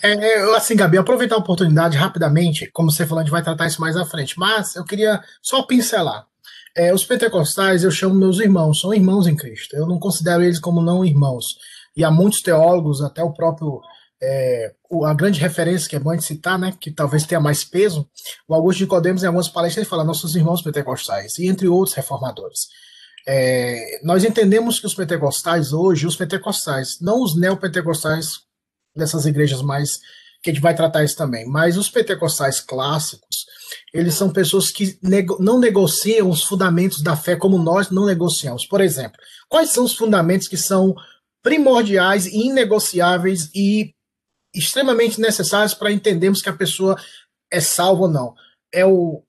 É, 0.03 0.11
é, 0.11 0.55
assim, 0.55 0.75
Gabi, 0.75 0.97
aproveitar 0.97 1.35
a 1.35 1.39
oportunidade 1.39 1.97
rapidamente, 1.97 2.69
como 2.71 2.91
você 2.91 3.07
falou, 3.07 3.21
a 3.21 3.23
gente 3.23 3.31
vai 3.31 3.43
tratar 3.43 3.65
isso 3.65 3.81
mais 3.81 3.97
à 3.97 4.05
frente, 4.05 4.37
mas 4.37 4.75
eu 4.75 4.85
queria 4.85 5.21
só 5.41 5.63
pincelar. 5.63 6.27
É, 6.75 6.93
os 6.93 7.05
pentecostais 7.05 7.83
eu 7.83 7.91
chamo 7.91 8.15
meus 8.15 8.39
irmãos, 8.39 8.81
são 8.81 8.93
irmãos 8.93 9.27
em 9.27 9.35
Cristo. 9.35 9.75
Eu 9.75 9.87
não 9.87 9.99
considero 9.99 10.43
eles 10.43 10.59
como 10.59 10.81
não 10.81 11.05
irmãos. 11.05 11.57
E 11.95 12.03
há 12.03 12.09
muitos 12.09 12.41
teólogos, 12.41 13.01
até 13.01 13.23
o 13.23 13.33
próprio 13.33 13.79
é, 14.23 14.73
a 15.05 15.13
grande 15.13 15.39
referência 15.39 15.89
que 15.89 15.95
é 15.95 15.99
bom 15.99 16.15
de 16.15 16.23
citar, 16.23 16.57
né, 16.57 16.73
que 16.79 16.89
talvez 16.89 17.25
tenha 17.25 17.41
mais 17.41 17.63
peso, 17.63 18.07
o 18.47 18.53
Augusto 18.53 18.79
de 18.79 18.87
Codemos, 18.87 19.21
em 19.21 19.27
algumas 19.27 19.49
palestras, 19.49 19.83
ele 19.83 19.89
fala 19.89 20.03
nossos 20.03 20.35
irmãos 20.35 20.61
pentecostais, 20.61 21.37
e 21.37 21.47
entre 21.47 21.67
outros 21.67 21.95
reformadores. 21.95 22.67
É, 23.27 23.99
nós 24.03 24.23
entendemos 24.23 24.79
que 24.79 24.85
os 24.85 24.93
pentecostais 24.93 25.73
hoje, 25.73 26.07
os 26.07 26.15
pentecostais, 26.15 26.99
não 27.01 27.21
os 27.21 27.35
neopentecostais 27.35 28.41
dessas 28.95 29.25
igrejas 29.25 29.61
mais 29.61 29.99
que 30.41 30.49
a 30.49 30.53
gente 30.53 30.61
vai 30.61 30.75
tratar 30.75 31.03
isso 31.03 31.15
também, 31.15 31.45
mas 31.47 31.77
os 31.77 31.89
pentecostais 31.89 32.59
clássicos, 32.59 33.45
eles 33.93 34.13
são 34.13 34.29
pessoas 34.29 34.69
que 34.69 34.97
nego, 35.01 35.37
não 35.41 35.57
negociam 35.57 36.29
os 36.29 36.43
fundamentos 36.43 37.01
da 37.01 37.15
fé 37.15 37.35
como 37.35 37.57
nós 37.57 37.89
não 37.89 38.05
negociamos. 38.05 38.65
Por 38.65 38.81
exemplo, 38.81 39.17
quais 39.47 39.69
são 39.69 39.85
os 39.85 39.95
fundamentos 39.95 40.47
que 40.47 40.57
são 40.57 40.93
primordiais 41.41 42.25
e 42.25 42.47
inegociáveis 42.47 43.49
e 43.55 43.93
extremamente 44.53 45.19
necessários 45.19 45.73
para 45.73 45.91
entendermos 45.91 46.41
que 46.41 46.49
a 46.49 46.53
pessoa 46.53 46.95
é 47.51 47.59
salva 47.59 48.03
ou 48.03 48.07
não? 48.09 48.33
É 48.71 48.85
o 48.85 49.23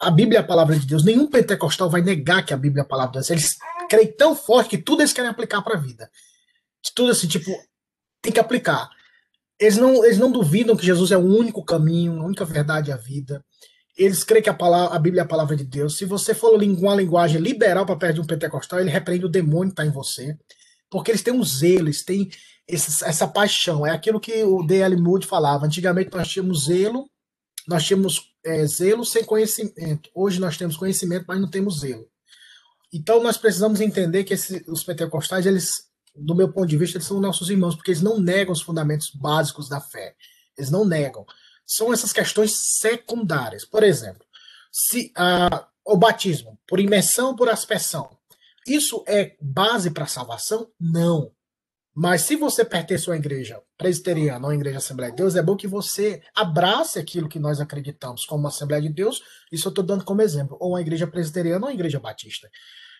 a 0.00 0.10
Bíblia 0.10 0.38
é 0.38 0.40
a 0.42 0.46
palavra 0.46 0.78
de 0.78 0.86
Deus. 0.86 1.04
Nenhum 1.04 1.26
pentecostal 1.26 1.88
vai 1.88 2.02
negar 2.02 2.44
que 2.44 2.52
a 2.52 2.56
Bíblia 2.56 2.82
é 2.82 2.84
a 2.84 2.88
palavra 2.88 3.12
de 3.12 3.18
Deus. 3.18 3.30
Eles 3.30 3.56
creem 3.88 4.12
tão 4.12 4.36
forte 4.36 4.70
que 4.70 4.78
tudo 4.78 5.00
eles 5.00 5.12
querem 5.12 5.30
aplicar 5.30 5.62
para 5.62 5.76
a 5.76 5.80
vida. 5.80 6.10
Tudo 6.94 7.12
assim, 7.12 7.26
tipo, 7.26 7.50
tem 8.20 8.32
que 8.32 8.40
aplicar. 8.40 8.88
Eles 9.58 9.76
não, 9.76 10.04
eles 10.04 10.18
não 10.18 10.30
duvidam 10.30 10.76
que 10.76 10.84
Jesus 10.84 11.10
é 11.10 11.16
o 11.16 11.24
único 11.24 11.64
caminho, 11.64 12.20
a 12.20 12.26
única 12.26 12.44
verdade 12.44 12.90
e 12.90 12.92
a 12.92 12.96
vida. 12.96 13.42
eles 13.96 14.24
creem 14.24 14.42
que 14.42 14.50
a, 14.50 14.54
palavra, 14.54 14.94
a 14.94 14.98
Bíblia 14.98 15.22
é 15.22 15.24
a 15.24 15.28
palavra 15.28 15.56
de 15.56 15.64
Deus. 15.64 15.96
Se 15.96 16.04
você 16.04 16.34
for 16.34 16.52
uma 16.52 16.94
linguagem 16.94 17.40
liberal 17.40 17.86
para 17.86 17.96
perto 17.96 18.16
de 18.16 18.20
um 18.20 18.26
pentecostal, 18.26 18.80
ele 18.80 18.90
repreende 18.90 19.24
o 19.24 19.28
demônio 19.28 19.68
que 19.68 19.80
está 19.80 19.86
em 19.86 19.92
você. 19.92 20.36
Porque 20.90 21.10
eles 21.10 21.22
têm 21.22 21.32
um 21.32 21.44
zelo, 21.44 21.86
eles 21.86 22.04
têm 22.04 22.28
esse, 22.66 23.04
essa 23.04 23.26
paixão. 23.26 23.86
É 23.86 23.90
aquilo 23.90 24.20
que 24.20 24.42
o 24.44 24.62
D.L. 24.62 24.96
Moody 24.96 25.26
falava. 25.26 25.66
Antigamente 25.66 26.10
nós 26.12 26.28
tínhamos 26.28 26.64
zelo, 26.64 27.08
nós 27.66 27.84
tínhamos 27.84 28.32
é, 28.44 28.66
zelo 28.66 29.04
sem 29.04 29.24
conhecimento. 29.24 30.10
Hoje 30.14 30.40
nós 30.40 30.56
temos 30.56 30.76
conhecimento, 30.76 31.24
mas 31.26 31.40
não 31.40 31.48
temos 31.48 31.80
zelo. 31.80 32.06
Então 32.92 33.22
nós 33.22 33.36
precisamos 33.36 33.80
entender 33.80 34.24
que 34.24 34.34
esse, 34.34 34.64
os 34.68 34.84
pentecostais, 34.84 35.46
eles, 35.46 35.70
do 36.14 36.34
meu 36.34 36.52
ponto 36.52 36.68
de 36.68 36.76
vista, 36.76 36.98
eles 36.98 37.06
são 37.06 37.20
nossos 37.20 37.50
irmãos, 37.50 37.74
porque 37.74 37.90
eles 37.90 38.02
não 38.02 38.20
negam 38.20 38.52
os 38.52 38.62
fundamentos 38.62 39.10
básicos 39.10 39.68
da 39.68 39.80
fé. 39.80 40.14
Eles 40.56 40.70
não 40.70 40.84
negam 40.84 41.26
são 41.66 41.92
essas 41.92 42.12
questões 42.12 42.78
secundárias. 42.78 43.64
Por 43.64 43.82
exemplo, 43.82 44.24
se 44.70 45.12
ah, 45.16 45.68
o 45.84 45.96
batismo 45.96 46.58
por 46.66 46.80
imersão 46.80 47.28
ou 47.28 47.36
por 47.36 47.48
aspersão, 47.48 48.16
isso 48.66 49.04
é 49.06 49.36
base 49.40 49.90
para 49.90 50.04
a 50.04 50.08
salvação? 50.08 50.70
Não. 50.80 51.30
Mas 51.94 52.22
se 52.22 52.34
você 52.34 52.64
pertence 52.64 53.08
a 53.08 53.12
uma 53.12 53.18
igreja 53.18 53.62
presbiteriana 53.78 54.44
ou 54.44 54.50
uma 54.50 54.54
igreja 54.54 54.78
Assembleia 54.78 55.12
de 55.12 55.18
Deus, 55.18 55.36
é 55.36 55.42
bom 55.42 55.56
que 55.56 55.68
você 55.68 56.20
abrace 56.34 56.98
aquilo 56.98 57.28
que 57.28 57.38
nós 57.38 57.60
acreditamos 57.60 58.26
como 58.26 58.48
Assembleia 58.48 58.82
de 58.82 58.88
Deus. 58.88 59.22
Isso 59.52 59.68
eu 59.68 59.70
estou 59.70 59.84
dando 59.84 60.04
como 60.04 60.20
exemplo. 60.20 60.56
Ou 60.58 60.70
uma 60.70 60.80
igreja 60.80 61.06
presbiteriana 61.06 61.64
ou 61.64 61.68
uma 61.68 61.74
igreja 61.74 62.00
batista. 62.00 62.50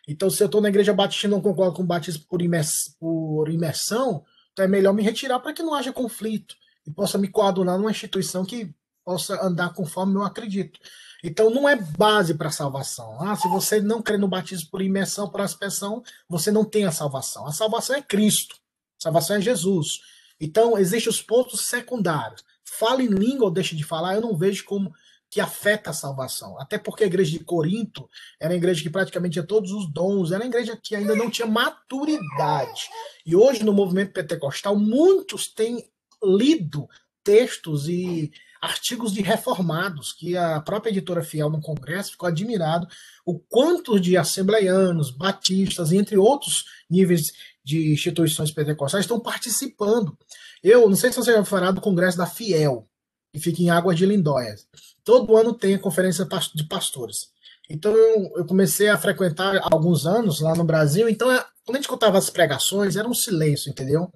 Então, 0.06 0.30
se 0.30 0.42
eu 0.42 0.46
estou 0.46 0.60
na 0.60 0.68
igreja 0.68 0.92
batista 0.92 1.26
e 1.26 1.30
não 1.30 1.40
concordo 1.40 1.74
com 1.74 1.82
o 1.82 1.86
batismo 1.86 2.24
por, 2.28 2.40
imers 2.40 2.94
por 3.00 3.48
imersão, 3.48 4.22
então 4.52 4.64
é 4.64 4.68
melhor 4.68 4.92
me 4.92 5.02
retirar 5.02 5.40
para 5.40 5.52
que 5.52 5.62
não 5.62 5.74
haja 5.74 5.92
conflito 5.92 6.54
e 6.86 6.90
possa 6.90 7.18
me 7.18 7.26
coadunar 7.26 7.76
numa 7.78 7.90
instituição 7.90 8.44
que 8.44 8.72
possa 9.04 9.44
andar 9.44 9.72
conforme 9.72 10.14
eu 10.14 10.22
acredito. 10.22 10.78
Então 11.22 11.50
não 11.50 11.68
é 11.68 11.74
base 11.74 12.34
para 12.34 12.48
a 12.48 12.52
salvação. 12.52 13.18
Ah, 13.20 13.34
se 13.34 13.48
você 13.48 13.80
não 13.80 14.02
crê 14.02 14.18
no 14.18 14.28
batismo 14.28 14.70
por 14.70 14.82
imersão, 14.82 15.28
por 15.28 15.40
aspersão, 15.40 16.02
você 16.28 16.52
não 16.52 16.64
tem 16.64 16.84
a 16.84 16.92
salvação. 16.92 17.46
A 17.46 17.52
salvação 17.52 17.96
é 17.96 18.02
Cristo. 18.02 18.56
A 19.04 19.10
salvação 19.10 19.36
é 19.36 19.40
Jesus. 19.40 20.00
Então 20.40 20.78
existem 20.78 21.10
os 21.10 21.20
pontos 21.20 21.66
secundários. 21.66 22.42
Fala 22.64 23.02
em 23.02 23.08
língua 23.08 23.46
ou 23.46 23.50
deixe 23.50 23.76
de 23.76 23.84
falar, 23.84 24.14
eu 24.14 24.22
não 24.22 24.36
vejo 24.36 24.64
como 24.64 24.92
que 25.30 25.40
afeta 25.40 25.90
a 25.90 25.92
salvação. 25.92 26.58
Até 26.58 26.78
porque 26.78 27.04
a 27.04 27.06
igreja 27.06 27.32
de 27.32 27.44
Corinto 27.44 28.08
era 28.40 28.52
uma 28.52 28.56
igreja 28.56 28.82
que 28.82 28.88
praticamente 28.88 29.34
tinha 29.34 29.46
todos 29.46 29.72
os 29.72 29.92
dons, 29.92 30.32
era 30.32 30.42
uma 30.42 30.48
igreja 30.48 30.78
que 30.80 30.94
ainda 30.94 31.14
não 31.14 31.30
tinha 31.30 31.46
maturidade. 31.46 32.88
E 33.26 33.36
hoje, 33.36 33.62
no 33.62 33.72
movimento 33.72 34.12
pentecostal, 34.12 34.76
muitos 34.76 35.48
têm 35.48 35.84
lido 36.22 36.88
textos 37.22 37.88
e 37.88 38.32
artigos 38.60 39.12
de 39.12 39.20
reformados, 39.20 40.12
que 40.12 40.36
a 40.36 40.60
própria 40.60 40.90
editora 40.90 41.22
Fiel 41.22 41.50
no 41.50 41.60
Congresso 41.60 42.12
ficou 42.12 42.28
admirado 42.28 42.86
o 43.26 43.38
quanto 43.38 44.00
de 44.00 44.16
assembleianos, 44.16 45.10
batistas, 45.10 45.92
entre 45.92 46.16
outros 46.16 46.64
níveis 46.88 47.32
de 47.64 47.92
instituições 47.92 48.50
pentecostais 48.50 49.04
estão 49.04 49.18
participando. 49.18 50.16
Eu 50.62 50.88
não 50.88 50.96
sei 50.96 51.10
se 51.10 51.16
você 51.16 51.32
já 51.32 51.44
falar 51.44 51.70
do 51.70 51.80
Congresso 51.80 52.18
da 52.18 52.26
Fiel, 52.26 52.86
que 53.32 53.40
fica 53.40 53.62
em 53.62 53.70
Águas 53.70 53.96
de 53.96 54.06
Lindóia. 54.06 54.54
Todo 55.02 55.36
ano 55.36 55.54
tem 55.54 55.74
a 55.74 55.78
conferência 55.78 56.26
de 56.54 56.64
pastores. 56.68 57.32
Então 57.68 57.94
eu 58.36 58.44
comecei 58.44 58.88
a 58.88 58.98
frequentar 58.98 59.56
há 59.56 59.68
alguns 59.72 60.06
anos 60.06 60.40
lá 60.40 60.54
no 60.54 60.64
Brasil. 60.64 61.08
Então, 61.08 61.30
é, 61.32 61.38
quando 61.64 61.76
a 61.76 61.78
gente 61.78 61.84
escutava 61.84 62.18
as 62.18 62.28
pregações, 62.28 62.96
era 62.96 63.08
um 63.08 63.14
silêncio, 63.14 63.70
entendeu? 63.70 64.12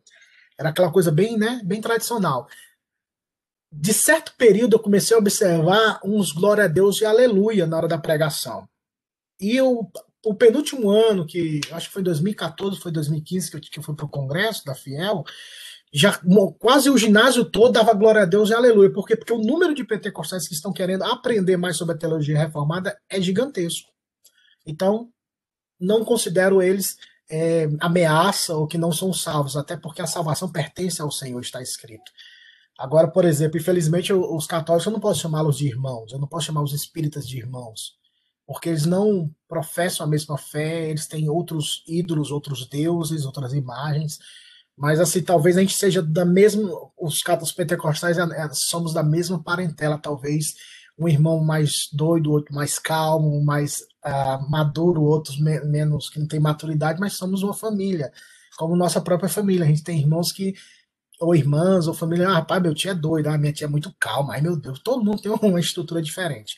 Era 0.58 0.68
aquela 0.68 0.92
coisa 0.92 1.10
bem, 1.10 1.38
né, 1.38 1.60
bem 1.64 1.80
tradicional. 1.80 2.46
De 3.72 3.92
certo 3.92 4.34
período 4.36 4.76
eu 4.76 4.80
comecei 4.80 5.14
a 5.14 5.18
observar 5.18 6.00
uns 6.04 6.32
glória 6.32 6.64
a 6.64 6.68
Deus 6.68 7.00
e 7.00 7.04
aleluia 7.04 7.66
na 7.66 7.76
hora 7.76 7.88
da 7.88 7.98
pregação. 7.98 8.68
E 9.40 9.56
eu, 9.56 9.90
o 10.24 10.34
penúltimo 10.34 10.90
ano, 10.90 11.26
que 11.26 11.60
acho 11.70 11.88
que 11.88 11.92
foi 11.92 12.02
2014, 12.02 12.80
foi 12.80 12.90
2015 12.92 13.50
que 13.50 13.56
eu, 13.56 13.60
que 13.60 13.78
eu 13.78 13.82
fui 13.82 13.94
para 13.94 14.06
o 14.06 14.10
congresso 14.10 14.64
da 14.64 14.74
Fiel, 14.74 15.24
já 15.92 16.20
quase 16.58 16.90
o 16.90 16.98
ginásio 16.98 17.44
todo 17.44 17.72
dava 17.72 17.94
glória 17.94 18.22
a 18.22 18.26
Deus 18.26 18.50
e 18.50 18.54
aleluia. 18.54 18.92
Por 18.92 19.06
quê? 19.06 19.16
Porque 19.16 19.32
o 19.32 19.38
número 19.38 19.74
de 19.74 19.84
pentecostais 19.84 20.46
que 20.46 20.54
estão 20.54 20.72
querendo 20.72 21.04
aprender 21.04 21.56
mais 21.56 21.76
sobre 21.76 21.94
a 21.94 21.98
teologia 21.98 22.38
reformada 22.38 22.98
é 23.08 23.20
gigantesco. 23.20 23.88
Então, 24.66 25.10
não 25.80 26.04
considero 26.04 26.60
eles 26.60 26.98
é, 27.30 27.68
ameaça 27.80 28.54
ou 28.54 28.66
que 28.66 28.76
não 28.76 28.92
são 28.92 29.12
salvos, 29.12 29.56
até 29.56 29.76
porque 29.76 30.02
a 30.02 30.06
salvação 30.06 30.50
pertence 30.50 31.00
ao 31.00 31.10
Senhor, 31.10 31.40
está 31.40 31.62
escrito. 31.62 32.10
Agora, 32.78 33.08
por 33.08 33.24
exemplo, 33.24 33.58
infelizmente 33.58 34.12
os 34.12 34.46
católicos 34.46 34.86
eu 34.86 34.92
não 34.92 35.00
posso 35.00 35.20
chamá-los 35.20 35.58
de 35.58 35.66
irmãos, 35.66 36.12
eu 36.12 36.18
não 36.18 36.28
posso 36.28 36.46
chamar 36.46 36.62
os 36.62 36.72
espíritas 36.72 37.26
de 37.26 37.36
irmãos, 37.38 37.96
porque 38.48 38.70
eles 38.70 38.86
não 38.86 39.30
professam 39.46 40.06
a 40.06 40.08
mesma 40.08 40.38
fé, 40.38 40.88
eles 40.88 41.06
têm 41.06 41.28
outros 41.28 41.84
ídolos, 41.86 42.30
outros 42.30 42.66
deuses, 42.66 43.26
outras 43.26 43.52
imagens, 43.52 44.18
mas 44.74 44.98
assim, 44.98 45.20
talvez 45.20 45.58
a 45.58 45.60
gente 45.60 45.74
seja 45.74 46.00
da 46.00 46.24
mesma, 46.24 46.66
os 46.98 47.20
católicos 47.20 47.52
pentecostais 47.52 48.16
é, 48.16 48.22
é, 48.22 48.48
somos 48.54 48.94
da 48.94 49.02
mesma 49.02 49.42
parentela, 49.42 49.98
talvez 49.98 50.54
um 50.98 51.06
irmão 51.06 51.44
mais 51.44 51.90
doido, 51.92 52.32
outro 52.32 52.54
mais 52.54 52.78
calmo, 52.78 53.44
mais 53.44 53.82
uh, 54.06 54.50
maduro, 54.50 55.02
outros 55.02 55.38
me 55.38 55.60
menos 55.60 56.08
que 56.08 56.18
não 56.18 56.26
tem 56.26 56.40
maturidade, 56.40 56.98
mas 56.98 57.18
somos 57.18 57.42
uma 57.42 57.52
família, 57.52 58.10
como 58.56 58.74
nossa 58.74 59.00
própria 59.00 59.28
família. 59.28 59.64
A 59.64 59.68
gente 59.68 59.84
tem 59.84 59.98
irmãos 59.98 60.32
que 60.32 60.54
ou 61.20 61.34
irmãs, 61.34 61.86
ou 61.86 61.94
família, 61.94 62.28
ah, 62.28 62.34
rapaz, 62.34 62.62
meu 62.62 62.74
tio 62.74 62.90
é 62.92 62.94
doido, 62.94 63.26
ah, 63.28 63.36
minha 63.36 63.52
tia 63.52 63.66
é 63.66 63.70
muito 63.70 63.94
calma, 64.00 64.34
ai 64.34 64.40
meu 64.40 64.56
Deus, 64.56 64.78
todo 64.80 65.04
mundo 65.04 65.20
tem 65.20 65.30
uma 65.30 65.60
estrutura 65.60 66.00
diferente. 66.00 66.56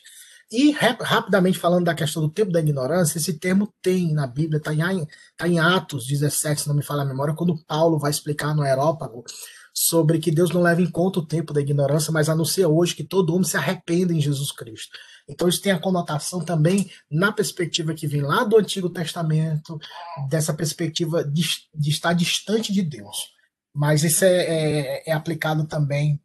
E 0.51 0.71
rapidamente 0.71 1.57
falando 1.57 1.85
da 1.85 1.95
questão 1.95 2.21
do 2.21 2.29
tempo 2.29 2.51
da 2.51 2.59
ignorância, 2.59 3.17
esse 3.17 3.39
termo 3.39 3.73
tem 3.81 4.13
na 4.13 4.27
Bíblia, 4.27 4.57
está 4.57 4.73
em, 4.73 5.07
tá 5.37 5.47
em 5.47 5.59
Atos 5.59 6.05
17, 6.05 6.61
se 6.61 6.67
não 6.67 6.75
me 6.75 6.83
falha 6.83 7.03
a 7.03 7.05
memória, 7.05 7.33
quando 7.33 7.63
Paulo 7.65 7.97
vai 7.97 8.11
explicar 8.11 8.53
no 8.53 8.61
Aerópago 8.61 9.23
sobre 9.73 10.19
que 10.19 10.29
Deus 10.29 10.51
não 10.51 10.61
leva 10.61 10.81
em 10.81 10.91
conta 10.91 11.19
o 11.19 11.25
tempo 11.25 11.53
da 11.53 11.61
ignorância, 11.61 12.11
mas 12.11 12.27
anuncia 12.27 12.67
hoje 12.67 12.95
que 12.95 13.03
todo 13.03 13.33
homem 13.33 13.47
se 13.47 13.55
arrependa 13.55 14.13
em 14.13 14.19
Jesus 14.19 14.51
Cristo. 14.51 14.97
Então 15.27 15.47
isso 15.47 15.61
tem 15.61 15.71
a 15.71 15.79
conotação 15.79 16.43
também 16.43 16.91
na 17.09 17.31
perspectiva 17.31 17.93
que 17.93 18.05
vem 18.05 18.21
lá 18.21 18.43
do 18.43 18.57
Antigo 18.57 18.89
Testamento, 18.89 19.79
dessa 20.29 20.53
perspectiva 20.53 21.23
de, 21.23 21.43
de 21.73 21.89
estar 21.89 22.11
distante 22.11 22.73
de 22.73 22.81
Deus. 22.81 23.31
Mas 23.73 24.03
isso 24.03 24.25
é, 24.25 24.35
é, 24.35 25.09
é 25.11 25.13
aplicado 25.13 25.65
também, 25.65 26.19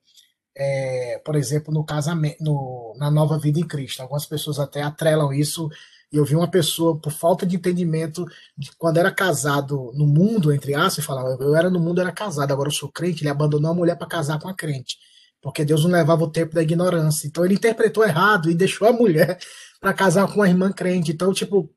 é, 0.56 1.20
por 1.24 1.36
exemplo, 1.36 1.72
no 1.72 1.84
casamento, 1.84 2.42
no, 2.42 2.94
na 2.98 3.10
nova 3.10 3.38
vida 3.38 3.60
em 3.60 3.66
Cristo. 3.66 4.00
Algumas 4.00 4.26
pessoas 4.26 4.58
até 4.58 4.82
atrelam 4.82 5.32
isso 5.32 5.68
eu 6.12 6.24
vi 6.24 6.36
uma 6.36 6.48
pessoa, 6.48 6.98
por 6.98 7.12
falta 7.12 7.44
de 7.44 7.56
entendimento, 7.56 8.24
de 8.56 8.70
quando 8.76 8.98
era 8.98 9.10
casado 9.10 9.92
no 9.94 10.06
mundo, 10.06 10.52
entre 10.52 10.74
aspas, 10.74 11.04
falava, 11.04 11.36
eu 11.40 11.54
era 11.54 11.68
no 11.68 11.80
mundo, 11.80 12.00
era 12.00 12.12
casado, 12.12 12.52
agora 12.52 12.68
eu 12.68 12.72
sou 12.72 12.90
crente, 12.90 13.22
ele 13.22 13.30
abandonou 13.30 13.70
a 13.70 13.74
mulher 13.74 13.96
para 13.96 14.06
casar 14.06 14.38
com 14.38 14.48
a 14.48 14.54
crente, 14.54 14.98
porque 15.42 15.64
Deus 15.64 15.84
não 15.84 15.90
levava 15.90 16.24
o 16.24 16.30
tempo 16.30 16.54
da 16.54 16.62
ignorância. 16.62 17.26
Então 17.26 17.44
ele 17.44 17.54
interpretou 17.54 18.04
errado 18.04 18.50
e 18.50 18.54
deixou 18.54 18.88
a 18.88 18.92
mulher 18.92 19.38
para 19.80 19.92
casar 19.92 20.26
com 20.28 20.36
uma 20.36 20.48
irmã 20.48 20.72
crente. 20.72 21.12
Então, 21.12 21.32
tipo, 21.32 21.70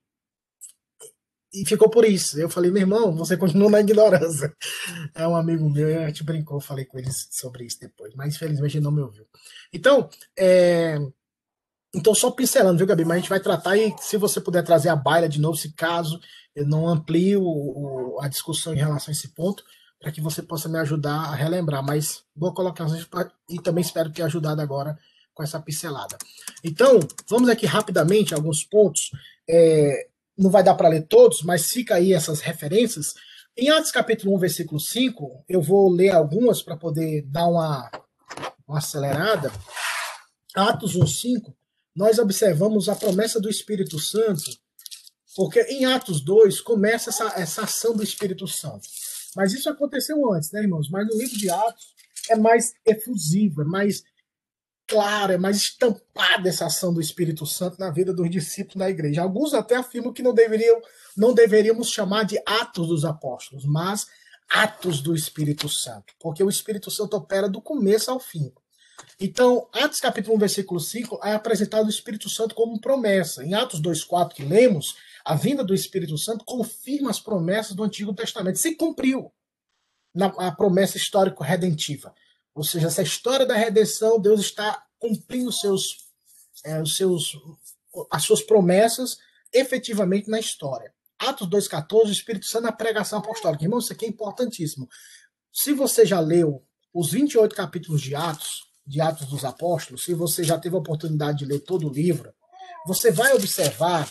e 1.53 1.65
ficou 1.65 1.89
por 1.89 2.05
isso. 2.05 2.39
Eu 2.39 2.49
falei, 2.49 2.71
meu 2.71 2.81
irmão, 2.81 3.15
você 3.15 3.35
continua 3.35 3.69
na 3.69 3.79
ignorância. 3.79 4.53
É 5.15 5.27
um 5.27 5.35
amigo 5.35 5.69
meu, 5.69 6.03
a 6.03 6.07
gente 6.07 6.23
brincou, 6.23 6.59
falei 6.59 6.85
com 6.85 6.97
eles 6.97 7.27
sobre 7.31 7.65
isso 7.65 7.79
depois, 7.79 8.13
mas 8.15 8.35
infelizmente 8.35 8.77
ele 8.77 8.83
não 8.83 8.91
me 8.91 9.01
ouviu. 9.01 9.25
Então, 9.73 10.09
é, 10.37 10.97
então, 11.93 12.13
só 12.13 12.29
pincelando, 12.29 12.77
viu, 12.77 12.85
Gabi? 12.85 13.03
Mas 13.03 13.17
a 13.17 13.19
gente 13.19 13.29
vai 13.29 13.39
tratar 13.39 13.75
e 13.75 13.95
se 13.99 14.15
você 14.17 14.39
puder 14.39 14.63
trazer 14.63 14.89
a 14.89 14.95
baila 14.95 15.27
de 15.27 15.41
novo, 15.41 15.57
se 15.57 15.73
caso 15.73 16.19
eu 16.55 16.65
não 16.65 16.87
amplie 16.87 17.35
o, 17.35 17.43
o, 17.43 18.19
a 18.21 18.27
discussão 18.27 18.73
em 18.73 18.77
relação 18.77 19.11
a 19.11 19.15
esse 19.15 19.29
ponto, 19.29 19.63
para 19.99 20.11
que 20.11 20.21
você 20.21 20.41
possa 20.41 20.69
me 20.69 20.77
ajudar 20.77 21.15
a 21.15 21.35
relembrar. 21.35 21.83
Mas 21.83 22.23
boa 22.35 22.53
colocação 22.53 22.97
e 23.49 23.59
também 23.59 23.81
espero 23.81 24.11
ter 24.11 24.21
ajudado 24.21 24.61
agora 24.61 24.97
com 25.33 25.41
essa 25.41 25.59
pincelada. 25.59 26.17
Então, 26.63 26.99
vamos 27.27 27.49
aqui 27.49 27.65
rapidamente 27.65 28.35
alguns 28.35 28.63
pontos. 28.63 29.11
É, 29.49 30.08
não 30.39 30.49
vai 30.49 30.63
dar 30.63 30.73
para 30.73 30.87
ler 30.87 31.05
todos, 31.05 31.43
mas 31.43 31.69
fica 31.69 31.95
aí 31.95 32.13
essas 32.13 32.39
referências. 32.39 33.13
Em 33.57 33.69
Atos 33.69 33.91
capítulo 33.91 34.33
1, 34.35 34.39
versículo 34.39 34.79
5, 34.79 35.43
eu 35.49 35.61
vou 35.61 35.91
ler 35.91 36.11
algumas 36.11 36.61
para 36.61 36.77
poder 36.77 37.23
dar 37.23 37.47
uma, 37.47 37.91
uma 38.65 38.77
acelerada. 38.77 39.51
Atos 40.55 40.95
1, 40.95 41.05
5 41.05 41.55
nós 41.95 42.17
observamos 42.17 42.87
a 42.87 42.95
promessa 42.95 43.41
do 43.41 43.49
Espírito 43.49 43.99
Santo, 43.99 44.49
porque 45.35 45.61
em 45.63 45.83
Atos 45.83 46.21
2 46.21 46.61
começa 46.61 47.09
essa, 47.09 47.33
essa 47.35 47.63
ação 47.63 47.93
do 47.93 48.03
Espírito 48.03 48.47
Santo. 48.47 48.87
Mas 49.35 49.51
isso 49.51 49.69
aconteceu 49.69 50.31
antes, 50.31 50.51
né, 50.53 50.61
irmãos? 50.61 50.89
Mas 50.89 51.05
no 51.05 51.17
livro 51.17 51.37
de 51.37 51.49
Atos 51.49 51.93
é 52.29 52.37
mais 52.37 52.73
efusiva, 52.85 53.63
é 53.63 53.65
mais 53.65 54.03
clara, 54.89 55.35
é 55.35 55.37
mais 55.37 55.57
estampada 55.57 56.49
essa 56.49 56.65
ação 56.65 56.91
do 56.91 56.99
Espírito 56.99 57.45
Santo 57.45 57.79
na 57.79 57.91
vida 57.91 58.11
dos 58.11 58.29
discípulos 58.29 58.79
da 58.79 58.89
igreja. 58.89 59.21
Alguns 59.21 59.53
até 59.53 59.75
afirmam 59.75 60.11
que 60.11 60.23
não 60.23 60.33
deveriam, 60.33 60.81
não 61.15 61.33
deveríamos 61.33 61.91
chamar 61.91 62.23
de 62.23 62.41
Atos 62.45 62.87
dos 62.87 63.05
Apóstolos, 63.05 63.63
mas 63.65 64.07
Atos 64.49 64.99
do 65.01 65.15
Espírito 65.15 65.69
Santo, 65.69 66.13
porque 66.19 66.43
o 66.43 66.49
Espírito 66.49 66.89
Santo 66.89 67.15
opera 67.15 67.47
do 67.47 67.61
começo 67.61 68.09
ao 68.09 68.19
fim. 68.19 68.51
Então, 69.19 69.69
Atos 69.71 69.99
capítulo 69.99 70.35
1, 70.35 70.39
versículo 70.39 70.79
5, 70.79 71.19
é 71.23 71.33
apresentado 71.33 71.85
o 71.85 71.89
Espírito 71.89 72.27
Santo 72.27 72.55
como 72.55 72.81
promessa. 72.81 73.45
Em 73.45 73.53
Atos 73.53 73.79
2,4 73.79 74.33
que 74.33 74.43
lemos, 74.43 74.95
a 75.23 75.35
vinda 75.35 75.63
do 75.63 75.73
Espírito 75.73 76.17
Santo 76.17 76.43
confirma 76.43 77.11
as 77.11 77.19
promessas 77.19 77.75
do 77.75 77.83
Antigo 77.83 78.13
Testamento. 78.13 78.57
Se 78.57 78.75
cumpriu 78.75 79.31
na 80.13 80.25
a 80.25 80.51
promessa 80.51 80.97
histórico-redentiva. 80.97 82.13
Ou 82.53 82.63
seja, 82.63 82.87
essa 82.87 83.01
história 83.01 83.45
da 83.45 83.55
redenção, 83.55 84.19
Deus 84.19 84.39
está 84.41 84.83
cumprindo 84.97 85.51
seus, 85.51 86.09
é, 86.65 86.81
os 86.81 86.95
seus, 86.95 87.37
as 88.11 88.23
suas 88.23 88.41
promessas 88.41 89.17
efetivamente 89.53 90.29
na 90.29 90.39
história. 90.39 90.93
Atos 91.17 91.47
2,14, 91.49 92.07
o 92.07 92.11
Espírito 92.11 92.45
Santo 92.45 92.63
na 92.63 92.71
pregação 92.71 93.19
apostólica. 93.19 93.63
Irmão, 93.63 93.79
isso 93.79 93.91
aqui 93.91 94.05
é 94.05 94.09
importantíssimo. 94.09 94.87
Se 95.51 95.73
você 95.73 96.05
já 96.05 96.19
leu 96.19 96.63
os 96.93 97.11
28 97.11 97.55
capítulos 97.55 98.01
de 98.01 98.15
Atos, 98.15 98.67
de 98.85 99.01
Atos 99.01 99.27
dos 99.27 99.43
Apóstolos, 99.43 100.03
se 100.03 100.13
você 100.13 100.43
já 100.43 100.57
teve 100.57 100.75
a 100.75 100.79
oportunidade 100.79 101.39
de 101.39 101.45
ler 101.45 101.59
todo 101.59 101.87
o 101.87 101.93
livro, 101.93 102.33
você 102.87 103.11
vai 103.11 103.33
observar 103.33 104.09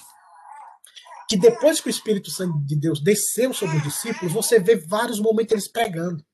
que 1.29 1.37
depois 1.37 1.81
que 1.81 1.89
o 1.89 1.91
Espírito 1.91 2.31
Santo 2.31 2.59
de 2.65 2.77
Deus 2.77 3.01
desceu 3.03 3.53
sobre 3.53 3.77
os 3.77 3.83
discípulos, 3.83 4.33
você 4.33 4.59
vê 4.59 4.77
vários 4.77 5.21
momentos 5.21 5.53
eles 5.53 5.69
pregando. 5.69 6.25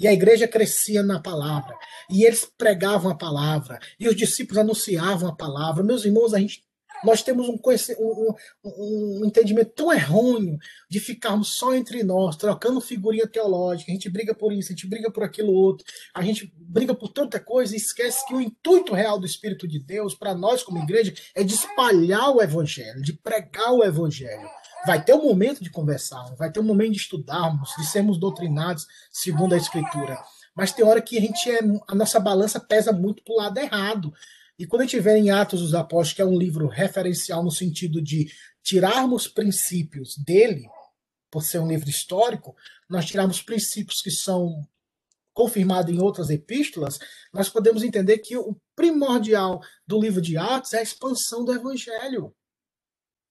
E 0.00 0.08
a 0.08 0.12
igreja 0.12 0.48
crescia 0.48 1.02
na 1.02 1.20
palavra. 1.20 1.76
E 2.10 2.24
eles 2.24 2.50
pregavam 2.56 3.10
a 3.10 3.14
palavra. 3.14 3.78
E 3.98 4.08
os 4.08 4.16
discípulos 4.16 4.58
anunciavam 4.58 5.28
a 5.28 5.36
palavra. 5.36 5.84
Meus 5.84 6.06
irmãos, 6.06 6.32
a 6.32 6.38
gente 6.40 6.64
nós 7.04 7.22
temos 7.22 7.48
um, 7.48 7.58
um, 7.98 8.34
um, 8.64 9.24
entendimento 9.24 9.72
tão 9.74 9.92
errôneo 9.92 10.58
de 10.88 11.00
ficarmos 11.00 11.54
só 11.54 11.74
entre 11.74 12.02
nós, 12.02 12.36
trocando 12.36 12.80
figurinha 12.80 13.26
teológica. 13.26 13.90
A 13.90 13.94
gente 13.94 14.10
briga 14.10 14.34
por 14.34 14.52
isso, 14.52 14.68
a 14.68 14.74
gente 14.74 14.86
briga 14.86 15.10
por 15.10 15.22
aquilo 15.22 15.52
outro, 15.52 15.86
a 16.14 16.22
gente 16.22 16.52
briga 16.56 16.94
por 16.94 17.08
tanta 17.08 17.40
coisa 17.40 17.74
e 17.74 17.78
esquece 17.78 18.26
que 18.26 18.34
o 18.34 18.40
intuito 18.40 18.94
real 18.94 19.18
do 19.18 19.26
Espírito 19.26 19.66
de 19.66 19.78
Deus, 19.78 20.14
para 20.14 20.34
nós 20.34 20.62
como 20.62 20.82
igreja, 20.82 21.14
é 21.34 21.42
de 21.42 21.54
espalhar 21.54 22.30
o 22.34 22.42
Evangelho, 22.42 23.02
de 23.02 23.14
pregar 23.14 23.72
o 23.72 23.82
Evangelho. 23.82 24.48
Vai 24.86 25.04
ter 25.04 25.14
um 25.14 25.24
momento 25.24 25.62
de 25.62 25.70
conversar, 25.70 26.34
vai 26.36 26.50
ter 26.50 26.60
um 26.60 26.64
momento 26.64 26.92
de 26.92 26.98
estudarmos, 26.98 27.70
de 27.78 27.86
sermos 27.86 28.18
doutrinados 28.18 28.86
segundo 29.10 29.54
a 29.54 29.58
Escritura. 29.58 30.18
Mas 30.54 30.72
tem 30.72 30.84
hora 30.84 31.02
que 31.02 31.18
a 31.18 31.20
gente 31.20 31.50
é, 31.50 31.60
a 31.86 31.94
nossa 31.94 32.18
balança 32.18 32.58
pesa 32.58 32.92
muito 32.92 33.22
para 33.22 33.34
o 33.34 33.36
lado 33.36 33.58
errado. 33.58 34.12
E 34.58 34.66
quando 34.66 34.82
a 34.82 34.84
gente 34.84 35.00
vê 35.00 35.16
em 35.16 35.30
Atos 35.30 35.60
dos 35.60 35.74
Apóstolos, 35.74 36.12
que 36.12 36.22
é 36.22 36.24
um 36.24 36.38
livro 36.38 36.66
referencial 36.66 37.42
no 37.42 37.50
sentido 37.50 38.02
de 38.02 38.30
tirarmos 38.62 39.28
princípios 39.28 40.16
dele, 40.16 40.66
por 41.30 41.42
ser 41.42 41.60
um 41.60 41.68
livro 41.68 41.88
histórico, 41.88 42.56
nós 42.88 43.06
tirarmos 43.06 43.40
princípios 43.40 44.00
que 44.02 44.10
são 44.10 44.66
confirmados 45.32 45.94
em 45.94 46.00
outras 46.00 46.28
epístolas, 46.28 46.98
nós 47.32 47.48
podemos 47.48 47.82
entender 47.82 48.18
que 48.18 48.36
o 48.36 48.56
primordial 48.74 49.62
do 49.86 50.00
livro 50.00 50.20
de 50.20 50.36
Atos 50.36 50.72
é 50.72 50.80
a 50.80 50.82
expansão 50.82 51.44
do 51.44 51.54
evangelho. 51.54 52.34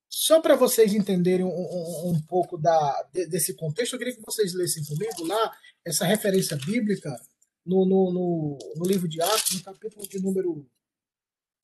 Só 0.10 0.42
para 0.42 0.56
vocês 0.56 0.94
entenderem 0.94 1.46
um, 1.46 1.50
um, 1.50 2.10
um 2.10 2.22
pouco 2.24 2.58
da, 2.58 3.10
desse 3.14 3.54
contexto, 3.54 3.94
eu 3.94 4.00
queria 4.00 4.16
que 4.16 4.26
vocês 4.26 4.54
lessem 4.56 4.84
comigo 4.84 5.24
lá 5.26 5.56
essa 5.86 6.04
referência 6.04 6.58
bíblica 6.58 7.16
no, 7.64 7.86
no, 7.86 8.12
no, 8.12 8.58
no 8.76 8.86
livro 8.88 9.08
de 9.08 9.22
Atos, 9.22 9.54
no 9.54 9.64
capítulo 9.64 10.08
de 10.08 10.20
número 10.20 10.68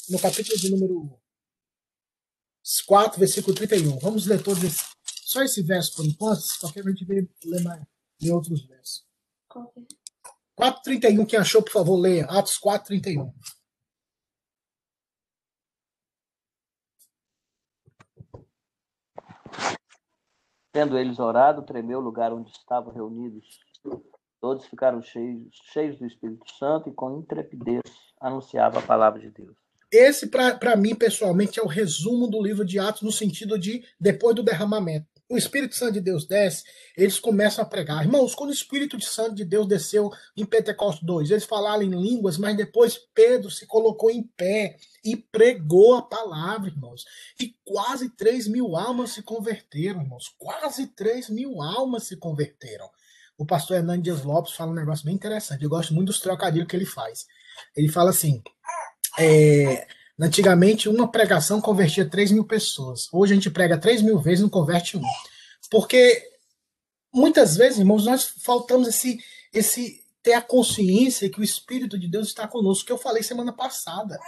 no 0.07 0.19
capítulo 0.19 0.55
de 0.57 0.69
número 0.69 1.19
4, 2.85 3.19
versículo 3.19 3.55
31. 3.55 3.97
Vamos 3.97 4.27
ler 4.27 4.43
todos 4.43 4.63
esse, 4.63 4.79
só 5.23 5.41
esse 5.43 5.63
verso 5.63 5.95
por 5.95 6.05
enquanto, 6.05 6.41
porque 6.61 6.79
a 6.79 6.83
gente 6.83 7.05
vai 7.05 7.27
ler, 7.45 7.63
mais, 7.63 7.83
ler 8.21 8.31
outros 8.31 8.65
versos. 8.67 9.03
4,31, 10.59 11.25
quem 11.25 11.39
achou, 11.39 11.63
por 11.63 11.71
favor, 11.71 11.97
leia. 11.97 12.25
Atos 12.25 12.59
4,31. 12.59 13.33
Tendo 20.75 20.97
eles 20.97 21.19
orado, 21.19 21.61
tremeu 21.61 21.99
o 21.99 22.01
lugar 22.01 22.33
onde 22.33 22.51
estavam 22.51 22.93
reunidos. 22.93 23.61
Todos 24.41 24.65
ficaram 24.65 25.01
cheios, 25.01 25.47
cheios 25.71 25.97
do 25.97 26.05
Espírito 26.05 26.43
Santo 26.59 26.89
e 26.89 26.91
com 26.91 27.17
intrepidez 27.17 27.81
anunciava 28.19 28.79
a 28.79 28.81
palavra 28.81 29.21
de 29.21 29.29
Deus. 29.29 29.55
Esse, 29.89 30.27
para 30.27 30.75
mim, 30.75 30.93
pessoalmente, 30.93 31.61
é 31.61 31.63
o 31.63 31.67
resumo 31.67 32.27
do 32.27 32.43
livro 32.43 32.65
de 32.65 32.77
Atos, 32.77 33.03
no 33.03 33.11
sentido 33.13 33.57
de 33.57 33.85
depois 33.97 34.35
do 34.35 34.43
derramamento. 34.43 35.07
O 35.27 35.37
Espírito 35.37 35.75
Santo 35.75 35.93
de 35.93 36.01
Deus 36.01 36.27
desce, 36.27 36.63
eles 36.95 37.17
começam 37.17 37.63
a 37.63 37.67
pregar. 37.67 38.05
Irmãos, 38.05 38.35
quando 38.35 38.51
o 38.51 38.53
Espírito 38.53 38.99
Santo 39.01 39.33
de 39.33 39.43
Deus 39.43 39.67
desceu 39.67 40.11
em 40.37 40.45
Pentecostes 40.45 41.03
2, 41.03 41.31
eles 41.31 41.45
falaram 41.45 41.81
em 41.81 41.89
línguas, 41.89 42.37
mas 42.37 42.55
depois 42.55 42.99
Pedro 43.13 43.49
se 43.49 43.65
colocou 43.65 44.11
em 44.11 44.21
pé 44.21 44.77
e 45.03 45.15
pregou 45.15 45.95
a 45.95 46.03
palavra, 46.03 46.69
irmãos. 46.69 47.05
E 47.39 47.55
quase 47.63 48.09
3 48.09 48.47
mil 48.47 48.75
almas 48.75 49.11
se 49.11 49.23
converteram, 49.23 50.01
irmãos. 50.01 50.31
Quase 50.37 50.85
3 50.87 51.29
mil 51.31 51.59
almas 51.59 52.03
se 52.03 52.17
converteram. 52.17 52.87
O 53.35 53.45
pastor 53.45 53.77
Hernandes 53.77 54.03
Dias 54.03 54.23
Lopes 54.23 54.53
fala 54.53 54.71
um 54.71 54.75
negócio 54.75 55.05
bem 55.05 55.15
interessante. 55.15 55.63
Eu 55.63 55.69
gosto 55.69 55.93
muito 55.93 56.07
dos 56.07 56.19
trocadilhos 56.19 56.67
que 56.67 56.75
ele 56.75 56.85
faz. 56.85 57.25
Ele 57.75 57.89
fala 57.89 58.11
assim: 58.11 58.43
é, 59.17 59.87
antigamente, 60.19 60.89
uma 60.89 61.11
pregação 61.11 61.61
convertia 61.61 62.09
3 62.09 62.31
mil 62.31 62.45
pessoas. 62.45 63.07
Hoje 63.11 63.33
a 63.33 63.35
gente 63.35 63.49
prega 63.49 63.77
3 63.77 64.01
mil 64.01 64.19
vezes 64.19 64.39
e 64.39 64.43
não 64.43 64.49
converte 64.49 64.97
um. 64.97 65.01
Porque 65.69 66.23
muitas 67.13 67.55
vezes, 67.55 67.79
irmãos, 67.79 68.05
nós 68.05 68.33
faltamos 68.43 68.87
esse, 68.87 69.19
esse 69.53 70.05
ter 70.25 70.33
a 70.33 70.41
consciência 70.41 71.29
que 71.29 71.39
o 71.39 71.43
Espírito 71.43 71.99
de 71.99 72.07
Deus 72.07 72.27
está 72.27 72.47
conosco, 72.47 72.85
que 72.85 72.91
eu 72.91 72.97
falei 72.97 73.21
semana 73.21 73.53
passada. 73.53 74.19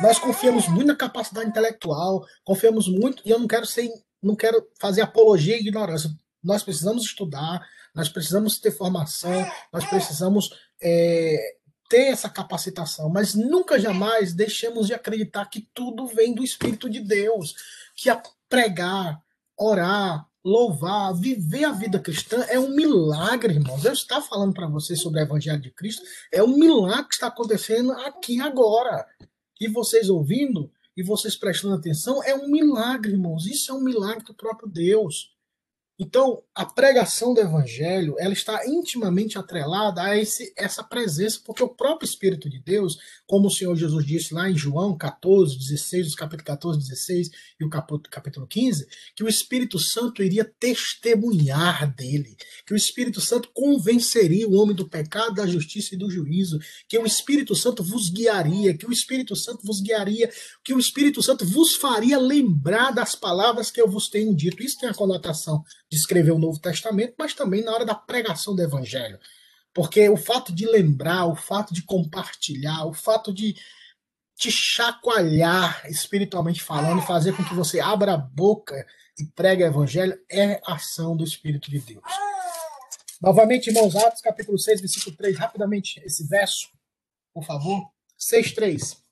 Nós 0.00 0.18
confiamos 0.18 0.68
muito 0.68 0.88
na 0.88 0.94
capacidade 0.94 1.48
intelectual, 1.48 2.24
confiamos 2.44 2.88
muito, 2.88 3.22
e 3.24 3.30
eu 3.30 3.38
não 3.38 3.48
quero 3.48 3.64
ser, 3.64 3.88
não 4.22 4.36
quero 4.36 4.62
fazer 4.78 5.00
apologia 5.00 5.56
e 5.56 5.60
ignorância. 5.60 6.10
Nós 6.44 6.62
precisamos 6.62 7.04
estudar, 7.04 7.66
nós 7.94 8.10
precisamos 8.10 8.58
ter 8.58 8.70
formação, 8.70 9.50
nós 9.72 9.86
precisamos 9.86 10.50
é, 10.82 11.56
ter 11.88 12.08
essa 12.08 12.28
capacitação, 12.28 13.08
mas 13.08 13.34
nunca 13.34 13.78
jamais 13.78 14.32
deixemos 14.32 14.86
de 14.86 14.94
acreditar 14.94 15.46
que 15.46 15.68
tudo 15.72 16.06
vem 16.06 16.34
do 16.34 16.44
Espírito 16.44 16.88
de 16.88 17.00
Deus, 17.00 17.54
que 17.94 18.10
a 18.10 18.20
pregar, 18.48 19.20
orar, 19.56 20.26
louvar, 20.44 21.12
viver 21.14 21.64
a 21.64 21.72
vida 21.72 21.98
cristã 21.98 22.44
é 22.48 22.58
um 22.58 22.70
milagre, 22.70 23.54
irmãos. 23.54 23.84
Eu 23.84 23.92
estou 23.92 24.22
falando 24.22 24.54
para 24.54 24.68
vocês 24.68 25.00
sobre 25.00 25.20
o 25.20 25.22
Evangelho 25.22 25.60
de 25.60 25.70
Cristo, 25.70 26.02
é 26.32 26.42
um 26.42 26.56
milagre 26.56 27.08
que 27.08 27.14
está 27.14 27.26
acontecendo 27.26 27.92
aqui 27.92 28.40
agora. 28.40 29.04
E 29.60 29.68
vocês 29.68 30.08
ouvindo 30.08 30.70
e 30.96 31.02
vocês 31.02 31.36
prestando 31.36 31.74
atenção, 31.74 32.22
é 32.22 32.34
um 32.34 32.48
milagre, 32.48 33.12
irmãos. 33.12 33.46
Isso 33.46 33.70
é 33.70 33.74
um 33.74 33.82
milagre 33.82 34.24
do 34.24 34.34
próprio 34.34 34.68
Deus. 34.68 35.35
Então, 35.98 36.42
a 36.54 36.66
pregação 36.66 37.32
do 37.32 37.40
evangelho, 37.40 38.16
ela 38.18 38.34
está 38.34 38.66
intimamente 38.66 39.38
atrelada 39.38 40.02
a 40.02 40.16
esse, 40.16 40.52
essa 40.54 40.84
presença, 40.84 41.40
porque 41.42 41.62
o 41.62 41.70
próprio 41.70 42.06
Espírito 42.06 42.50
de 42.50 42.60
Deus, 42.60 42.98
como 43.26 43.46
o 43.46 43.50
Senhor 43.50 43.74
Jesus 43.74 44.04
disse 44.04 44.34
lá 44.34 44.50
em 44.50 44.54
João 44.54 44.94
14, 44.94 45.56
16, 45.58 46.08
os 46.08 46.14
capítulos 46.14 46.44
14, 46.44 46.78
16 46.80 47.30
e 47.58 47.64
o 47.64 47.70
capítulo 47.70 48.46
15, 48.46 48.86
que 49.14 49.24
o 49.24 49.28
Espírito 49.28 49.78
Santo 49.78 50.22
iria 50.22 50.44
testemunhar 50.44 51.94
dele, 51.94 52.36
que 52.66 52.74
o 52.74 52.76
Espírito 52.76 53.20
Santo 53.22 53.48
convenceria 53.54 54.46
o 54.46 54.54
homem 54.54 54.76
do 54.76 54.86
pecado, 54.86 55.36
da 55.36 55.46
justiça 55.46 55.94
e 55.94 55.98
do 55.98 56.10
juízo, 56.10 56.58
que 56.86 56.98
o 56.98 57.06
Espírito 57.06 57.54
Santo 57.54 57.82
vos 57.82 58.10
guiaria, 58.10 58.76
que 58.76 58.86
o 58.86 58.92
Espírito 58.92 59.34
Santo 59.34 59.64
vos 59.64 59.80
guiaria, 59.80 60.30
que 60.62 60.74
o 60.74 60.78
Espírito 60.78 61.22
Santo 61.22 61.46
vos 61.46 61.74
faria 61.74 62.18
lembrar 62.18 62.90
das 62.90 63.14
palavras 63.14 63.70
que 63.70 63.80
eu 63.80 63.88
vos 63.88 64.10
tenho 64.10 64.34
dito. 64.36 64.62
Isso 64.62 64.78
tem 64.78 64.90
a 64.90 64.94
conotação 64.94 65.64
de 65.90 65.96
escrever 65.96 66.32
o 66.32 66.38
Novo 66.38 66.58
Testamento, 66.58 67.14
mas 67.18 67.34
também 67.34 67.62
na 67.62 67.72
hora 67.72 67.84
da 67.84 67.94
pregação 67.94 68.54
do 68.54 68.62
Evangelho. 68.62 69.18
Porque 69.72 70.08
o 70.08 70.16
fato 70.16 70.52
de 70.52 70.66
lembrar, 70.66 71.26
o 71.26 71.36
fato 71.36 71.74
de 71.74 71.82
compartilhar, 71.82 72.86
o 72.86 72.94
fato 72.94 73.32
de 73.32 73.54
te 74.34 74.50
chacoalhar 74.50 75.84
espiritualmente 75.88 76.62
falando, 76.62 77.02
fazer 77.02 77.34
com 77.36 77.44
que 77.44 77.54
você 77.54 77.80
abra 77.80 78.14
a 78.14 78.18
boca 78.18 78.86
e 79.18 79.24
pregue 79.24 79.62
o 79.62 79.66
Evangelho, 79.66 80.18
é 80.30 80.60
ação 80.66 81.16
do 81.16 81.24
Espírito 81.24 81.70
de 81.70 81.78
Deus. 81.78 82.04
Novamente, 83.20 83.68
irmãos, 83.68 83.96
Atos 83.96 84.20
capítulo 84.20 84.58
6, 84.58 84.80
versículo 84.80 85.16
3, 85.16 85.38
rapidamente 85.38 86.00
esse 86.04 86.26
verso, 86.26 86.68
por 87.32 87.44
favor. 87.44 87.90
6, 88.18 88.52
3. 88.52 89.05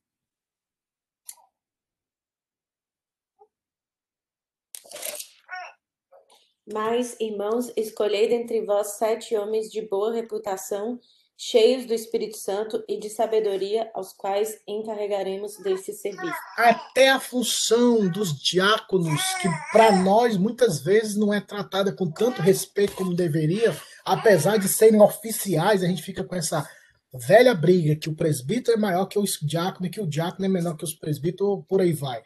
Mas, 6.67 7.17
irmãos, 7.21 7.71
escolhei 7.77 8.29
dentre 8.29 8.65
vós 8.65 8.97
sete 8.97 9.37
homens 9.37 9.71
de 9.71 9.83
boa 9.83 10.13
reputação, 10.13 10.99
cheios 11.37 11.85
do 11.85 11.93
Espírito 11.93 12.39
Santo 12.39 12.83
e 12.89 12.99
de 12.99 13.11
sabedoria, 13.11 13.91
aos 13.93 14.13
quais 14.13 14.59
encarregaremos 14.67 15.59
desse 15.59 15.93
serviço. 15.93 16.33
Até 16.57 17.11
a 17.11 17.21
função 17.21 18.09
dos 18.09 18.33
diáconos, 18.41 19.21
que 19.43 19.49
para 19.73 19.93
nós 20.03 20.39
muitas 20.39 20.81
vezes 20.81 21.17
não 21.17 21.35
é 21.35 21.41
tratada 21.41 21.93
com 21.93 22.11
tanto 22.11 22.41
respeito 22.41 22.95
como 22.95 23.15
deveria, 23.15 23.77
apesar 24.05 24.57
de 24.57 24.69
serem 24.69 25.03
oficiais, 25.03 25.83
a 25.83 25.87
gente 25.87 26.03
fica 26.03 26.25
com 26.25 26.35
essa 26.35 26.67
velha 27.13 27.55
briga 27.55 27.95
que 27.95 28.09
o 28.09 28.15
presbítero 28.15 28.77
é 28.77 28.81
maior 28.81 29.07
que 29.07 29.19
o 29.19 29.25
diácono 29.43 29.87
e 29.87 29.91
que 29.91 30.01
o 30.01 30.07
diácono 30.07 30.47
é 30.47 30.49
menor 30.49 30.77
que 30.77 30.85
os 30.85 30.95
presbíteros, 30.95 31.63
por 31.69 31.81
aí 31.81 31.93
vai. 31.93 32.23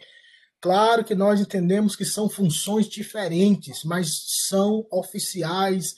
Claro 0.61 1.05
que 1.05 1.15
nós 1.15 1.41
entendemos 1.41 1.95
que 1.95 2.05
são 2.05 2.29
funções 2.29 2.89
diferentes, 2.89 3.85
mas 3.85 4.25
são 4.49 4.87
oficiais. 4.91 5.95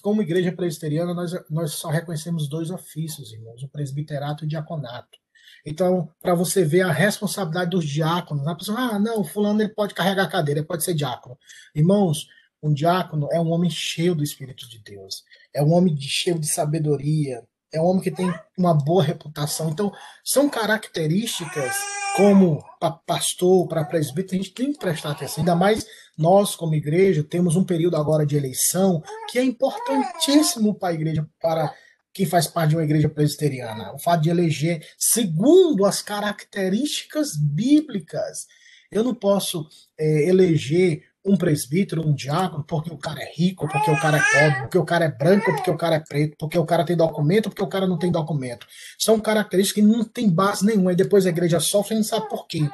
Como 0.00 0.22
igreja 0.22 0.52
presbiteriana, 0.52 1.12
nós, 1.12 1.32
nós 1.50 1.72
só 1.72 1.88
reconhecemos 1.88 2.48
dois 2.48 2.70
ofícios, 2.70 3.32
irmãos, 3.32 3.62
o 3.62 3.68
presbiterato 3.68 4.44
e 4.44 4.46
o 4.46 4.48
diaconato. 4.48 5.18
Então, 5.64 6.08
para 6.22 6.34
você 6.34 6.64
ver 6.64 6.82
a 6.82 6.92
responsabilidade 6.92 7.70
dos 7.70 7.84
diáconos, 7.84 8.46
a 8.46 8.54
pessoa, 8.54 8.78
ah, 8.78 8.98
não, 9.00 9.24
fulano 9.24 9.60
ele 9.60 9.74
pode 9.74 9.94
carregar 9.94 10.24
a 10.24 10.28
cadeira, 10.28 10.60
ele 10.60 10.66
pode 10.66 10.84
ser 10.84 10.94
diácono. 10.94 11.36
Irmãos, 11.74 12.28
um 12.62 12.72
diácono 12.72 13.28
é 13.32 13.40
um 13.40 13.50
homem 13.50 13.68
cheio 13.68 14.14
do 14.14 14.22
Espírito 14.22 14.68
de 14.68 14.78
Deus, 14.78 15.24
é 15.52 15.62
um 15.62 15.72
homem 15.72 15.96
cheio 16.00 16.38
de 16.38 16.46
sabedoria, 16.46 17.42
é 17.72 17.80
um 17.80 17.84
homem 17.84 18.02
que 18.02 18.10
tem 18.10 18.32
uma 18.56 18.72
boa 18.72 19.02
reputação. 19.02 19.70
Então, 19.70 19.92
são 20.24 20.48
características 20.48 21.74
como 22.16 22.64
pastor, 23.06 23.68
para 23.68 23.84
presbítero, 23.84 24.40
a 24.40 24.42
gente 24.42 24.54
tem 24.54 24.72
que 24.72 24.78
prestar 24.78 25.10
atenção. 25.10 25.42
Ainda 25.42 25.54
mais 25.54 25.86
nós, 26.16 26.56
como 26.56 26.74
igreja, 26.74 27.22
temos 27.22 27.56
um 27.56 27.64
período 27.64 27.96
agora 27.96 28.24
de 28.24 28.36
eleição 28.36 29.02
que 29.30 29.38
é 29.38 29.44
importantíssimo 29.44 30.74
para 30.74 30.88
a 30.88 30.94
igreja, 30.94 31.28
para 31.40 31.74
quem 32.14 32.24
faz 32.24 32.46
parte 32.46 32.70
de 32.70 32.76
uma 32.76 32.84
igreja 32.84 33.10
presbiteriana. 33.10 33.92
O 33.94 33.98
fato 33.98 34.22
de 34.22 34.30
eleger 34.30 34.86
segundo 34.96 35.84
as 35.84 36.00
características 36.00 37.36
bíblicas. 37.36 38.46
Eu 38.90 39.04
não 39.04 39.14
posso 39.14 39.68
é, 39.98 40.26
eleger 40.26 41.02
um 41.26 41.36
presbítero, 41.36 42.06
um 42.06 42.14
diácono, 42.14 42.64
porque 42.64 42.92
o 42.92 42.96
cara 42.96 43.20
é 43.20 43.32
rico, 43.34 43.68
porque 43.68 43.90
o 43.90 44.00
cara 44.00 44.18
é 44.18 44.20
pobre, 44.20 44.60
porque 44.62 44.78
o 44.78 44.84
cara 44.84 45.04
é 45.04 45.08
branco, 45.08 45.52
porque 45.52 45.70
o 45.70 45.76
cara 45.76 45.96
é 45.96 46.00
preto, 46.00 46.36
porque 46.38 46.58
o 46.58 46.64
cara 46.64 46.84
tem 46.84 46.96
documento, 46.96 47.50
porque 47.50 47.62
o 47.62 47.68
cara 47.68 47.86
não 47.86 47.98
tem 47.98 48.10
documento. 48.10 48.66
São 48.98 49.18
características 49.18 49.82
que 49.82 49.88
não 49.88 50.04
tem 50.04 50.30
base 50.30 50.64
nenhuma 50.64 50.92
e 50.92 50.96
depois 50.96 51.26
a 51.26 51.30
igreja 51.30 51.58
sofre 51.58 51.94
e 51.94 51.98
não 51.98 52.04
sabe 52.04 52.28
por 52.28 52.46
quê. 52.46 52.68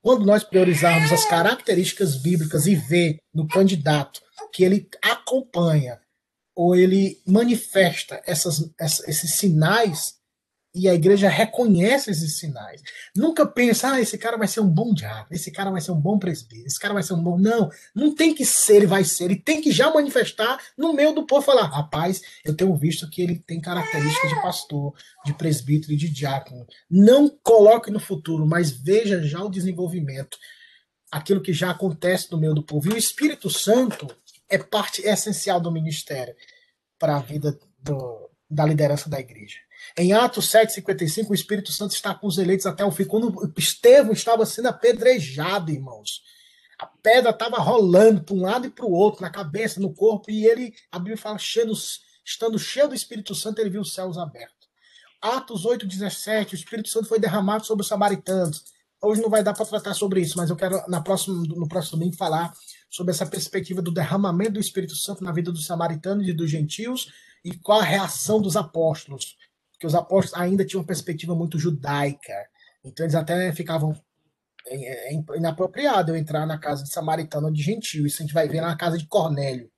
Quando 0.00 0.24
nós 0.24 0.44
priorizarmos 0.44 1.12
as 1.12 1.24
características 1.24 2.16
bíblicas 2.22 2.66
e 2.66 2.76
ver 2.76 3.18
no 3.34 3.48
candidato 3.48 4.20
que 4.52 4.62
ele 4.62 4.88
acompanha 5.02 5.98
ou 6.54 6.76
ele 6.76 7.20
manifesta 7.26 8.22
essas, 8.24 8.72
esses 8.80 9.34
sinais 9.34 10.14
e 10.76 10.88
a 10.88 10.94
igreja 10.94 11.28
reconhece 11.28 12.10
esses 12.10 12.38
sinais. 12.38 12.82
Nunca 13.16 13.46
pensa, 13.46 13.92
ah, 13.92 14.00
esse 14.00 14.18
cara 14.18 14.36
vai 14.36 14.46
ser 14.46 14.60
um 14.60 14.68
bom 14.68 14.92
diabo, 14.92 15.28
esse 15.30 15.50
cara 15.50 15.70
vai 15.70 15.80
ser 15.80 15.92
um 15.92 16.00
bom 16.00 16.18
presbítero, 16.18 16.66
esse 16.66 16.78
cara 16.78 16.92
vai 16.92 17.02
ser 17.02 17.14
um 17.14 17.22
bom. 17.22 17.38
Não, 17.38 17.70
não 17.94 18.14
tem 18.14 18.34
que 18.34 18.44
ser, 18.44 18.76
ele 18.76 18.86
vai 18.86 19.02
ser, 19.02 19.24
ele 19.24 19.36
tem 19.36 19.60
que 19.62 19.72
já 19.72 19.90
manifestar 19.90 20.60
no 20.76 20.92
meio 20.92 21.12
do 21.12 21.26
povo 21.26 21.40
falar, 21.40 21.64
rapaz, 21.64 22.20
eu 22.44 22.54
tenho 22.54 22.76
visto 22.76 23.08
que 23.08 23.22
ele 23.22 23.38
tem 23.38 23.60
características 23.60 24.30
de 24.30 24.42
pastor, 24.42 24.94
de 25.24 25.32
presbítero 25.32 25.94
e 25.94 25.96
de 25.96 26.10
diácono. 26.10 26.66
Não 26.90 27.28
coloque 27.42 27.90
no 27.90 27.98
futuro, 27.98 28.46
mas 28.46 28.70
veja 28.70 29.22
já 29.22 29.42
o 29.42 29.50
desenvolvimento, 29.50 30.36
aquilo 31.10 31.40
que 31.40 31.54
já 31.54 31.70
acontece 31.70 32.30
no 32.30 32.38
meio 32.38 32.52
do 32.52 32.62
povo. 32.62 32.90
E 32.90 32.92
o 32.92 32.98
Espírito 32.98 33.48
Santo, 33.48 34.06
é 34.48 34.58
parte 34.58 35.02
essencial 35.02 35.60
do 35.60 35.72
ministério 35.72 36.34
para 36.98 37.16
a 37.16 37.20
vida 37.20 37.58
do, 37.78 38.30
da 38.48 38.64
liderança 38.64 39.08
da 39.08 39.20
igreja. 39.20 39.58
Em 39.96 40.12
Atos 40.12 40.48
7,55, 40.48 41.30
o 41.30 41.34
Espírito 41.34 41.72
Santo 41.72 41.92
está 41.92 42.14
com 42.14 42.26
os 42.26 42.38
eleitos 42.38 42.66
até 42.66 42.84
o 42.84 42.90
fim. 42.90 43.04
Quando 43.04 43.52
Estevão 43.56 44.12
estava 44.12 44.46
sendo 44.46 44.68
apedrejado, 44.68 45.70
irmãos, 45.70 46.22
a 46.78 46.86
pedra 46.86 47.30
estava 47.30 47.58
rolando 47.58 48.22
para 48.22 48.34
um 48.34 48.42
lado 48.42 48.66
e 48.66 48.70
para 48.70 48.84
o 48.84 48.92
outro, 48.92 49.22
na 49.22 49.30
cabeça, 49.30 49.80
no 49.80 49.94
corpo, 49.94 50.30
e 50.30 50.46
ele, 50.46 50.74
a 50.90 50.98
Bíblia 50.98 51.16
fala, 51.16 51.38
cheio, 51.38 51.72
estando 52.24 52.58
cheio 52.58 52.88
do 52.88 52.94
Espírito 52.94 53.34
Santo, 53.34 53.60
ele 53.60 53.70
viu 53.70 53.80
os 53.80 53.94
céus 53.94 54.18
abertos. 54.18 54.56
Atos 55.20 55.64
8,17, 55.64 56.52
o 56.52 56.54
Espírito 56.54 56.88
Santo 56.88 57.08
foi 57.08 57.18
derramado 57.18 57.64
sobre 57.64 57.82
os 57.82 57.88
samaritanos. 57.88 58.64
Hoje 59.00 59.20
não 59.20 59.30
vai 59.30 59.42
dar 59.42 59.54
para 59.54 59.66
tratar 59.66 59.94
sobre 59.94 60.20
isso, 60.20 60.36
mas 60.36 60.50
eu 60.50 60.56
quero 60.56 60.82
na 60.88 61.00
próxima, 61.00 61.42
no 61.42 61.68
próximo 61.68 61.98
domingo 61.98 62.16
falar 62.16 62.52
sobre 62.90 63.12
essa 63.12 63.26
perspectiva 63.26 63.82
do 63.82 63.92
derramamento 63.92 64.52
do 64.52 64.60
Espírito 64.60 64.94
Santo 64.94 65.22
na 65.22 65.32
vida 65.32 65.52
dos 65.52 65.66
samaritanos 65.66 66.26
e 66.26 66.32
dos 66.32 66.50
gentios 66.50 67.12
e 67.44 67.56
qual 67.56 67.80
a 67.80 67.84
reação 67.84 68.40
dos 68.40 68.56
apóstolos. 68.56 69.36
Porque 69.76 69.86
os 69.86 69.94
apóstolos 69.94 70.42
ainda 70.42 70.64
tinham 70.64 70.80
uma 70.80 70.86
perspectiva 70.86 71.34
muito 71.34 71.58
judaica. 71.58 72.34
Então 72.82 73.04
eles 73.04 73.14
até 73.14 73.52
ficavam 73.52 73.94
é, 74.66 75.12
é, 75.12 75.14
é 75.14 75.36
inapropriado 75.36 76.10
eu 76.10 76.16
entrar 76.16 76.46
na 76.46 76.58
casa 76.58 76.82
de 76.82 76.92
samaritano 76.92 77.46
ou 77.46 77.52
de 77.52 77.62
gentio. 77.62 78.06
Isso 78.06 78.22
a 78.22 78.24
gente 78.24 78.34
vai 78.34 78.48
ver 78.48 78.60
na 78.60 78.76
casa 78.76 78.98
de 78.98 79.06
Cornélio. 79.06 79.70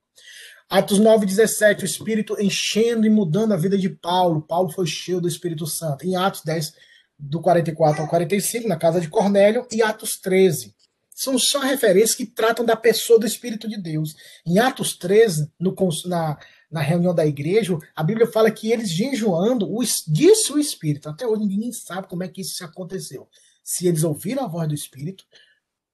Atos 0.69 0.99
9, 0.99 1.25
17, 1.25 1.83
o 1.83 1.85
Espírito 1.85 2.39
enchendo 2.39 3.05
e 3.05 3.09
mudando 3.09 3.53
a 3.53 3.57
vida 3.57 3.77
de 3.77 3.89
Paulo. 3.89 4.41
Paulo 4.41 4.69
foi 4.69 4.85
cheio 4.85 5.19
do 5.19 5.27
Espírito 5.27 5.65
Santo. 5.65 6.05
Em 6.05 6.15
Atos 6.15 6.43
10, 6.43 6.73
do 7.17 7.41
44 7.41 8.03
ao 8.03 8.07
45, 8.07 8.67
na 8.67 8.77
casa 8.77 9.01
de 9.01 9.09
Cornélio. 9.09 9.67
E 9.71 9.81
Atos 9.81 10.17
13, 10.17 10.73
são 11.09 11.37
só 11.37 11.59
referências 11.59 12.15
que 12.15 12.25
tratam 12.25 12.63
da 12.63 12.75
pessoa 12.75 13.19
do 13.19 13.25
Espírito 13.25 13.67
de 13.67 13.77
Deus. 13.81 14.15
Em 14.45 14.59
Atos 14.59 14.95
13, 14.95 15.51
no, 15.59 15.75
na, 16.05 16.37
na 16.69 16.81
reunião 16.81 17.15
da 17.15 17.25
igreja, 17.25 17.77
a 17.95 18.03
Bíblia 18.03 18.27
fala 18.27 18.51
que 18.51 18.71
eles 18.71 18.89
jejuando, 18.89 19.67
disse 20.07 20.53
o 20.53 20.59
Espírito. 20.59 21.09
Até 21.09 21.25
hoje 21.25 21.45
ninguém 21.45 21.71
sabe 21.71 22.07
como 22.07 22.23
é 22.23 22.27
que 22.27 22.41
isso 22.41 22.63
aconteceu. 22.63 23.27
Se 23.63 23.87
eles 23.87 24.03
ouviram 24.03 24.43
a 24.43 24.47
voz 24.47 24.67
do 24.67 24.75
Espírito, 24.75 25.25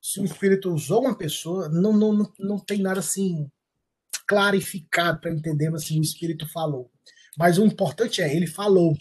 se 0.02 0.20
o 0.20 0.26
Espírito 0.26 0.74
usou 0.74 1.02
uma 1.02 1.16
pessoa, 1.16 1.70
não, 1.70 1.94
não, 1.94 2.14
não, 2.14 2.34
não 2.38 2.60
tem 2.60 2.80
nada 2.82 3.00
assim 3.00 3.50
clarificado 4.28 5.20
para 5.20 5.34
entendermos 5.34 5.84
assim 5.84 6.00
o 6.00 6.04
Espírito 6.04 6.48
falou. 6.52 6.92
Mas 7.38 7.58
o 7.58 7.66
importante 7.66 8.22
é, 8.22 8.34
ele 8.34 8.48
falou 8.48 8.98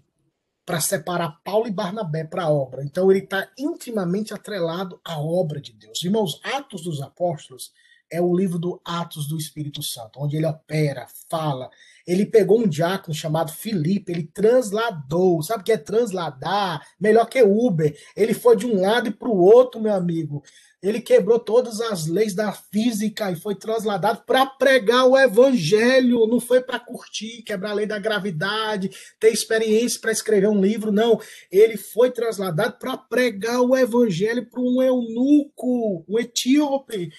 para 0.64 0.80
separar 0.80 1.40
Paulo 1.44 1.66
e 1.66 1.72
Barnabé 1.72 2.24
para 2.24 2.44
a 2.44 2.50
obra. 2.50 2.82
Então 2.82 3.10
ele 3.10 3.20
está 3.20 3.48
intimamente 3.58 4.32
atrelado 4.32 5.00
à 5.04 5.18
obra 5.18 5.60
de 5.60 5.72
Deus. 5.72 6.02
Irmãos, 6.02 6.40
Atos 6.42 6.84
dos 6.84 7.02
Apóstolos 7.02 7.72
é 8.10 8.20
o 8.20 8.34
livro 8.34 8.58
do 8.58 8.80
Atos 8.84 9.26
do 9.26 9.36
Espírito 9.36 9.82
Santo, 9.82 10.20
onde 10.20 10.36
ele 10.36 10.46
opera, 10.46 11.06
fala. 11.28 11.70
Ele 12.06 12.26
pegou 12.26 12.60
um 12.60 12.68
diácono 12.68 13.14
chamado 13.14 13.50
Filipe, 13.50 14.12
ele 14.12 14.30
transladou. 14.32 15.42
Sabe 15.42 15.62
o 15.62 15.64
que 15.64 15.72
é 15.72 15.78
transladar? 15.78 16.86
Melhor 17.00 17.26
que 17.26 17.42
Uber. 17.42 17.96
Ele 18.14 18.34
foi 18.34 18.56
de 18.56 18.66
um 18.66 18.80
lado 18.80 19.08
e 19.08 19.12
para 19.12 19.28
o 19.28 19.40
outro, 19.40 19.80
meu 19.80 19.94
amigo. 19.94 20.42
Ele 20.82 21.00
quebrou 21.00 21.38
todas 21.38 21.80
as 21.80 22.06
leis 22.06 22.34
da 22.34 22.52
física 22.52 23.30
e 23.30 23.36
foi 23.36 23.54
trasladado 23.54 24.22
para 24.26 24.44
pregar 24.44 25.06
o 25.06 25.16
evangelho. 25.16 26.26
Não 26.26 26.38
foi 26.38 26.60
para 26.60 26.78
curtir, 26.78 27.42
quebrar 27.42 27.70
a 27.70 27.74
lei 27.74 27.86
da 27.86 27.98
gravidade, 27.98 28.90
ter 29.18 29.32
experiência 29.32 29.98
para 29.98 30.12
escrever 30.12 30.48
um 30.48 30.60
livro, 30.60 30.92
não. 30.92 31.18
Ele 31.50 31.78
foi 31.78 32.10
trasladado 32.10 32.76
para 32.78 32.98
pregar 32.98 33.62
o 33.62 33.74
evangelho 33.74 34.44
para 34.44 34.60
um 34.60 34.82
eunuco, 34.82 36.04
um 36.06 36.18
etíope. 36.18 37.10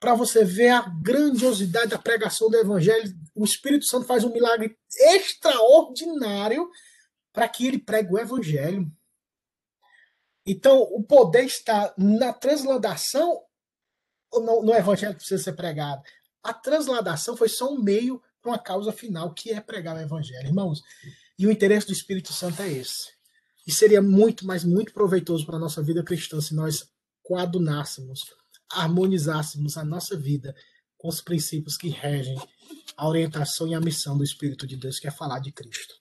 Para 0.00 0.14
você 0.14 0.44
ver 0.44 0.70
a 0.70 0.80
grandiosidade 0.80 1.90
da 1.90 1.98
pregação 1.98 2.48
do 2.48 2.56
evangelho, 2.56 3.14
o 3.34 3.44
Espírito 3.44 3.84
Santo 3.84 4.06
faz 4.06 4.24
um 4.24 4.32
milagre 4.32 4.76
extraordinário 4.98 6.68
para 7.32 7.46
que 7.46 7.66
ele 7.66 7.78
pregue 7.78 8.14
o 8.14 8.18
evangelho. 8.18 8.90
Então, 10.46 10.80
o 10.80 11.02
poder 11.02 11.44
está 11.44 11.94
na 11.98 12.32
transladação 12.32 13.42
ou 14.30 14.40
no, 14.40 14.62
no 14.62 14.74
evangelho 14.74 15.12
que 15.12 15.18
precisa 15.18 15.42
ser 15.42 15.52
pregado? 15.52 16.02
A 16.42 16.54
transladação 16.54 17.36
foi 17.36 17.48
só 17.48 17.70
um 17.70 17.82
meio 17.82 18.22
para 18.40 18.52
uma 18.52 18.58
causa 18.58 18.92
final, 18.92 19.34
que 19.34 19.52
é 19.52 19.60
pregar 19.60 19.96
o 19.96 20.00
evangelho, 20.00 20.46
irmãos. 20.46 20.82
E 21.38 21.46
o 21.46 21.50
interesse 21.50 21.86
do 21.86 21.92
Espírito 21.92 22.32
Santo 22.32 22.62
é 22.62 22.72
esse. 22.72 23.12
E 23.66 23.72
seria 23.72 24.00
muito, 24.00 24.46
mas 24.46 24.64
muito 24.64 24.94
proveitoso 24.94 25.44
para 25.44 25.56
a 25.56 25.60
nossa 25.60 25.82
vida 25.82 26.02
cristã 26.02 26.40
se 26.40 26.54
nós 26.54 26.88
coadunássemos, 27.22 28.34
harmonizássemos 28.70 29.76
a 29.76 29.84
nossa 29.84 30.16
vida 30.16 30.54
com 30.96 31.08
os 31.08 31.20
princípios 31.20 31.76
que 31.76 31.88
regem 31.88 32.38
a 32.96 33.08
orientação 33.08 33.66
e 33.66 33.74
a 33.74 33.80
missão 33.80 34.16
do 34.16 34.24
Espírito 34.24 34.66
de 34.66 34.76
Deus, 34.76 34.98
que 34.98 35.08
é 35.08 35.10
falar 35.10 35.38
de 35.38 35.50
Cristo. 35.50 35.94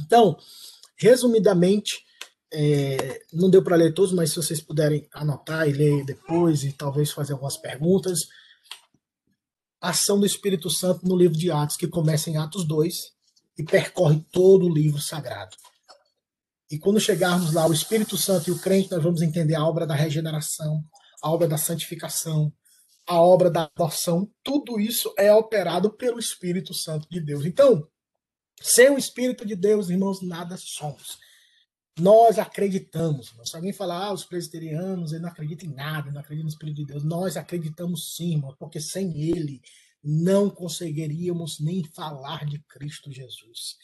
Então, 0.00 0.36
resumidamente, 0.96 2.04
é, 2.52 3.20
não 3.32 3.50
deu 3.50 3.62
para 3.62 3.76
ler 3.76 3.92
todos, 3.92 4.12
mas 4.12 4.30
se 4.30 4.36
vocês 4.36 4.60
puderem 4.60 5.06
anotar 5.12 5.68
e 5.68 5.72
ler 5.72 6.04
depois 6.04 6.64
e 6.64 6.72
talvez 6.72 7.10
fazer 7.10 7.32
algumas 7.32 7.56
perguntas. 7.56 8.28
Ação 9.80 10.18
do 10.18 10.26
Espírito 10.26 10.70
Santo 10.70 11.06
no 11.06 11.16
livro 11.16 11.36
de 11.36 11.50
Atos, 11.50 11.76
que 11.76 11.86
começa 11.86 12.30
em 12.30 12.36
Atos 12.38 12.66
2 12.66 13.12
e 13.58 13.64
percorre 13.64 14.24
todo 14.32 14.66
o 14.66 14.72
livro 14.72 15.00
sagrado. 15.00 15.56
E 16.70 16.78
quando 16.78 16.98
chegarmos 16.98 17.52
lá, 17.52 17.66
o 17.66 17.72
Espírito 17.72 18.16
Santo 18.16 18.48
e 18.48 18.52
o 18.52 18.58
crente, 18.58 18.90
nós 18.90 19.02
vamos 19.02 19.22
entender 19.22 19.54
a 19.54 19.64
obra 19.64 19.86
da 19.86 19.94
regeneração, 19.94 20.82
a 21.26 21.30
obra 21.30 21.48
da 21.48 21.58
santificação, 21.58 22.52
a 23.04 23.20
obra 23.20 23.50
da 23.50 23.64
adoção. 23.74 24.30
Tudo 24.44 24.78
isso 24.78 25.12
é 25.18 25.32
operado 25.34 25.92
pelo 25.92 26.20
Espírito 26.20 26.72
Santo 26.72 27.08
de 27.10 27.20
Deus. 27.20 27.44
Então, 27.44 27.88
sem 28.62 28.90
o 28.90 28.98
Espírito 28.98 29.44
de 29.44 29.56
Deus, 29.56 29.90
irmãos, 29.90 30.22
nada 30.22 30.56
somos. 30.56 31.18
Nós 31.98 32.38
acreditamos. 32.38 33.34
Se 33.44 33.56
alguém 33.56 33.72
falar, 33.72 34.06
ah, 34.06 34.12
os 34.12 34.24
presbiterianos, 34.24 35.12
ele 35.12 35.22
não 35.22 35.30
acredita 35.30 35.66
em 35.66 35.74
nada, 35.74 36.12
não 36.12 36.20
acredita 36.20 36.44
no 36.44 36.50
Espírito 36.50 36.76
de 36.76 36.86
Deus. 36.86 37.02
Nós 37.02 37.36
acreditamos 37.36 38.14
sim, 38.14 38.34
irmão, 38.34 38.54
porque 38.58 38.80
sem 38.80 39.20
ele 39.20 39.60
não 40.04 40.48
conseguiríamos 40.48 41.58
nem 41.58 41.82
falar 41.82 42.46
de 42.46 42.60
Cristo 42.68 43.10
Jesus. 43.10 43.76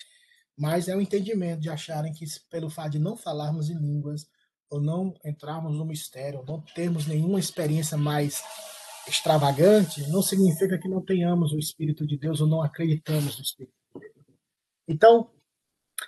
mas 0.57 0.87
é 0.87 0.95
o 0.95 1.01
entendimento 1.01 1.61
de 1.61 1.71
acharem 1.71 2.13
que 2.13 2.25
pelo 2.51 2.71
fato 2.71 2.93
de 2.93 2.99
não 2.99 3.17
falarmos 3.17 3.71
em 3.71 3.75
línguas, 3.75 4.29
ou 4.73 4.81
não 4.81 5.15
entrarmos 5.25 5.77
no 5.77 5.85
mistério, 5.85 6.41
ou 6.41 6.47
não 6.47 6.61
termos 6.75 7.07
nenhuma 7.07 7.39
experiência 7.39 7.97
mais 7.97 8.43
extravagante, 9.07 10.09
não 10.09 10.23
significa 10.23 10.79
que 10.79 10.89
não 10.89 11.01
tenhamos 11.01 11.53
o 11.53 11.59
Espírito 11.59 12.07
de 12.07 12.17
Deus 12.17 12.41
ou 12.41 12.47
não 12.47 12.63
acreditamos 12.63 13.37
no 13.37 13.43
Espírito 13.43 13.75
de 13.95 14.01
Deus. 14.01 14.27
Então, 14.89 15.31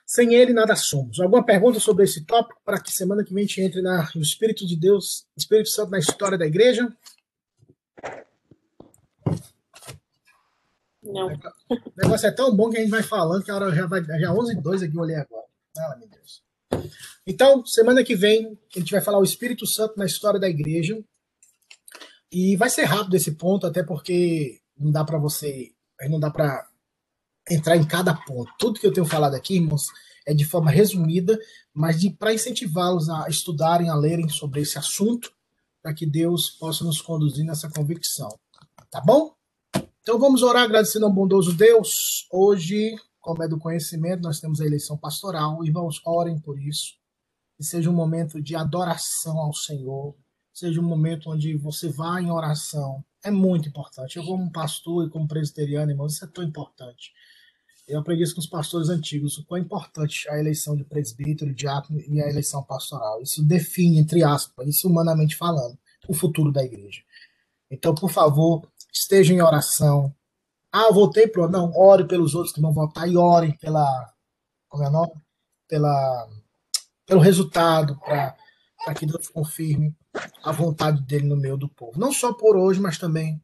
sem 0.06 0.34
ele 0.34 0.52
nada 0.52 0.74
somos. 0.74 1.20
Alguma 1.20 1.44
pergunta 1.44 1.78
sobre 1.78 2.04
esse 2.04 2.24
tópico 2.24 2.60
para 2.64 2.80
que 2.80 2.90
semana 2.90 3.24
que 3.24 3.34
vem 3.34 3.44
a 3.44 3.46
gente 3.46 3.60
entre 3.60 3.82
na, 3.82 4.08
no 4.14 4.22
Espírito 4.22 4.66
de 4.66 4.76
Deus, 4.76 5.26
Espírito 5.36 5.68
Santo 5.68 5.90
na 5.90 5.98
história 5.98 6.38
da 6.38 6.46
igreja? 6.46 6.90
Não. 11.02 11.26
O 11.28 11.92
negócio 11.96 12.26
é 12.26 12.30
tão 12.30 12.56
bom 12.56 12.70
que 12.70 12.78
a 12.78 12.80
gente 12.80 12.90
vai 12.90 13.02
falando 13.02 13.44
que 13.44 13.50
a 13.50 13.56
hora 13.56 13.74
já 13.74 13.86
vai 13.86 14.02
já 14.02 14.32
11 14.32 14.52
e 14.52 14.60
2 14.60 14.82
aqui 14.84 14.96
eu 14.96 15.02
olhei 15.02 15.16
agora. 15.16 15.44
Ah, 15.76 15.96
meu 15.98 16.08
Deus. 16.08 16.42
Então, 17.26 17.64
semana 17.64 18.04
que 18.04 18.14
vem 18.14 18.58
a 18.74 18.78
gente 18.78 18.92
vai 18.92 19.00
falar 19.00 19.18
o 19.18 19.24
Espírito 19.24 19.66
Santo 19.66 19.96
na 19.96 20.04
história 20.04 20.38
da 20.38 20.48
igreja. 20.48 21.02
E 22.30 22.56
vai 22.56 22.68
ser 22.68 22.84
rápido 22.84 23.14
esse 23.14 23.32
ponto, 23.32 23.66
até 23.66 23.82
porque 23.82 24.60
não 24.76 24.90
dá 24.90 25.04
para 25.04 25.18
você, 25.18 25.72
não 26.10 26.18
dá 26.18 26.30
para 26.30 26.66
entrar 27.48 27.76
em 27.76 27.86
cada 27.86 28.14
ponto. 28.14 28.52
Tudo 28.58 28.80
que 28.80 28.86
eu 28.86 28.92
tenho 28.92 29.06
falado 29.06 29.34
aqui, 29.34 29.54
irmãos, 29.54 29.86
é 30.26 30.34
de 30.34 30.44
forma 30.44 30.70
resumida, 30.70 31.38
mas 31.72 31.96
para 32.18 32.34
incentivá-los 32.34 33.08
a 33.08 33.28
estudarem, 33.28 33.88
a 33.88 33.94
lerem 33.94 34.28
sobre 34.28 34.62
esse 34.62 34.78
assunto, 34.78 35.32
para 35.82 35.94
que 35.94 36.06
Deus 36.06 36.50
possa 36.50 36.84
nos 36.84 37.00
conduzir 37.00 37.44
nessa 37.44 37.70
convicção. 37.70 38.28
Tá 38.90 39.00
bom? 39.00 39.34
Então 40.00 40.18
vamos 40.18 40.42
orar 40.42 40.64
agradecendo 40.64 41.06
ao 41.06 41.12
bondoso 41.12 41.52
Deus. 41.52 42.26
Hoje, 42.32 42.96
como 43.24 43.42
é 43.42 43.48
do 43.48 43.58
conhecimento, 43.58 44.22
nós 44.22 44.38
temos 44.38 44.60
a 44.60 44.66
eleição 44.66 44.98
pastoral. 44.98 45.64
Irmãos, 45.64 45.98
orem 46.04 46.38
por 46.38 46.60
isso. 46.60 46.92
Que 47.56 47.64
seja 47.64 47.88
um 47.88 47.94
momento 47.94 48.40
de 48.40 48.54
adoração 48.54 49.38
ao 49.38 49.54
Senhor. 49.54 50.14
Seja 50.52 50.78
um 50.78 50.84
momento 50.84 51.30
onde 51.30 51.56
você 51.56 51.88
vá 51.88 52.20
em 52.20 52.30
oração. 52.30 53.02
É 53.24 53.30
muito 53.30 53.66
importante. 53.66 54.18
Eu, 54.18 54.24
como 54.24 54.52
pastor 54.52 55.06
e 55.06 55.10
como 55.10 55.26
presbiteriano, 55.26 55.90
irmãos, 55.90 56.12
isso 56.12 56.24
é 56.26 56.28
tão 56.28 56.44
importante. 56.44 57.12
Eu 57.88 58.00
aprendi 58.00 58.22
isso 58.22 58.34
com 58.34 58.42
os 58.42 58.46
pastores 58.46 58.90
antigos, 58.90 59.38
o 59.38 59.46
quão 59.46 59.58
é 59.58 59.62
importante 59.62 60.28
a 60.28 60.38
eleição 60.38 60.76
de 60.76 60.84
presbítero, 60.84 61.54
diácono 61.54 62.00
e 62.00 62.20
a 62.20 62.28
eleição 62.28 62.62
pastoral. 62.62 63.22
Isso 63.22 63.42
define, 63.42 63.98
entre 63.98 64.22
aspas, 64.22 64.68
isso 64.68 64.86
humanamente 64.86 65.34
falando, 65.34 65.78
o 66.06 66.12
futuro 66.12 66.52
da 66.52 66.62
igreja. 66.62 67.00
Então, 67.70 67.94
por 67.94 68.10
favor, 68.10 68.70
estejam 68.92 69.34
em 69.34 69.40
oração. 69.40 70.14
Ah, 70.76 70.88
eu 70.88 70.92
voltei 70.92 71.28
pro. 71.28 71.48
Não, 71.48 71.70
ore 71.76 72.04
pelos 72.04 72.34
outros 72.34 72.52
que 72.52 72.60
vão 72.60 72.72
votar 72.72 73.08
e 73.08 73.16
orem 73.16 73.56
pela. 73.58 74.12
Como 74.68 74.82
é 74.82 74.88
o 74.88 74.90
nome? 74.90 75.12
Pela, 75.68 76.28
pelo 77.06 77.20
resultado, 77.20 77.96
para 78.00 78.94
que 78.98 79.06
Deus 79.06 79.28
confirme 79.28 79.94
a 80.42 80.50
vontade 80.50 81.00
dele 81.02 81.28
no 81.28 81.36
meio 81.36 81.56
do 81.56 81.68
povo. 81.68 81.96
Não 81.96 82.12
só 82.12 82.32
por 82.32 82.56
hoje, 82.56 82.80
mas 82.80 82.98
também 82.98 83.40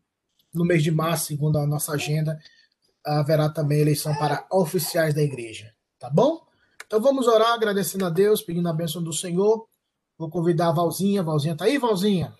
no 0.52 0.64
mês 0.64 0.82
de 0.82 0.90
março, 0.90 1.26
segundo 1.26 1.56
a 1.58 1.66
nossa 1.68 1.92
agenda, 1.92 2.36
haverá 3.06 3.48
também 3.48 3.78
eleição 3.78 4.12
para 4.16 4.44
oficiais 4.50 5.14
da 5.14 5.22
igreja. 5.22 5.72
Tá 6.00 6.10
bom? 6.10 6.44
Então 6.84 7.00
vamos 7.00 7.28
orar 7.28 7.52
agradecendo 7.52 8.06
a 8.06 8.10
Deus, 8.10 8.42
pedindo 8.42 8.68
a 8.68 8.72
bênção 8.72 9.00
do 9.00 9.12
Senhor. 9.12 9.68
Vou 10.18 10.28
convidar 10.28 10.70
a 10.70 10.72
Valzinha. 10.72 11.22
Valzinha 11.22 11.56
tá 11.56 11.66
aí, 11.66 11.78
Valzinha? 11.78 12.34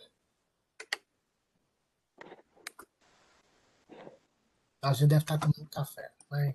A 4.83 4.95
gente 4.95 5.09
deve 5.09 5.23
estar 5.23 5.39
tomando 5.39 5.69
café. 5.71 6.11
Vai. 6.31 6.55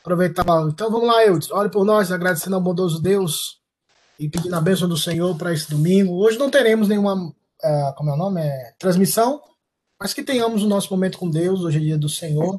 Aproveitar. 0.00 0.44
Então 0.68 0.90
vamos 0.90 1.06
lá, 1.06 1.24
Eudes. 1.24 1.50
Ore 1.50 1.70
por 1.70 1.84
nós, 1.84 2.10
agradecendo 2.10 2.56
ao 2.56 2.62
bondoso 2.62 3.02
Deus 3.02 3.60
e 4.18 4.28
pedindo 4.28 4.54
a 4.54 4.60
bênção 4.60 4.88
do 4.88 4.96
Senhor 4.96 5.36
para 5.36 5.52
esse 5.52 5.68
domingo. 5.70 6.14
Hoje 6.14 6.38
não 6.38 6.50
teremos 6.50 6.88
nenhuma, 6.88 7.14
uh, 7.16 7.94
como 7.96 8.10
é 8.10 8.14
o 8.14 8.16
nome? 8.16 8.40
É, 8.40 8.74
transmissão, 8.78 9.42
mas 10.00 10.14
que 10.14 10.22
tenhamos 10.22 10.62
o 10.62 10.68
nosso 10.68 10.90
momento 10.90 11.18
com 11.18 11.28
Deus. 11.28 11.62
Hoje 11.62 11.78
é 11.78 11.80
dia 11.80 11.98
do 11.98 12.08
Senhor 12.08 12.58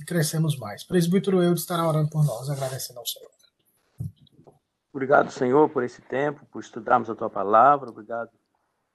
e 0.00 0.04
crescemos 0.04 0.56
mais. 0.56 0.82
Presbítero 0.84 1.42
Eudes 1.42 1.62
estará 1.62 1.86
orando 1.86 2.08
por 2.08 2.24
nós, 2.24 2.48
agradecendo 2.48 3.00
ao 3.00 3.06
Senhor. 3.06 3.30
Obrigado, 4.94 5.30
Senhor, 5.30 5.68
por 5.70 5.82
esse 5.82 6.00
tempo, 6.02 6.46
por 6.46 6.60
estudarmos 6.60 7.10
a 7.10 7.14
tua 7.14 7.28
palavra. 7.28 7.90
Obrigado 7.90 8.30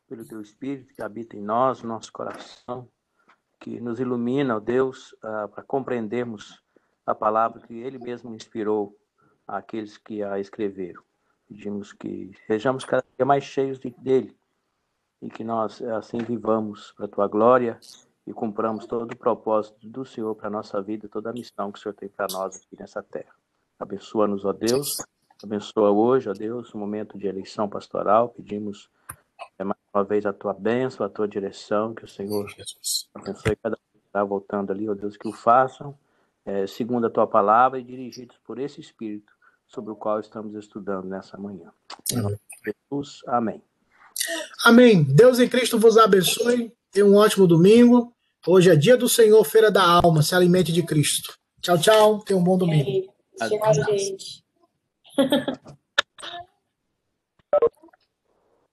pelo 0.07 0.25
teu 0.25 0.41
Espírito 0.41 0.93
que 0.95 1.01
habita 1.01 1.35
em 1.35 1.41
nós, 1.41 1.81
no 1.81 1.89
nosso 1.89 2.11
coração 2.11 2.87
que 3.59 3.79
nos 3.79 3.99
ilumina, 3.99 4.57
ó 4.57 4.59
Deus, 4.59 5.13
uh, 5.13 5.47
para 5.49 5.63
compreendermos 5.63 6.61
a 7.05 7.15
palavra 7.15 7.61
que 7.61 7.73
Ele 7.73 7.97
mesmo 7.97 8.33
inspirou 8.35 8.95
àqueles 9.47 9.97
que 9.97 10.23
a 10.23 10.39
escreveram. 10.39 11.01
Pedimos 11.47 11.93
que 11.93 12.31
sejamos 12.45 12.83
cada 12.83 13.05
dia 13.15 13.25
mais 13.25 13.43
cheios 13.43 13.79
de, 13.79 13.89
dele 13.91 14.37
e 15.21 15.29
que 15.29 15.43
nós 15.43 15.81
assim 15.81 16.17
vivamos 16.17 16.91
para 16.91 17.05
a 17.05 17.09
tua 17.09 17.27
glória 17.27 17.79
e 18.25 18.33
cumpramos 18.33 18.85
todo 18.85 19.11
o 19.11 19.17
propósito 19.17 19.87
do 19.87 20.05
Senhor 20.05 20.35
para 20.35 20.47
a 20.47 20.51
nossa 20.51 20.81
vida, 20.81 21.07
toda 21.07 21.29
a 21.29 21.33
missão 21.33 21.71
que 21.71 21.79
o 21.79 21.81
Senhor 21.81 21.95
tem 21.95 22.09
para 22.09 22.27
nós 22.31 22.57
aqui 22.57 22.77
nessa 22.77 23.01
terra. 23.01 23.33
Abençoa-nos, 23.79 24.43
ó 24.43 24.51
Deus. 24.51 24.97
Abençoa 25.41 25.91
hoje, 25.91 26.29
ó 26.29 26.33
Deus, 26.33 26.73
o 26.73 26.77
momento 26.77 27.17
de 27.17 27.27
eleição 27.27 27.69
pastoral. 27.69 28.29
Pedimos 28.29 28.89
é 29.57 29.63
mais 29.63 29.79
uma 29.93 30.03
vez 30.03 30.25
a 30.25 30.33
tua 30.33 30.53
bênção, 30.53 31.05
a 31.05 31.09
tua 31.09 31.27
direção, 31.27 31.93
que 31.93 32.05
o 32.05 32.07
Senhor 32.07 32.45
abençoe 33.13 33.55
cada 33.55 33.75
um 33.75 33.99
que 33.99 34.05
está 34.05 34.23
voltando 34.23 34.71
ali, 34.71 34.89
ó 34.89 34.93
Deus, 34.93 35.17
que 35.17 35.27
o 35.27 35.33
façam, 35.33 35.97
é, 36.45 36.67
segundo 36.67 37.07
a 37.07 37.09
tua 37.09 37.27
palavra 37.27 37.79
e 37.79 37.83
dirigidos 37.83 38.37
por 38.45 38.59
esse 38.59 38.79
Espírito 38.79 39.33
sobre 39.67 39.91
o 39.91 39.95
qual 39.95 40.19
estamos 40.19 40.55
estudando 40.55 41.05
nessa 41.05 41.37
manhã. 41.37 41.71
Em 42.11 42.17
nome 42.17 42.35
de 42.35 42.73
Jesus, 42.91 43.21
amém. 43.27 43.61
Amém. 44.63 45.03
Deus 45.03 45.39
em 45.39 45.47
Cristo 45.47 45.77
vos 45.77 45.97
abençoe. 45.97 46.71
Tenha 46.91 47.05
um 47.05 47.15
ótimo 47.15 47.47
domingo. 47.47 48.13
Hoje 48.45 48.69
é 48.69 48.75
dia 48.75 48.97
do 48.97 49.09
Senhor, 49.09 49.43
feira 49.43 49.69
da 49.69 49.83
alma. 49.83 50.21
Se 50.21 50.33
alimente 50.33 50.71
de 50.71 50.83
Cristo. 50.83 51.37
Tchau, 51.61 51.77
tchau. 51.77 52.19
Tenha 52.19 52.39
um 52.39 52.43
bom 52.43 52.57
domingo. 52.57 53.13
Tchau, 53.37 53.73
gente. 53.97 54.43